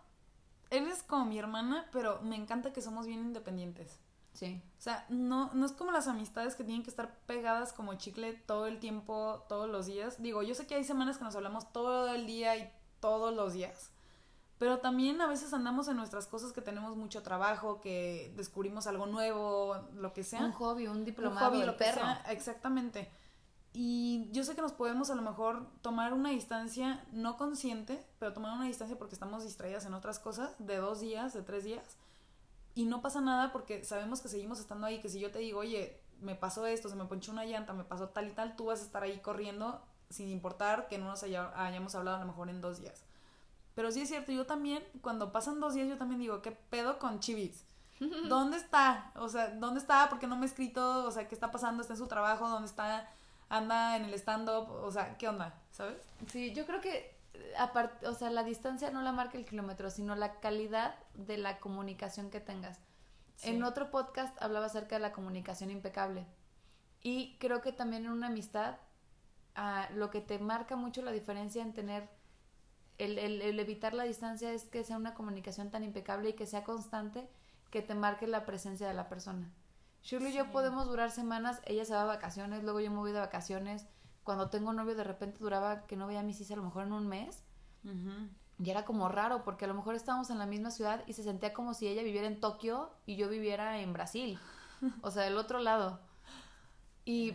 eres 0.70 1.02
como 1.02 1.24
mi 1.24 1.38
hermana, 1.38 1.88
pero 1.92 2.20
me 2.22 2.36
encanta 2.36 2.72
que 2.72 2.82
somos 2.82 3.06
bien 3.06 3.20
independientes. 3.20 3.98
Sí. 4.34 4.62
O 4.78 4.82
sea, 4.82 5.06
no, 5.08 5.52
no 5.54 5.66
es 5.66 5.72
como 5.72 5.92
las 5.92 6.08
amistades 6.08 6.54
que 6.54 6.64
tienen 6.64 6.82
que 6.82 6.90
estar 6.90 7.16
pegadas 7.26 7.72
como 7.72 7.94
chicle 7.94 8.32
todo 8.32 8.66
el 8.66 8.78
tiempo, 8.78 9.44
todos 9.48 9.68
los 9.68 9.86
días. 9.86 10.22
Digo, 10.22 10.42
yo 10.42 10.54
sé 10.54 10.66
que 10.66 10.74
hay 10.74 10.84
semanas 10.84 11.18
que 11.18 11.24
nos 11.24 11.36
hablamos 11.36 11.72
todo 11.72 12.14
el 12.14 12.26
día 12.26 12.56
y 12.56 12.72
todos 13.00 13.34
los 13.34 13.54
días. 13.54 13.92
Pero 14.60 14.78
también 14.80 15.18
a 15.22 15.26
veces 15.26 15.54
andamos 15.54 15.88
en 15.88 15.96
nuestras 15.96 16.26
cosas 16.26 16.52
que 16.52 16.60
tenemos 16.60 16.94
mucho 16.94 17.22
trabajo, 17.22 17.80
que 17.80 18.30
descubrimos 18.36 18.86
algo 18.86 19.06
nuevo, 19.06 19.88
lo 19.94 20.12
que 20.12 20.22
sea. 20.22 20.44
Un 20.44 20.52
hobby, 20.52 20.86
un 20.86 21.02
diplomado, 21.06 21.48
un 21.48 21.54
hobby, 21.54 21.66
lo 21.66 21.78
perro. 21.78 22.02
Exactamente. 22.28 23.10
Y 23.72 24.28
yo 24.32 24.44
sé 24.44 24.54
que 24.54 24.60
nos 24.60 24.72
podemos 24.72 25.08
a 25.08 25.14
lo 25.14 25.22
mejor 25.22 25.66
tomar 25.80 26.12
una 26.12 26.28
distancia 26.28 27.02
no 27.10 27.38
consciente, 27.38 28.04
pero 28.18 28.34
tomar 28.34 28.52
una 28.52 28.66
distancia 28.66 28.98
porque 28.98 29.14
estamos 29.14 29.44
distraídas 29.44 29.86
en 29.86 29.94
otras 29.94 30.18
cosas, 30.18 30.54
de 30.58 30.76
dos 30.76 31.00
días, 31.00 31.32
de 31.32 31.40
tres 31.40 31.64
días. 31.64 31.96
Y 32.74 32.84
no 32.84 33.00
pasa 33.00 33.22
nada 33.22 33.52
porque 33.52 33.82
sabemos 33.82 34.20
que 34.20 34.28
seguimos 34.28 34.60
estando 34.60 34.86
ahí, 34.86 35.00
que 35.00 35.08
si 35.08 35.20
yo 35.20 35.30
te 35.30 35.38
digo, 35.38 35.60
oye, 35.60 35.98
me 36.20 36.34
pasó 36.34 36.66
esto, 36.66 36.90
se 36.90 36.96
me 36.96 37.06
ponchó 37.06 37.32
una 37.32 37.46
llanta, 37.46 37.72
me 37.72 37.84
pasó 37.84 38.10
tal 38.10 38.28
y 38.28 38.32
tal, 38.32 38.56
tú 38.56 38.66
vas 38.66 38.80
a 38.80 38.84
estar 38.84 39.02
ahí 39.04 39.20
corriendo 39.20 39.80
sin 40.10 40.28
importar 40.28 40.86
que 40.88 40.98
no 40.98 41.06
nos 41.06 41.22
hayamos 41.22 41.94
hablado 41.94 42.18
a 42.18 42.20
lo 42.20 42.26
mejor 42.26 42.50
en 42.50 42.60
dos 42.60 42.78
días. 42.78 43.04
Pero 43.80 43.92
sí 43.92 44.02
es 44.02 44.10
cierto, 44.10 44.30
yo 44.30 44.44
también, 44.44 44.84
cuando 45.00 45.32
pasan 45.32 45.58
dos 45.58 45.72
días, 45.72 45.88
yo 45.88 45.96
también 45.96 46.20
digo, 46.20 46.42
¿qué 46.42 46.50
pedo 46.50 46.98
con 46.98 47.18
Chivis? 47.18 47.64
¿Dónde 48.28 48.58
está? 48.58 49.10
O 49.14 49.30
sea, 49.30 49.48
¿dónde 49.54 49.80
está? 49.80 50.10
¿Por 50.10 50.18
qué 50.18 50.26
no 50.26 50.36
me 50.36 50.42
ha 50.42 50.48
escrito? 50.50 51.06
O 51.06 51.10
sea, 51.10 51.26
¿qué 51.26 51.34
está 51.34 51.50
pasando? 51.50 51.80
¿Está 51.80 51.94
en 51.94 51.98
su 51.98 52.06
trabajo? 52.06 52.46
¿Dónde 52.46 52.68
está? 52.68 53.08
anda 53.48 53.96
en 53.96 54.04
el 54.04 54.12
stand-up, 54.12 54.70
o 54.70 54.90
sea, 54.90 55.16
¿qué 55.16 55.28
onda? 55.28 55.54
¿Sabes? 55.70 55.96
Sí, 56.26 56.52
yo 56.52 56.66
creo 56.66 56.82
que 56.82 57.16
aparte, 57.56 58.06
o 58.06 58.12
sea, 58.12 58.28
la 58.28 58.44
distancia 58.44 58.90
no 58.90 59.00
la 59.00 59.12
marca 59.12 59.38
el 59.38 59.46
kilómetro, 59.46 59.88
sino 59.88 60.14
la 60.14 60.40
calidad 60.40 60.96
de 61.14 61.38
la 61.38 61.58
comunicación 61.58 62.28
que 62.28 62.40
tengas. 62.40 62.78
En 63.44 63.64
otro 63.64 63.90
podcast 63.90 64.36
hablaba 64.42 64.66
acerca 64.66 64.96
de 64.96 65.00
la 65.00 65.12
comunicación 65.12 65.70
impecable. 65.70 66.26
Y 67.02 67.38
creo 67.38 67.62
que 67.62 67.72
también 67.72 68.04
en 68.04 68.12
una 68.12 68.26
amistad, 68.26 68.76
ah, 69.54 69.88
lo 69.94 70.10
que 70.10 70.20
te 70.20 70.38
marca 70.38 70.76
mucho 70.76 71.00
la 71.00 71.12
diferencia 71.12 71.62
en 71.62 71.72
tener, 71.72 72.10
el, 73.04 73.18
el, 73.18 73.58
evitar 73.58 73.94
la 73.94 74.04
distancia 74.04 74.52
es 74.52 74.64
que 74.64 74.84
sea 74.84 74.96
una 74.96 75.14
comunicación 75.14 75.70
tan 75.70 75.84
impecable 75.84 76.30
y 76.30 76.32
que 76.34 76.46
sea 76.46 76.64
constante 76.64 77.28
que 77.70 77.82
te 77.82 77.94
marque 77.94 78.26
la 78.26 78.44
presencia 78.44 78.86
de 78.86 78.94
la 78.94 79.08
persona. 79.08 79.50
Shirley 80.02 80.32
y 80.32 80.36
yo 80.36 80.50
podemos 80.50 80.86
durar 80.86 81.10
semanas, 81.10 81.60
ella 81.66 81.84
se 81.84 81.94
va 81.94 82.02
a 82.02 82.06
vacaciones, 82.06 82.62
luego 82.62 82.80
yo 82.80 82.90
me 82.90 82.98
voy 82.98 83.12
de 83.12 83.20
vacaciones. 83.20 83.86
Cuando 84.24 84.50
tengo 84.50 84.72
novio 84.72 84.94
de 84.94 85.04
repente 85.04 85.38
duraba 85.38 85.86
que 85.86 85.96
no 85.96 86.06
veía 86.06 86.20
a 86.20 86.22
mis 86.22 86.40
hijas 86.40 86.52
a 86.52 86.56
lo 86.56 86.64
mejor 86.64 86.86
en 86.86 86.92
un 86.92 87.08
mes. 87.08 87.42
Y 88.62 88.70
era 88.70 88.84
como 88.84 89.08
raro 89.08 89.42
porque 89.42 89.64
a 89.64 89.68
lo 89.68 89.74
mejor 89.74 89.94
estábamos 89.94 90.28
en 90.30 90.38
la 90.38 90.46
misma 90.46 90.70
ciudad 90.70 91.02
y 91.06 91.14
se 91.14 91.22
sentía 91.22 91.54
como 91.54 91.72
si 91.72 91.88
ella 91.88 92.02
viviera 92.02 92.26
en 92.26 92.40
Tokio 92.40 92.90
y 93.06 93.16
yo 93.16 93.28
viviera 93.28 93.80
en 93.80 93.92
Brasil. 93.92 94.38
O 95.02 95.10
sea, 95.10 95.24
del 95.24 95.36
otro 95.36 95.58
lado. 95.58 96.00
Y, 97.06 97.34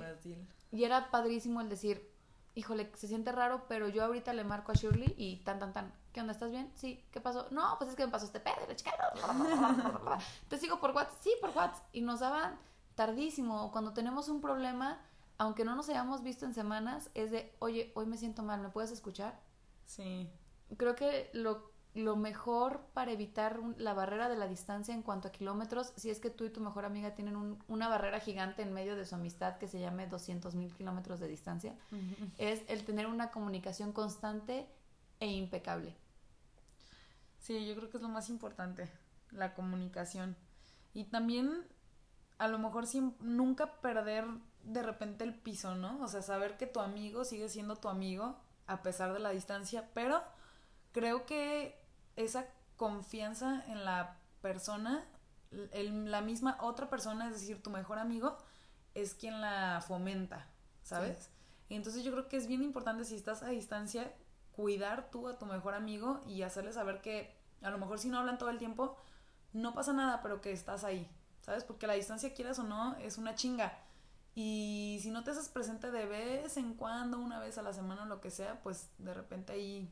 y 0.72 0.84
era 0.84 1.10
padrísimo 1.10 1.60
el 1.60 1.68
decir, 1.68 2.15
híjole, 2.56 2.92
se 2.96 3.08
siente 3.08 3.32
raro, 3.32 3.66
pero 3.68 3.88
yo 3.90 4.04
ahorita 4.04 4.34
le 4.34 4.44
marco 4.44 4.72
a 4.72 4.76
Shirley 4.76 5.14
y 5.18 5.38
tan, 5.44 5.60
tan, 5.60 5.74
tan. 5.74 5.94
¿Qué 6.14 6.22
onda? 6.22 6.32
¿Estás 6.32 6.50
bien? 6.50 6.72
Sí. 6.76 7.04
¿Qué 7.12 7.20
pasó? 7.20 7.48
No, 7.52 7.76
pues 7.78 7.90
es 7.90 7.96
que 7.96 8.06
me 8.06 8.12
pasó 8.12 8.26
este 8.26 8.40
pedo 8.40 8.56
la 8.68 8.76
chica. 8.76 8.92
Te 10.50 10.58
sigo 10.58 10.80
por 10.80 10.92
WhatsApp. 10.92 11.18
Sí, 11.22 11.34
por 11.42 11.50
WhatsApp. 11.52 11.86
Y 11.92 12.02
nos 12.02 12.22
daban 12.22 12.58
tardísimo. 12.96 13.72
Cuando 13.72 13.94
tenemos 13.94 14.30
un 14.30 14.40
problema, 14.40 15.02
aunque 15.38 15.66
no 15.66 15.76
nos 15.76 15.90
hayamos 15.90 16.24
visto 16.24 16.46
en 16.46 16.54
semanas, 16.54 17.10
es 17.14 17.32
de, 17.32 17.54
oye, 17.60 17.92
hoy 17.96 18.06
me 18.06 18.18
siento 18.18 18.42
mal, 18.42 18.62
¿me 18.62 18.70
puedes 18.70 18.92
escuchar? 18.92 19.38
Sí. 19.86 20.30
Creo 20.78 20.96
que 20.96 21.30
lo, 21.34 21.72
lo 21.96 22.18
mejor 22.18 22.82
para 22.94 23.12
evitar 23.12 23.58
la 23.78 23.94
barrera 23.94 24.28
de 24.28 24.36
la 24.36 24.48
distancia 24.48 24.94
en 24.94 25.02
cuanto 25.02 25.30
a 25.30 25.32
kilómetros, 25.32 25.94
si 25.96 26.10
es 26.10 26.20
que 26.20 26.30
tú 26.30 26.44
y 26.44 26.50
tu 26.50 26.60
mejor 26.60 26.84
amiga 26.84 27.16
tienen 27.16 27.58
una 27.70 27.88
barrera 27.88 28.20
gigante 28.20 28.62
en 28.64 28.74
medio 28.74 28.98
de 28.98 29.06
su 29.06 29.16
amistad 29.16 29.58
que 29.58 29.70
se 29.70 29.80
llame 29.80 30.06
200 30.06 30.56
mil 30.56 30.74
kilómetros 30.74 31.22
de 31.22 31.30
distancia, 31.30 31.74
es 32.38 32.64
el 32.68 32.84
tener 32.84 33.08
una 33.08 33.32
comunicación 33.32 33.94
constante 33.94 34.68
e 35.22 35.28
impecable. 35.28 35.96
Sí, 37.40 37.66
yo 37.66 37.76
creo 37.78 37.90
que 37.90 37.96
es 37.96 38.04
lo 38.04 38.10
más 38.10 38.30
importante, 38.30 38.92
la 39.32 39.54
comunicación. 39.54 40.36
Y 40.94 41.06
también, 41.06 41.66
a 42.40 42.50
lo 42.50 42.60
mejor, 42.60 42.86
nunca 43.22 43.80
perder 43.80 44.26
de 44.64 44.84
repente 44.84 45.24
el 45.24 45.34
piso, 45.34 45.76
¿no? 45.76 46.02
O 46.02 46.10
sea, 46.10 46.22
saber 46.22 46.58
que 46.58 46.68
tu 46.68 46.82
amigo 46.82 47.24
sigue 47.24 47.48
siendo 47.48 47.78
tu 47.78 47.88
amigo 47.88 48.36
a 48.68 48.82
pesar 48.82 49.14
de 49.14 49.20
la 49.20 49.30
distancia, 49.30 49.90
pero 49.94 50.22
creo 50.92 51.26
que 51.26 51.85
esa 52.16 52.46
confianza 52.76 53.64
en 53.68 53.86
la 53.86 54.18
persona, 54.42 55.06
la 55.52 56.22
misma 56.22 56.58
otra 56.62 56.90
persona, 56.90 57.28
es 57.28 57.34
decir, 57.34 57.62
tu 57.62 57.70
mejor 57.70 58.00
amigo, 58.00 58.38
es 58.94 59.14
quien 59.14 59.42
la 59.42 59.84
fomenta, 59.86 60.48
¿sabes? 60.84 61.30
Entonces 61.70 62.04
yo 62.04 62.12
creo 62.12 62.28
que 62.28 62.38
es 62.38 62.48
bien 62.48 62.64
importante 62.64 63.06
si 63.06 63.16
estás 63.16 63.44
a 63.44 63.48
distancia 63.48 64.14
cuidar 64.52 65.10
tú 65.12 65.28
a 65.28 65.38
tu 65.38 65.46
mejor 65.46 65.74
amigo 65.74 66.24
y 66.28 66.44
hacerle 66.44 66.72
saber 66.72 67.02
que 67.02 67.36
a 67.62 67.70
lo 67.70 67.78
mejor 67.78 68.00
si 68.00 68.10
no 68.10 68.20
hablan 68.20 68.38
todo 68.38 68.50
el 68.50 68.58
tiempo, 68.58 68.96
no 69.54 69.74
pasa 69.74 69.92
nada, 69.94 70.22
pero 70.22 70.42
que 70.42 70.52
estás 70.52 70.84
ahí, 70.84 71.10
¿sabes? 71.42 71.64
Porque 71.64 71.88
la 71.88 71.94
distancia, 71.94 72.34
quieras 72.34 72.60
o 72.60 72.64
no, 72.64 72.96
es 72.98 73.18
una 73.18 73.36
chinga. 73.36 73.78
Y 74.34 75.00
si 75.02 75.12
no 75.12 75.24
te 75.24 75.32
haces 75.32 75.50
presente 75.50 75.92
de 75.92 76.06
vez 76.06 76.58
en 76.58 76.74
cuando, 76.74 77.20
una 77.20 77.40
vez 77.40 77.58
a 77.58 77.62
la 77.62 77.74
semana 77.74 78.04
o 78.04 78.06
lo 78.06 78.22
que 78.22 78.32
sea, 78.32 78.62
pues 78.62 78.90
de 78.98 79.14
repente 79.14 79.54
ahí... 79.54 79.92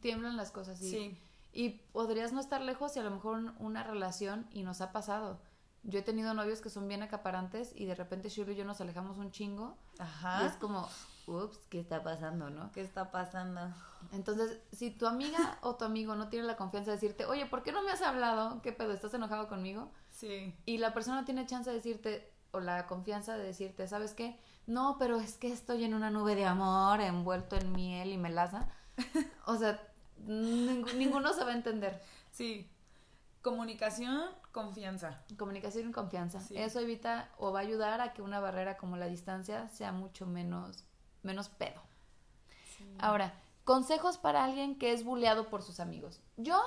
Tiemblan 0.00 0.36
las 0.36 0.50
cosas, 0.50 0.78
sí. 0.78 1.18
Y 1.52 1.80
podrías 1.92 2.32
no 2.32 2.40
estar 2.40 2.60
lejos 2.60 2.96
y 2.96 3.00
a 3.00 3.02
lo 3.02 3.10
mejor 3.10 3.54
una 3.58 3.82
relación, 3.82 4.46
y 4.52 4.62
nos 4.62 4.80
ha 4.80 4.92
pasado. 4.92 5.40
Yo 5.84 6.00
he 6.00 6.02
tenido 6.02 6.34
novios 6.34 6.60
que 6.60 6.70
son 6.70 6.88
bien 6.88 7.02
acaparantes 7.02 7.72
y 7.74 7.86
de 7.86 7.94
repente 7.94 8.28
Shirley 8.28 8.54
y 8.54 8.58
yo 8.58 8.64
nos 8.64 8.80
alejamos 8.80 9.16
un 9.18 9.30
chingo. 9.30 9.78
Ajá. 9.98 10.42
Y 10.42 10.46
es 10.46 10.52
como, 10.54 10.88
ups, 11.26 11.58
¿qué 11.70 11.80
está 11.80 12.02
pasando, 12.02 12.50
no? 12.50 12.72
¿Qué 12.72 12.80
está 12.80 13.10
pasando? 13.10 13.60
Entonces, 14.12 14.60
si 14.72 14.90
tu 14.90 15.06
amiga 15.06 15.58
o 15.62 15.76
tu 15.76 15.84
amigo 15.84 16.14
no 16.14 16.28
tiene 16.28 16.46
la 16.46 16.56
confianza 16.56 16.90
de 16.90 16.96
decirte, 16.96 17.24
oye, 17.26 17.46
¿por 17.46 17.62
qué 17.62 17.72
no 17.72 17.82
me 17.82 17.90
has 17.90 18.02
hablado? 18.02 18.60
¿Qué 18.62 18.72
pedo? 18.72 18.92
¿Estás 18.92 19.14
enojado 19.14 19.48
conmigo? 19.48 19.90
Sí. 20.10 20.54
Y 20.66 20.78
la 20.78 20.92
persona 20.92 21.24
tiene 21.24 21.46
chance 21.46 21.70
de 21.70 21.76
decirte, 21.76 22.32
o 22.50 22.60
la 22.60 22.86
confianza 22.86 23.36
de 23.36 23.44
decirte, 23.44 23.86
¿sabes 23.86 24.14
qué? 24.14 24.38
No, 24.66 24.96
pero 24.98 25.18
es 25.18 25.38
que 25.38 25.50
estoy 25.52 25.84
en 25.84 25.94
una 25.94 26.10
nube 26.10 26.34
de 26.34 26.44
amor, 26.44 27.00
envuelto 27.00 27.56
en 27.56 27.72
miel 27.72 28.12
y 28.12 28.18
melaza. 28.18 28.68
o 29.46 29.56
sea, 29.56 29.80
ninguno 30.26 31.32
se 31.32 31.44
va 31.44 31.50
a 31.50 31.54
entender. 31.54 32.02
Sí. 32.30 32.68
Comunicación, 33.42 34.30
confianza. 34.52 35.22
Comunicación 35.36 35.88
y 35.88 35.92
confianza. 35.92 36.40
Eso 36.50 36.80
evita 36.80 37.30
o 37.38 37.52
va 37.52 37.60
a 37.60 37.62
ayudar 37.62 38.00
a 38.00 38.12
que 38.12 38.22
una 38.22 38.40
barrera 38.40 38.76
como 38.76 38.96
la 38.96 39.06
distancia 39.06 39.68
sea 39.68 39.92
mucho 39.92 40.26
menos 40.26 40.84
menos 41.22 41.48
pedo. 41.48 41.80
Ahora, 42.98 43.34
consejos 43.64 44.18
para 44.18 44.44
alguien 44.44 44.78
que 44.78 44.92
es 44.92 45.04
buleado 45.04 45.48
por 45.48 45.62
sus 45.62 45.80
amigos. 45.80 46.20
Yo 46.36 46.60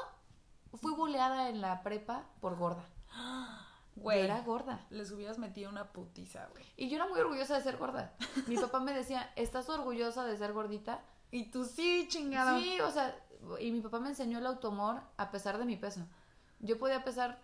fui 0.74 0.94
buleada 0.94 1.50
en 1.50 1.62
la 1.62 1.84
prepa 1.84 2.26
por 2.40 2.58
gorda. 2.58 2.86
Güey. 3.94 4.22
Era 4.22 4.40
gorda. 4.40 4.86
Les 4.90 5.12
hubieras 5.12 5.38
metido 5.38 5.70
una 5.70 5.92
putiza, 5.92 6.48
güey. 6.54 6.64
Y 6.78 6.90
yo 6.90 6.96
era 6.96 7.08
muy 7.08 7.20
orgullosa 7.20 7.56
de 7.56 7.62
ser 7.62 7.76
gorda. 7.76 8.14
Mi 8.48 8.56
papá 8.62 8.80
me 8.80 8.94
decía, 8.94 9.32
¿estás 9.36 9.68
orgullosa 9.68 10.24
de 10.24 10.38
ser 10.38 10.54
gordita? 10.54 11.04
Y 11.30 11.52
tú 11.52 11.66
sí, 11.66 12.08
chingada. 12.08 12.58
Sí, 12.58 12.80
o 12.80 12.90
sea, 12.90 13.14
y 13.60 13.72
mi 13.72 13.82
papá 13.82 14.00
me 14.00 14.10
enseñó 14.10 14.40
el 14.40 14.46
automor 14.46 15.02
a 15.18 15.32
pesar 15.32 15.58
de 15.58 15.66
mi 15.66 15.76
peso. 15.76 16.02
Yo 16.60 16.78
podía 16.78 17.04
pesar 17.04 17.44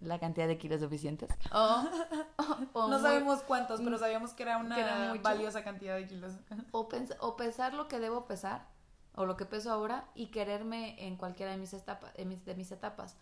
la 0.00 0.18
cantidad 0.18 0.46
de 0.46 0.58
kilos 0.58 0.80
suficientes. 0.80 1.30
no 2.74 3.00
sabemos 3.00 3.42
cuántos, 3.42 3.80
pero 3.80 3.98
sabíamos 3.98 4.32
que 4.32 4.42
era 4.42 4.58
una 4.58 5.14
valiosa 5.22 5.64
cantidad 5.64 5.96
de 5.96 6.06
kilos. 6.06 6.34
o, 6.72 6.88
o 7.20 7.36
pesar 7.36 7.74
lo 7.74 7.88
que 7.88 7.98
debo 7.98 8.26
pesar, 8.26 8.68
o 9.14 9.24
lo 9.24 9.36
que 9.36 9.46
peso 9.46 9.72
ahora, 9.72 10.08
y 10.14 10.26
quererme 10.26 11.06
en 11.06 11.16
cualquiera 11.16 11.52
de 11.52 11.58
mis, 11.58 11.72
etapas, 11.72 12.12
de 12.14 12.54
mis 12.54 12.72
etapas. 12.72 13.16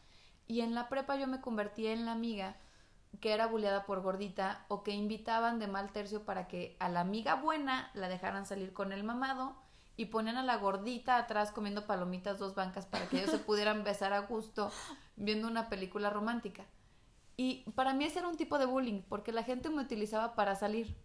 Y 0.47 0.61
en 0.61 0.75
la 0.75 0.89
prepa 0.89 1.17
yo 1.17 1.27
me 1.27 1.41
convertí 1.41 1.87
en 1.87 2.05
la 2.05 2.13
amiga 2.13 2.57
que 3.21 3.33
era 3.33 3.47
bulleada 3.47 3.87
por 3.87 4.03
gordita 4.03 4.65
o 4.69 4.83
que 4.83 4.91
invitaban 4.91 5.59
de 5.59 5.69
mal 5.69 5.93
tercio 5.93 6.25
para 6.25 6.49
que 6.49 6.77
a 6.81 6.89
la 6.89 7.01
amiga 7.01 7.37
buena 7.37 7.91
la 7.95 8.09
dejaran 8.09 8.47
salir 8.47 8.73
con 8.73 8.93
el 8.93 9.05
mamado 9.05 9.57
y 9.97 10.07
ponían 10.07 10.37
a 10.37 10.43
la 10.43 10.57
gordita 10.57 11.17
atrás 11.17 11.53
comiendo 11.53 11.87
palomitas 11.87 12.39
dos 12.39 12.55
bancas 12.55 12.87
para 12.87 13.09
que 13.09 13.19
ellos 13.19 13.31
se 13.31 13.39
pudieran 13.39 13.85
besar 13.85 14.13
a 14.13 14.21
gusto 14.21 14.71
viendo 15.17 15.47
una 15.49 15.69
película 15.69 16.11
romántica. 16.11 16.65
Y 17.37 17.69
para 17.73 17.95
mí 17.95 18.05
ese 18.05 18.21
era 18.21 18.29
un 18.29 18.37
tipo 18.37 18.59
de 18.59 18.67
bullying, 18.67 19.03
porque 19.09 19.33
la 19.33 19.43
gente 19.43 19.71
me 19.71 19.83
utilizaba 19.83 20.35
para 20.35 20.55
salir. 20.55 20.97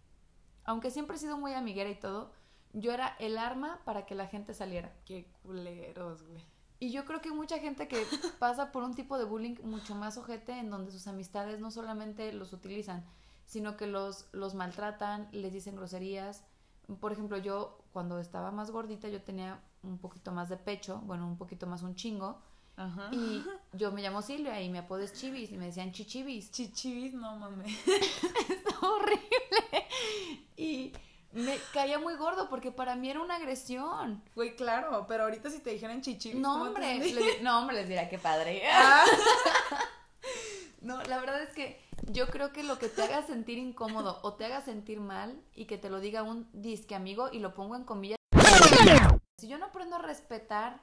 Aunque 0.64 0.90
siempre 0.90 1.16
he 1.16 1.20
sido 1.20 1.38
muy 1.38 1.54
amiguera 1.54 1.90
y 1.90 1.98
todo, 1.98 2.32
yo 2.72 2.92
era 2.92 3.16
el 3.18 3.38
arma 3.38 3.80
para 3.84 4.06
que 4.06 4.14
la 4.14 4.26
gente 4.26 4.54
saliera. 4.54 4.92
Qué 5.04 5.32
culeros, 5.42 6.22
güey. 6.22 6.44
Y 6.78 6.92
yo 6.92 7.04
creo 7.04 7.20
que 7.20 7.30
mucha 7.30 7.58
gente 7.58 7.88
que 7.88 8.06
pasa 8.38 8.72
por 8.72 8.82
un 8.82 8.94
tipo 8.94 9.18
de 9.18 9.24
bullying 9.24 9.56
mucho 9.62 9.94
más 9.94 10.16
ojete, 10.16 10.58
en 10.58 10.70
donde 10.70 10.92
sus 10.92 11.06
amistades 11.06 11.60
no 11.60 11.70
solamente 11.70 12.32
los 12.32 12.52
utilizan, 12.52 13.04
sino 13.44 13.76
que 13.76 13.86
los, 13.86 14.28
los 14.32 14.54
maltratan, 14.54 15.28
les 15.32 15.52
dicen 15.52 15.76
groserías. 15.76 16.44
Por 17.00 17.12
ejemplo, 17.12 17.36
yo 17.36 17.79
cuando 17.92 18.18
estaba 18.18 18.50
más 18.50 18.70
gordita, 18.70 19.08
yo 19.08 19.22
tenía 19.22 19.60
un 19.82 19.98
poquito 19.98 20.32
más 20.32 20.48
de 20.48 20.56
pecho, 20.56 21.00
bueno, 21.04 21.26
un 21.26 21.36
poquito 21.36 21.66
más 21.66 21.82
un 21.82 21.94
chingo, 21.94 22.40
Ajá. 22.76 23.10
Y 23.12 23.44
yo 23.74 23.92
me 23.92 24.00
llamo 24.00 24.22
Silvia 24.22 24.58
y 24.62 24.70
mi 24.70 24.78
apodo 24.78 25.00
es 25.00 25.12
Chivis 25.12 25.52
y 25.52 25.58
me 25.58 25.66
decían 25.66 25.92
Chichivis. 25.92 26.50
Chichivis, 26.50 27.12
no 27.12 27.36
mames. 27.36 27.76
es 27.86 28.74
horrible. 28.80 29.86
Y 30.56 30.94
me 31.32 31.58
caía 31.74 31.98
muy 31.98 32.14
gordo 32.16 32.48
porque 32.48 32.72
para 32.72 32.96
mí 32.96 33.10
era 33.10 33.20
una 33.20 33.36
agresión. 33.36 34.22
Güey, 34.34 34.56
claro, 34.56 35.04
pero 35.06 35.24
ahorita 35.24 35.50
si 35.50 35.60
te 35.60 35.70
dijeran 35.70 36.00
chichivis. 36.00 36.40
No, 36.40 36.62
hombre, 36.62 37.00
no, 37.42 37.60
hombre, 37.60 37.76
les 37.76 37.88
dirá 37.88 38.08
qué 38.08 38.18
padre. 38.18 38.62
Ah. 38.72 39.04
no, 40.80 41.02
la 41.02 41.20
verdad 41.20 41.42
es 41.42 41.50
que 41.50 41.80
yo 42.12 42.26
creo 42.28 42.52
que 42.52 42.62
lo 42.62 42.78
que 42.78 42.88
te 42.88 43.02
haga 43.02 43.22
sentir 43.22 43.58
incómodo 43.58 44.18
o 44.22 44.34
te 44.34 44.44
haga 44.44 44.60
sentir 44.60 45.00
mal 45.00 45.40
y 45.54 45.66
que 45.66 45.78
te 45.78 45.90
lo 45.90 46.00
diga 46.00 46.22
un 46.22 46.48
disque 46.52 46.94
amigo 46.94 47.28
y 47.32 47.38
lo 47.38 47.54
pongo 47.54 47.76
en 47.76 47.84
comillas. 47.84 48.18
Si 49.36 49.48
yo 49.48 49.58
no 49.58 49.66
aprendo 49.66 49.96
a 49.96 50.00
respetar 50.00 50.80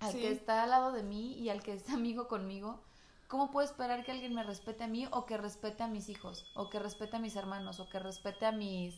al 0.00 0.12
que 0.12 0.30
está 0.30 0.64
al 0.64 0.70
lado 0.70 0.92
de 0.92 1.02
mí 1.02 1.34
y 1.34 1.48
al 1.48 1.62
que 1.62 1.74
es 1.74 1.88
amigo 1.90 2.28
conmigo, 2.28 2.82
¿cómo 3.28 3.50
puedo 3.50 3.66
esperar 3.66 4.04
que 4.04 4.12
alguien 4.12 4.34
me 4.34 4.42
respete 4.42 4.84
a 4.84 4.88
mí 4.88 5.06
o 5.10 5.26
que 5.26 5.36
respete 5.36 5.82
a 5.82 5.88
mis 5.88 6.08
hijos 6.08 6.50
o 6.54 6.68
que 6.68 6.78
respete 6.78 7.16
a 7.16 7.20
mis 7.20 7.36
hermanos 7.36 7.80
o 7.80 7.88
que 7.88 7.98
respete 7.98 8.46
a 8.46 8.52
mis 8.52 8.94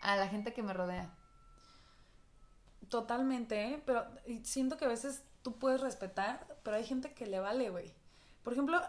a 0.00 0.16
la 0.16 0.28
gente 0.28 0.52
que 0.52 0.62
me 0.62 0.72
rodea? 0.72 1.14
Totalmente, 2.88 3.68
¿eh? 3.68 3.82
pero 3.86 4.04
siento 4.42 4.76
que 4.76 4.84
a 4.84 4.88
veces 4.88 5.24
tú 5.42 5.58
puedes 5.58 5.80
respetar, 5.80 6.58
pero 6.62 6.76
hay 6.76 6.84
gente 6.84 7.14
que 7.14 7.26
le 7.26 7.40
vale, 7.40 7.70
güey. 7.70 7.94
Por 8.42 8.52
ejemplo, 8.52 8.82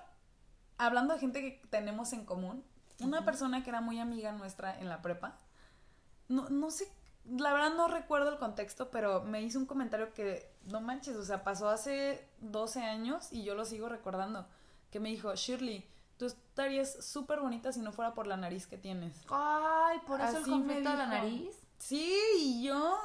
hablando 0.78 1.14
de 1.14 1.20
gente 1.20 1.42
que 1.42 1.68
tenemos 1.70 2.14
en 2.14 2.26
común, 2.26 2.64
una 3.00 3.26
persona 3.26 3.64
que 3.64 3.70
era 3.70 3.82
muy 3.82 4.00
amiga 4.00 4.32
nuestra 4.32 4.80
en 4.80 4.90
la 4.90 5.02
prepa, 5.02 5.38
no, 6.28 6.50
no 6.50 6.72
sé 6.72 6.88
la 7.26 7.54
verdad 7.54 7.74
no 7.76 7.88
recuerdo 7.88 8.30
el 8.30 8.38
contexto, 8.38 8.90
pero 8.92 9.24
me 9.24 9.42
hizo 9.42 9.58
un 9.60 9.66
comentario 9.66 10.14
que, 10.14 10.52
no 10.66 10.82
manches, 10.82 11.16
o 11.16 11.24
sea, 11.24 11.44
pasó 11.44 11.70
hace 11.70 12.28
12 12.40 12.82
años 12.82 13.32
y 13.32 13.44
yo 13.44 13.56
lo 13.56 13.66
sigo 13.66 13.90
recordando. 13.90 14.46
Que 14.92 15.00
me 15.00 15.10
dijo, 15.10 15.34
Shirley, 15.34 15.88
tú 16.18 16.26
estarías 16.26 17.06
súper 17.06 17.40
bonita 17.40 17.72
si 17.72 17.80
no 17.80 17.92
fuera 17.92 18.14
por 18.14 18.28
la 18.28 18.38
nariz 18.38 18.68
que 18.68 18.78
tienes. 18.78 19.16
Ay, 19.30 20.00
por 20.06 20.20
eso 20.22 20.38
el 20.38 20.46
conflicto 20.46 20.90
de 20.90 20.98
la 20.98 21.08
nariz. 21.08 21.56
Sí, 21.78 22.16
y 22.40 22.64
yo 22.64 22.98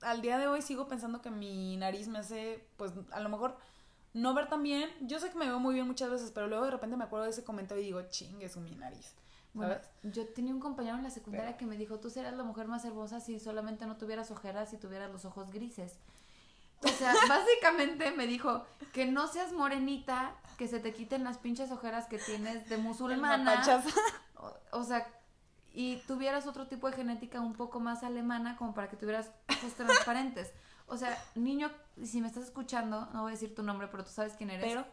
al 0.00 0.22
día 0.22 0.38
de 0.38 0.46
hoy 0.46 0.62
sigo 0.62 0.88
pensando 0.88 1.20
que 1.20 1.30
mi 1.30 1.76
nariz 1.76 2.08
me 2.08 2.18
hace, 2.18 2.66
pues, 2.76 2.92
a 3.12 3.20
lo 3.20 3.28
mejor 3.28 3.56
no 4.12 4.34
ver 4.34 4.48
tan 4.48 4.62
bien. 4.62 4.90
Yo 5.00 5.20
sé 5.20 5.30
que 5.30 5.38
me 5.38 5.46
veo 5.46 5.58
muy 5.58 5.74
bien 5.74 5.86
muchas 5.86 6.10
veces, 6.10 6.30
pero 6.30 6.46
luego 6.46 6.64
de 6.64 6.70
repente 6.72 6.96
me 6.96 7.04
acuerdo 7.04 7.24
de 7.24 7.30
ese 7.30 7.44
comentario 7.44 7.82
y 7.82 7.86
digo, 7.86 8.02
chingue, 8.10 8.46
es 8.46 8.56
mi 8.56 8.74
nariz. 8.74 9.14
Bueno, 9.52 9.74
yo 10.04 10.28
tenía 10.28 10.54
un 10.54 10.60
compañero 10.60 10.96
en 10.96 11.02
la 11.02 11.10
secundaria 11.10 11.56
que 11.56 11.66
me 11.66 11.76
dijo, 11.76 11.98
tú 11.98 12.08
serás 12.08 12.34
la 12.34 12.44
mujer 12.44 12.68
más 12.68 12.84
hermosa 12.84 13.18
si 13.18 13.40
solamente 13.40 13.84
no 13.84 13.96
tuvieras 13.96 14.30
ojeras 14.30 14.72
y 14.72 14.76
tuvieras 14.76 15.10
los 15.10 15.24
ojos 15.24 15.50
grises. 15.50 15.98
O 16.82 16.88
sea, 16.88 17.12
básicamente 17.28 18.12
me 18.12 18.26
dijo 18.26 18.64
que 18.92 19.06
no 19.06 19.26
seas 19.26 19.52
morenita, 19.52 20.34
que 20.56 20.68
se 20.68 20.78
te 20.78 20.92
quiten 20.92 21.24
las 21.24 21.38
pinches 21.38 21.70
ojeras 21.72 22.06
que 22.06 22.18
tienes 22.18 22.68
de 22.68 22.76
musulmana. 22.76 23.62
O, 24.36 24.78
o, 24.78 24.84
sea, 24.84 25.06
y 25.74 25.96
tuvieras 26.06 26.46
otro 26.46 26.66
tipo 26.66 26.88
de 26.88 26.96
genética 26.96 27.40
un 27.40 27.54
poco 27.54 27.80
más 27.80 28.04
alemana 28.04 28.56
como 28.56 28.72
para 28.72 28.88
que 28.88 28.96
tuvieras 28.96 29.30
ojos 29.48 29.74
transparentes. 29.74 30.52
O 30.90 30.96
sea, 30.96 31.16
niño, 31.34 31.70
si 32.02 32.20
me 32.20 32.28
estás 32.28 32.44
escuchando, 32.44 33.08
no 33.12 33.22
voy 33.22 33.30
a 33.30 33.34
decir 33.34 33.54
tu 33.54 33.62
nombre, 33.62 33.88
pero 33.88 34.04
tú 34.04 34.10
sabes 34.10 34.34
quién 34.34 34.50
eres. 34.50 34.64
Pero, 34.64 34.84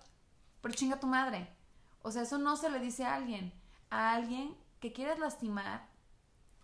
pero 0.62 0.74
chinga 0.74 1.00
tu 1.00 1.08
madre. 1.08 1.50
O 2.02 2.12
sea, 2.12 2.22
eso 2.22 2.38
no 2.38 2.56
se 2.56 2.70
le 2.70 2.80
dice 2.80 3.04
a 3.04 3.16
alguien 3.16 3.52
a 3.90 4.14
alguien 4.14 4.56
que 4.80 4.94
quieres 4.94 5.20
lastimar, 5.20 5.88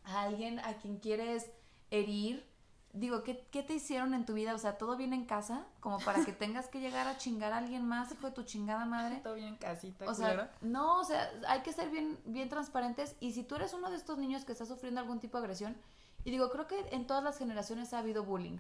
a 0.04 0.24
alguien 0.24 0.60
a 0.60 0.76
quien 0.76 0.98
quieres 0.98 1.50
herir. 1.92 2.52
Digo, 2.92 3.24
¿qué, 3.24 3.34
te 3.34 3.74
hicieron 3.74 4.14
en 4.14 4.24
tu 4.26 4.34
vida? 4.34 4.54
O 4.54 4.60
sea, 4.60 4.78
¿todo 4.78 4.96
bien 4.96 5.14
en 5.14 5.26
casa? 5.26 5.66
Como 5.80 5.98
para 6.00 6.24
que 6.24 6.32
tengas 6.32 6.68
que 6.68 6.80
llegar 6.80 7.08
a 7.08 7.18
chingar 7.18 7.52
a 7.52 7.58
alguien 7.58 7.86
más, 7.88 8.12
hijo 8.12 8.28
de 8.28 8.34
tu 8.34 8.44
chingada 8.44 8.86
madre. 8.86 9.20
Todo 9.24 9.34
bien 9.34 9.48
en 9.48 9.56
casita, 9.56 10.06
o 10.08 10.14
sea, 10.14 10.52
No, 10.62 11.00
o 11.00 11.04
sea, 11.04 11.32
hay 11.48 11.62
que 11.62 11.74
ser 11.74 11.90
bien, 11.90 12.20
bien 12.26 12.50
transparentes. 12.50 13.16
Y 13.20 13.32
si 13.32 13.44
tú 13.44 13.56
eres 13.56 13.74
uno 13.74 13.90
de 13.90 13.98
estos 13.98 14.20
niños 14.20 14.46
que 14.46 14.52
está 14.52 14.66
sufriendo 14.66 15.02
algún 15.02 15.20
tipo 15.20 15.38
de 15.38 15.44
agresión, 15.46 15.76
y 16.24 16.32
digo, 16.32 16.52
creo 16.52 16.68
que 16.68 16.80
en 16.92 17.08
todas 17.08 17.24
las 17.24 17.38
generaciones 17.38 17.94
ha 17.94 18.00
habido 18.00 18.24
bullying. 18.24 18.60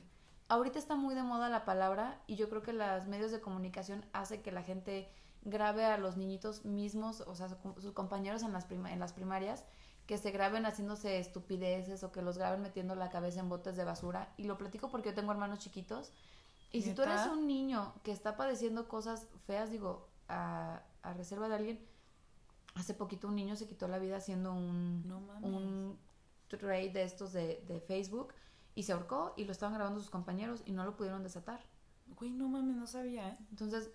Ahorita 0.54 0.78
está 0.78 0.96
muy 0.96 1.16
de 1.16 1.24
moda 1.24 1.50
la 1.50 1.66
palabra 1.66 2.22
y 2.28 2.36
yo 2.36 2.48
creo 2.48 2.62
que 2.62 2.74
los 2.74 3.08
medios 3.08 3.32
de 3.32 3.42
comunicación 3.42 4.06
hacen 4.14 4.44
que 4.44 4.52
la 4.52 4.62
gente 4.62 5.10
grabe 5.42 5.84
a 5.84 5.98
los 5.98 6.16
niñitos 6.16 6.64
mismos, 6.64 7.22
o 7.22 7.34
sea, 7.34 7.48
sus 7.80 7.92
compañeros 7.94 8.44
en 8.44 8.54
las, 8.54 8.70
en 8.70 9.00
las 9.00 9.14
primarias, 9.14 9.66
que 10.06 10.20
se 10.20 10.30
graben 10.30 10.68
haciéndose 10.68 11.18
estupideces 11.18 12.04
o 12.04 12.12
que 12.12 12.22
los 12.22 12.38
graben 12.38 12.62
metiendo 12.62 12.94
la 12.94 13.10
cabeza 13.10 13.40
en 13.40 13.50
botes 13.50 13.76
de 13.76 13.84
basura. 13.84 14.32
Y 14.38 14.44
lo 14.44 14.60
platico 14.60 14.90
porque 14.90 15.10
yo 15.10 15.16
tengo 15.16 15.32
hermanos 15.32 15.58
chiquitos. 15.58 16.12
Y 16.72 16.84
si 16.84 16.94
tú 16.94 17.02
eres 17.02 17.26
un 17.26 17.48
niño 17.48 17.92
que 18.04 18.12
está 18.12 18.38
padeciendo 18.38 18.88
cosas 18.88 19.26
feas, 19.48 19.72
digo, 19.72 20.08
a, 20.28 20.84
reserva 21.16 21.50
de 21.50 21.56
alguien, 21.56 21.88
hace 22.76 22.94
poquito 22.94 23.28
un 23.28 23.36
niño 23.36 23.56
se 23.56 23.66
quitó 23.66 23.88
la 23.88 23.98
vida 23.98 24.18
haciendo 24.18 24.54
un, 24.54 25.12
un 25.42 25.98
trade 26.48 26.92
de 26.92 27.02
estos 27.06 27.34
de, 27.34 27.64
de 27.68 27.80
Facebook 27.80 28.36
y 28.76 28.84
se 28.84 28.94
ahorcó 28.94 29.34
y 29.38 29.46
lo 29.46 29.52
estaban 29.52 29.76
grabando 29.76 30.00
sus 30.00 30.10
compañeros 30.10 30.62
y 30.66 30.72
no 30.72 30.86
lo 30.86 30.96
pudieron 30.96 31.24
desatar. 31.24 31.62
Güey, 32.18 32.32
no 32.32 32.48
mames, 32.48 32.76
no 32.76 32.88
sabía, 32.88 33.30
¿eh? 33.30 33.38
Entonces, 33.50 33.92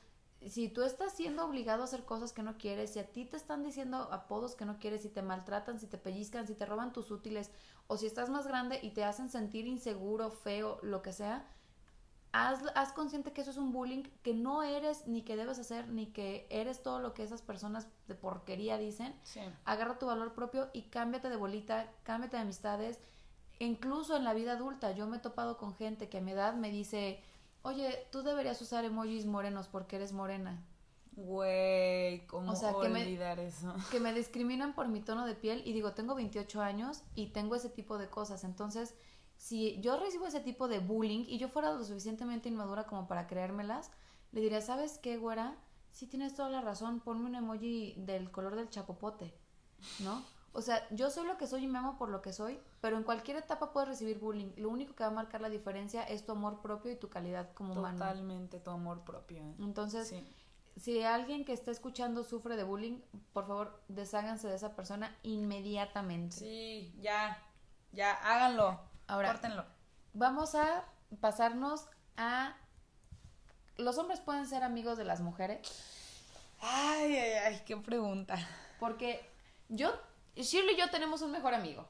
si 0.47 0.69
tú 0.69 0.83
estás 0.83 1.13
siendo 1.15 1.45
obligado 1.45 1.83
a 1.83 1.85
hacer 1.85 2.05
cosas 2.05 2.33
que 2.33 2.43
no 2.43 2.59
quieres, 2.59 2.93
si 2.93 2.99
a 3.01 3.11
ti 3.11 3.25
te 3.25 3.37
están 3.37 3.65
diciendo 3.65 4.09
apodos 4.13 4.55
que 4.55 4.65
no 4.65 4.79
quieres, 4.79 5.03
si 5.03 5.09
te 5.09 5.23
maltratan, 5.23 5.81
si 5.81 5.87
te 5.87 5.99
pellizcan, 5.99 6.47
si 6.47 6.55
te 6.55 6.65
roban 6.65 6.93
tus 6.93 7.11
útiles, 7.11 7.51
o 7.87 7.97
si 7.97 8.07
estás 8.07 8.31
más 8.31 8.47
grande 8.47 8.79
y 8.83 8.91
te 8.91 9.05
hacen 9.05 9.31
sentir 9.31 9.67
inseguro, 9.67 10.31
feo, 10.31 10.79
lo 10.83 11.03
que 11.03 11.13
sea, 11.13 11.47
haz, 12.33 12.63
haz 12.75 12.93
consciente 12.93 13.33
que 13.33 13.41
eso 13.41 13.51
es 13.51 13.57
un 13.57 13.73
bullying 13.73 14.05
que 14.23 14.35
no 14.35 14.63
eres 14.63 15.07
ni 15.07 15.23
que 15.23 15.37
debes 15.37 15.59
hacer, 15.59 15.89
ni 15.89 16.07
que 16.07 16.47
eres 16.51 16.83
todo 16.83 17.01
lo 17.01 17.15
que 17.15 17.25
esas 17.25 17.43
personas 17.43 17.89
de 18.07 18.15
porquería 18.15 18.79
dicen. 18.79 19.15
Agarra 19.65 19.99
tu 19.99 20.07
valor 20.07 20.35
propio 20.35 20.71
y 20.73 20.83
cámbiate 20.83 21.31
de 21.31 21.37
bolita, 21.37 21.91
cámbiate 22.05 22.37
de 22.37 22.43
amistades. 22.43 23.01
Incluso 23.59 24.17
en 24.17 24.25
la 24.25 24.35
vida 24.35 24.53
adulta, 24.53 24.93
yo 24.93 25.07
me 25.07 25.19
he 25.19 25.21
topado 25.21 25.57
con 25.57 25.75
gente 25.75 26.09
que 26.09 26.19
a 26.19 26.21
mi 26.21 26.33
edad 26.33 26.55
me 26.55 26.71
dice 26.71 27.23
oye, 27.63 28.07
tú 28.11 28.23
deberías 28.23 28.61
usar 28.63 28.85
emojis 28.85 29.27
morenos 29.27 29.69
porque 29.69 29.97
eres 29.97 30.13
morena. 30.13 30.65
Güey, 31.13 32.27
¿cómo 32.29 32.53
olvidar 32.53 33.41
eso? 33.41 33.75
Que 33.91 33.99
me 33.99 34.13
discriminan 34.13 34.75
por 34.75 34.89
mi 34.89 35.01
tono 35.01 35.27
de 35.27 35.35
piel 35.35 35.63
y 35.65 35.73
digo, 35.73 35.93
tengo 35.93 36.15
28 36.15 36.61
años 36.61 37.03
y 37.15 37.29
tengo 37.29 37.57
ese 37.57 37.69
tipo 37.69 37.99
de 37.99 38.09
cosas. 38.09 38.45
Entonces, 38.45 38.95
si 39.37 39.81
yo 39.81 39.99
recibo 39.99 40.27
ese 40.27 40.41
tipo 40.41 40.69
de 40.69 40.79
bullying 40.79 41.25
y 41.27 41.39
yo 41.39 41.49
fuera 41.49 41.73
lo 41.73 41.85
suficientemente 41.85 42.49
inmadura 42.49 42.87
como 42.87 43.09
para 43.09 43.27
creérmelas, 43.27 43.91
le 44.31 44.41
diría, 44.41 44.61
¿sabes 44.61 44.99
qué, 44.99 45.17
güera? 45.17 45.57
Sí 45.91 46.07
tienes 46.07 46.35
toda 46.35 46.51
la 46.51 46.61
razón, 46.61 47.01
ponme 47.01 47.27
un 47.27 47.35
emoji 47.35 47.95
del 47.97 48.31
color 48.31 48.55
del 48.55 48.71
chapopote, 48.71 49.35
¿no? 50.01 50.23
O 50.53 50.63
sea, 50.63 50.87
yo 50.91 51.11
soy 51.11 51.27
lo 51.27 51.37
que 51.37 51.47
soy 51.47 51.65
y 51.65 51.67
me 51.67 51.79
amo 51.79 51.99
por 51.99 52.09
lo 52.09 52.23
que 52.23 52.33
soy, 52.33 52.61
pero 52.81 52.97
en 52.97 53.05
cualquier 53.05 53.37
etapa 53.37 53.73
puedes 53.73 53.89
recibir 53.89 54.19
bullying. 54.19 54.53
Lo 54.57 54.71
único 54.71 54.95
que 54.95 55.05
va 55.05 55.11
a 55.11 55.13
marcar 55.13 55.41
la 55.41 55.51
diferencia 55.51 56.03
es 56.03 56.25
tu 56.25 56.33
amor 56.33 56.61
propio 56.61 56.91
y 56.91 56.97
tu 56.97 57.09
calidad 57.09 57.53
como 57.55 57.75
humano. 57.75 57.99
Totalmente, 57.99 58.59
tu 58.59 58.71
amor 58.71 59.05
propio. 59.05 59.43
¿eh? 59.43 59.55
Entonces, 59.61 60.15
si 60.77 61.03
alguien 61.03 61.45
que 61.45 61.53
está 61.53 61.71
escuchando 61.71 62.25
sufre 62.25 62.57
de 62.57 62.65
bullying, 62.65 63.01
por 63.33 63.47
favor, 63.47 63.83
desháganse 63.89 64.49
de 64.49 64.57
esa 64.57 64.75
persona 64.75 65.17
inmediatamente. 65.23 66.37
Sí, 66.37 66.95
ya, 67.01 67.43
ya, 67.93 68.13
háganlo. 68.15 68.81
Ahora, 69.07 69.33
córtenlo. 69.33 69.65
Vamos 70.15 70.55
a 70.55 70.85
pasarnos 71.21 71.87
a... 72.17 72.57
¿Los 73.77 73.97
hombres 73.99 74.21
pueden 74.21 74.47
ser 74.47 74.65
amigos 74.65 74.99
de 74.99 75.05
las 75.05 75.21
mujeres? 75.21 75.61
Ay, 76.61 77.17
ay, 77.17 77.33
ay, 77.45 77.63
qué 77.65 77.77
pregunta. 77.77 78.37
Porque 78.81 79.31
yo 79.69 79.93
Shirley 80.43 80.75
y 80.75 80.79
yo 80.79 80.91
tenemos 80.91 81.23
un 81.23 81.33
mejor 81.33 81.55
amigo. 81.55 81.89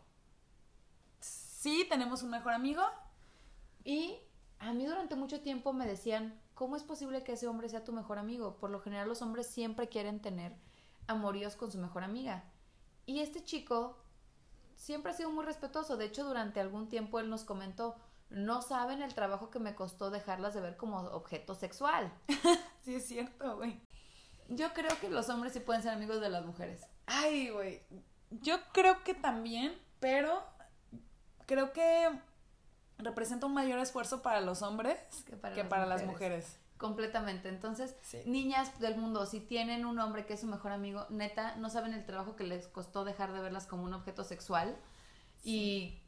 Sí, 1.21 1.87
tenemos 1.89 2.23
un 2.23 2.31
mejor 2.31 2.53
amigo. 2.53 2.83
Y 3.85 4.19
a 4.59 4.73
mí 4.73 4.87
durante 4.87 5.17
mucho 5.17 5.41
tiempo 5.41 5.73
me 5.73 5.87
decían, 5.87 6.41
¿cómo 6.55 6.77
es 6.77 6.83
posible 6.83 7.23
que 7.23 7.33
ese 7.33 7.49
hombre 7.49 7.69
sea 7.69 7.85
tu 7.85 7.93
mejor 7.93 8.19
amigo? 8.19 8.57
Por 8.57 8.71
lo 8.71 8.81
general 8.81 9.09
los 9.09 9.23
hombres 9.23 9.47
siempre 9.47 9.89
quieren 9.89 10.21
tener 10.21 10.55
amoríos 11.07 11.57
con 11.57 11.71
su 11.73 11.79
mejor 11.79 12.05
amiga. 12.05 12.45
Y 13.07 13.21
este 13.21 13.43
chico 13.43 13.97
siempre 14.77 15.13
ha 15.13 15.15
sido 15.15 15.31
muy 15.31 15.45
respetuoso. 15.45 15.97
De 15.97 16.07
hecho, 16.07 16.25
durante 16.25 16.61
algún 16.61 16.89
tiempo 16.89 17.19
él 17.19 17.29
nos 17.31 17.45
comentó, 17.45 17.97
no 18.31 18.63
saben 18.63 19.03
el 19.03 19.15
trabajo 19.15 19.51
que 19.51 19.59
me 19.59 19.75
costó 19.75 20.11
dejarlas 20.11 20.55
de 20.55 20.61
ver 20.61 20.77
como 20.77 20.99
objeto 20.99 21.55
sexual. 21.55 22.13
sí, 22.83 22.97
es 22.97 23.07
cierto, 23.07 23.57
güey. 23.57 23.81
Yo 24.49 24.73
creo 24.73 24.99
que 25.01 25.11
los 25.11 25.29
hombres 25.29 25.53
sí 25.53 25.61
pueden 25.61 25.83
ser 25.83 25.93
amigos 25.93 26.21
de 26.21 26.31
las 26.31 26.45
mujeres. 26.45 26.87
Ay, 27.07 27.51
güey. 27.51 27.83
Yo 28.31 28.57
creo 28.73 29.03
que 29.05 29.15
también, 29.15 29.77
pero 30.01 30.43
creo 31.47 31.73
que 31.73 32.11
representa 32.99 33.47
un 33.47 33.55
mayor 33.55 33.79
esfuerzo 33.79 34.23
para 34.23 34.41
los 34.41 34.63
hombres 34.63 34.99
que 35.25 35.37
para, 35.37 35.87
las, 35.87 36.05
mujeres. 36.05 36.59
Completamente. 36.77 37.49
Entonces, 37.49 37.97
niñas 38.27 38.79
del 38.81 38.97
mundo, 38.97 39.27
si 39.27 39.41
tienen 39.41 39.85
un 39.85 39.99
hombre 39.99 40.27
que 40.27 40.35
es 40.35 40.41
su 40.41 40.47
mejor 40.47 40.73
amigo, 40.73 41.07
neta, 41.09 41.57
no 41.57 41.71
saben 41.71 41.95
el 41.95 42.05
trabajo 42.05 42.37
que 42.37 42.45
les 42.45 42.69
costó 42.69 43.05
dejar 43.05 43.33
de 43.33 43.41
verlas 43.41 43.67
como 43.67 43.85
un 43.85 43.95
objeto 43.95 44.25
sexual. 44.25 44.77
Y 45.45 46.03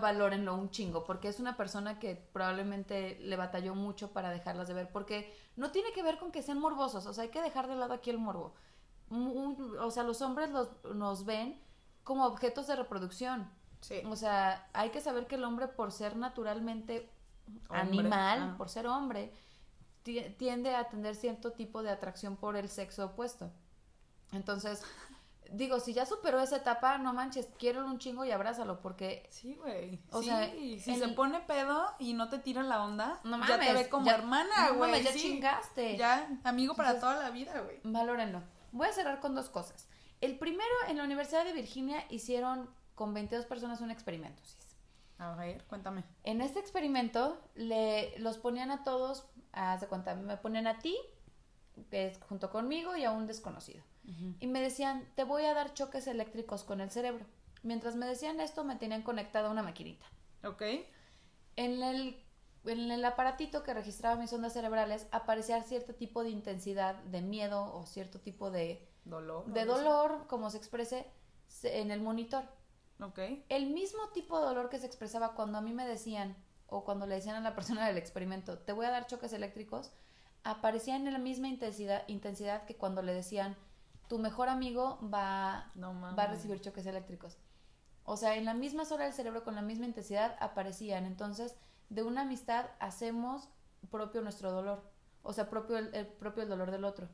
valórenlo 0.00 0.54
un 0.54 0.70
chingo, 0.70 1.04
porque 1.04 1.28
es 1.28 1.38
una 1.38 1.56
persona 1.56 1.98
que 1.98 2.16
probablemente 2.16 3.18
le 3.20 3.36
batalló 3.36 3.74
mucho 3.74 4.12
para 4.12 4.30
dejarlas 4.30 4.68
de 4.68 4.74
ver, 4.74 4.90
porque 4.90 5.32
no 5.56 5.70
tiene 5.70 5.92
que 5.92 6.02
ver 6.02 6.18
con 6.18 6.32
que 6.32 6.42
sean 6.42 6.58
morbosos, 6.58 7.06
o 7.06 7.12
sea, 7.12 7.24
hay 7.24 7.30
que 7.30 7.42
dejar 7.42 7.68
de 7.68 7.76
lado 7.76 7.94
aquí 7.94 8.10
el 8.10 8.18
morbo. 8.18 8.54
O 9.10 9.90
sea, 9.90 10.02
los 10.02 10.20
hombres 10.22 10.50
los, 10.50 10.68
nos 10.94 11.24
ven 11.24 11.60
como 12.04 12.26
objetos 12.26 12.66
de 12.66 12.76
reproducción. 12.76 13.50
Sí. 13.80 14.02
O 14.06 14.16
sea, 14.16 14.68
hay 14.72 14.90
que 14.90 15.00
saber 15.00 15.26
que 15.26 15.36
el 15.36 15.44
hombre, 15.44 15.68
por 15.68 15.92
ser 15.92 16.16
naturalmente 16.16 17.10
animal, 17.68 18.56
por 18.56 18.68
ser 18.68 18.86
hombre, 18.86 19.32
tiende 20.02 20.74
a 20.74 20.88
tener 20.88 21.14
cierto 21.14 21.52
tipo 21.52 21.82
de 21.82 21.90
atracción 21.90 22.36
por 22.36 22.56
el 22.56 22.68
sexo 22.68 23.06
opuesto. 23.06 23.50
Entonces, 24.32 24.82
digo, 25.52 25.80
si 25.80 25.92
ya 25.92 26.06
superó 26.06 26.40
esa 26.40 26.56
etapa, 26.56 26.98
no 26.98 27.12
manches, 27.12 27.48
quiero 27.58 27.84
un 27.84 27.98
chingo 27.98 28.24
y 28.24 28.30
abrázalo, 28.30 28.80
porque... 28.80 29.26
Sí, 29.30 29.54
güey. 29.54 30.00
O 30.10 30.22
sea, 30.22 30.50
si 30.50 30.78
se 30.78 31.08
pone 31.08 31.40
pedo 31.40 31.86
y 31.98 32.14
no 32.14 32.28
te 32.28 32.38
tira 32.38 32.62
la 32.62 32.84
onda, 32.84 33.20
no 33.24 33.38
mames, 33.38 33.48
ya 33.48 33.58
te 33.58 33.72
ve 33.72 33.88
como 33.88 34.10
hermana, 34.10 34.70
güey. 34.76 34.92
No 34.92 34.98
ya 34.98 35.14
chingaste. 35.16 35.96
Ya, 35.96 36.28
amigo 36.44 36.74
para 36.74 37.00
toda 37.00 37.16
la 37.16 37.30
vida, 37.30 37.60
güey. 37.60 37.80
Valórenlo. 37.84 38.42
Voy 38.76 38.88
a 38.88 38.92
cerrar 38.92 39.20
con 39.20 39.34
dos 39.34 39.48
cosas. 39.48 39.88
El 40.20 40.38
primero, 40.38 40.74
en 40.88 40.96
la 40.96 41.04
Universidad 41.04 41.44
de 41.44 41.52
Virginia 41.52 42.04
hicieron 42.10 42.70
con 42.94 43.12
22 43.12 43.44
personas 43.46 43.80
un 43.80 43.90
experimento, 43.90 44.42
A 45.18 45.34
ver, 45.34 45.64
cuéntame. 45.64 46.04
En 46.24 46.40
este 46.40 46.60
experimento 46.60 47.40
le 47.54 48.18
los 48.18 48.38
ponían 48.38 48.70
a 48.70 48.84
todos, 48.84 49.26
haz 49.52 49.80
de 49.80 49.86
cuenta, 49.86 50.14
me 50.14 50.36
ponen 50.36 50.66
a 50.66 50.78
ti, 50.78 50.96
que 51.90 52.06
es 52.06 52.18
junto 52.28 52.50
conmigo, 52.50 52.96
y 52.96 53.04
a 53.04 53.10
un 53.10 53.26
desconocido 53.26 53.82
y 54.40 54.46
me 54.46 54.60
decían, 54.60 55.08
te 55.16 55.24
voy 55.24 55.44
a 55.44 55.54
dar 55.54 55.74
choques 55.74 56.06
eléctricos 56.06 56.62
con 56.62 56.80
el 56.80 56.90
cerebro. 56.90 57.26
Mientras 57.62 57.96
me 57.96 58.06
decían 58.06 58.40
esto, 58.40 58.62
me 58.64 58.76
tenían 58.76 59.02
conectada 59.02 59.48
a 59.48 59.50
una 59.50 59.62
maquinita. 59.62 60.06
Ok. 60.44 60.62
En 61.56 61.82
el, 61.82 62.16
en 62.66 62.90
el 62.90 63.04
aparatito 63.04 63.62
que 63.62 63.74
registraba 63.74 64.16
mis 64.16 64.32
ondas 64.32 64.52
cerebrales 64.52 65.06
aparecía 65.10 65.62
cierto 65.62 65.94
tipo 65.94 66.22
de 66.22 66.30
intensidad 66.30 66.94
de 67.04 67.22
miedo 67.22 67.72
o 67.74 67.86
cierto 67.86 68.20
tipo 68.20 68.50
de 68.50 68.86
dolor, 69.04 69.46
de 69.46 69.64
dolor 69.64 70.26
como 70.26 70.50
se 70.50 70.58
exprese 70.58 71.06
en 71.62 71.90
el 71.90 72.00
monitor. 72.00 72.44
Ok. 73.00 73.18
El 73.48 73.70
mismo 73.70 74.08
tipo 74.12 74.38
de 74.38 74.46
dolor 74.46 74.68
que 74.68 74.78
se 74.78 74.86
expresaba 74.86 75.34
cuando 75.34 75.58
a 75.58 75.60
mí 75.60 75.72
me 75.72 75.86
decían 75.86 76.36
o 76.66 76.84
cuando 76.84 77.06
le 77.06 77.16
decían 77.16 77.36
a 77.36 77.40
la 77.40 77.54
persona 77.54 77.86
del 77.86 77.98
experimento, 77.98 78.58
te 78.58 78.72
voy 78.72 78.86
a 78.86 78.90
dar 78.90 79.06
choques 79.06 79.32
eléctricos, 79.32 79.92
aparecía 80.44 80.96
en 80.96 81.12
la 81.12 81.18
misma 81.18 81.48
intensidad, 81.48 82.02
intensidad 82.08 82.64
que 82.64 82.76
cuando 82.76 83.02
le 83.02 83.12
decían, 83.12 83.56
tu 84.08 84.18
mejor 84.18 84.48
amigo 84.48 84.98
va, 85.02 85.72
va 85.76 86.22
a 86.22 86.26
recibir 86.26 86.60
choques 86.60 86.86
eléctricos. 86.86 87.38
O 88.04 88.16
sea, 88.16 88.36
en 88.36 88.44
la 88.44 88.54
misma 88.54 88.84
zona 88.84 89.04
del 89.04 89.12
cerebro, 89.12 89.42
con 89.42 89.56
la 89.56 89.62
misma 89.62 89.84
intensidad, 89.84 90.36
aparecían. 90.38 91.06
Entonces, 91.06 91.56
de 91.88 92.02
una 92.02 92.22
amistad 92.22 92.66
hacemos 92.80 93.48
propio 93.90 94.20
nuestro 94.22 94.52
dolor. 94.52 94.82
O 95.22 95.32
sea, 95.32 95.50
propio 95.50 95.78
el, 95.78 96.06
propio 96.06 96.42
el 96.42 96.48
dolor 96.48 96.70
del 96.70 96.84
otro. 96.84 97.08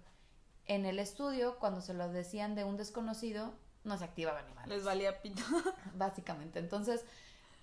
En 0.66 0.86
el 0.86 0.98
estudio, 0.98 1.58
cuando 1.58 1.80
se 1.80 1.94
lo 1.94 2.08
decían 2.08 2.54
de 2.54 2.64
un 2.64 2.76
desconocido, 2.76 3.52
no 3.84 3.98
se 3.98 4.04
activaban 4.04 4.44
ni 4.46 4.70
Les 4.70 4.84
valía 4.84 5.22
pito. 5.22 5.42
Básicamente. 5.94 6.58
Entonces, 6.58 7.04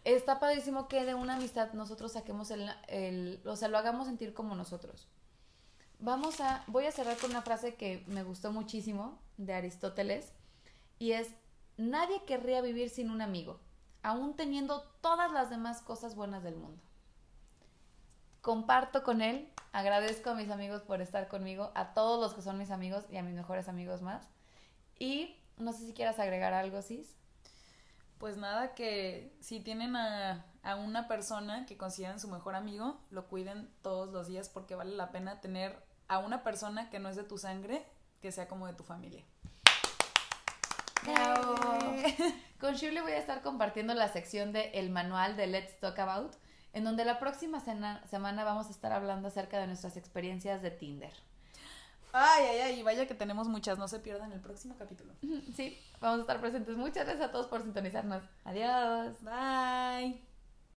está 0.04 0.40
padrísimo 0.40 0.88
que 0.88 1.06
de 1.06 1.16
una 1.16 1.36
amistad 1.36 1.74
nosotros 1.74 2.14
saquemos 2.14 2.52
el, 2.52 2.70
el, 2.88 3.42
o 3.46 3.56
sea, 3.56 3.68
lo 3.68 3.78
hagamos 3.78 4.08
sentir 4.08 4.34
como 4.34 4.56
nosotros. 4.56 5.08
Vamos 6.00 6.40
a, 6.40 6.64
voy 6.68 6.86
a 6.86 6.92
cerrar 6.92 7.18
con 7.18 7.32
una 7.32 7.42
frase 7.42 7.76
que 7.76 8.04
me 8.08 8.24
gustó 8.24 8.52
muchísimo 8.52 9.20
de 9.38 9.54
Aristóteles 9.54 10.32
y 10.98 11.12
es, 11.12 11.30
nadie 11.78 12.24
querría 12.26 12.62
vivir 12.62 12.90
sin 12.90 13.10
un 13.10 13.22
amigo, 13.22 13.60
aún 14.02 14.36
teniendo 14.36 14.84
todas 15.02 15.32
las 15.32 15.50
demás 15.50 15.82
cosas 15.82 16.16
buenas 16.16 16.44
del 16.44 16.56
mundo. 16.56 16.82
Comparto 18.42 19.04
con 19.04 19.22
él, 19.22 19.52
agradezco 19.72 20.30
a 20.30 20.36
mis 20.36 20.50
amigos 20.50 20.82
por 20.82 21.02
estar 21.02 21.28
conmigo, 21.28 21.72
a 21.76 21.94
todos 21.94 22.20
los 22.20 22.34
que 22.34 22.42
son 22.42 22.58
mis 22.58 22.72
amigos 22.72 23.06
y 23.10 23.18
a 23.18 23.24
mis 23.24 23.36
mejores 23.36 23.68
amigos 23.68 24.02
más. 24.02 24.28
Y 24.98 25.36
no 25.58 25.74
sé 25.74 25.86
si 25.86 25.94
quieras 25.94 26.20
agregar 26.20 26.54
algo, 26.54 26.82
Cis. 26.82 27.16
Pues 28.18 28.38
nada, 28.38 28.76
que 28.76 29.36
si 29.40 29.60
tienen 29.62 29.96
a, 29.96 30.46
a, 30.64 30.76
una 30.76 31.08
persona 31.08 31.66
que 31.66 31.78
consideran 31.78 32.20
su 32.20 32.28
mejor 32.28 32.56
amigo, 32.56 33.00
lo 33.12 33.28
cuiden 33.28 33.70
todos 33.82 34.10
los 34.10 34.28
días 34.28 34.50
porque 34.50 34.76
vale 34.76 34.96
la 34.96 35.12
pena 35.12 35.40
tener 35.40 35.82
a 36.08 36.20
una 36.20 36.44
persona 36.44 36.90
que 36.90 37.00
no 37.00 37.10
es 37.10 37.16
de 37.16 37.24
tu 37.24 37.38
sangre, 37.38 37.86
que 38.22 38.32
sea 38.32 38.48
como 38.48 38.68
de 38.68 38.74
tu 38.74 38.84
familia. 38.84 39.24
Con 42.60 42.74
Shirley 42.76 43.02
voy 43.02 43.14
a 43.14 43.18
estar 43.18 43.42
compartiendo 43.42 43.94
la 43.94 44.10
sección 44.10 44.52
de 44.52 44.72
el 44.72 44.90
manual 44.90 45.38
de 45.38 45.48
Let's 45.48 45.80
Talk 45.80 45.98
About, 45.98 46.36
en 46.74 46.84
donde 46.84 47.06
la 47.06 47.20
próxima 47.20 47.60
semana 47.60 48.44
vamos 48.44 48.68
a 48.68 48.72
estar 48.72 48.92
hablando 48.92 49.28
acerca 49.28 49.60
de 49.60 49.68
nuestras 49.68 49.98
experiencias 49.98 50.62
de 50.62 50.72
Tinder. 50.72 51.14
Ay, 52.12 52.44
ay, 52.46 52.60
ay, 52.62 52.84
vaya 52.84 53.08
que 53.08 53.14
tenemos 53.14 53.48
muchas, 53.48 53.78
no 53.78 53.88
se 53.88 54.00
pierdan 54.00 54.32
el 54.32 54.40
próximo 54.40 54.76
capítulo. 54.78 55.14
Sí, 55.56 55.78
vamos 56.00 56.20
a 56.20 56.22
estar 56.22 56.40
presentes. 56.40 56.76
Muchas 56.76 57.06
gracias 57.06 57.30
a 57.30 57.32
todos 57.32 57.48
por 57.48 57.62
sintonizarnos. 57.62 58.24
Adiós. 58.46 59.16
Bye. 59.22 60.29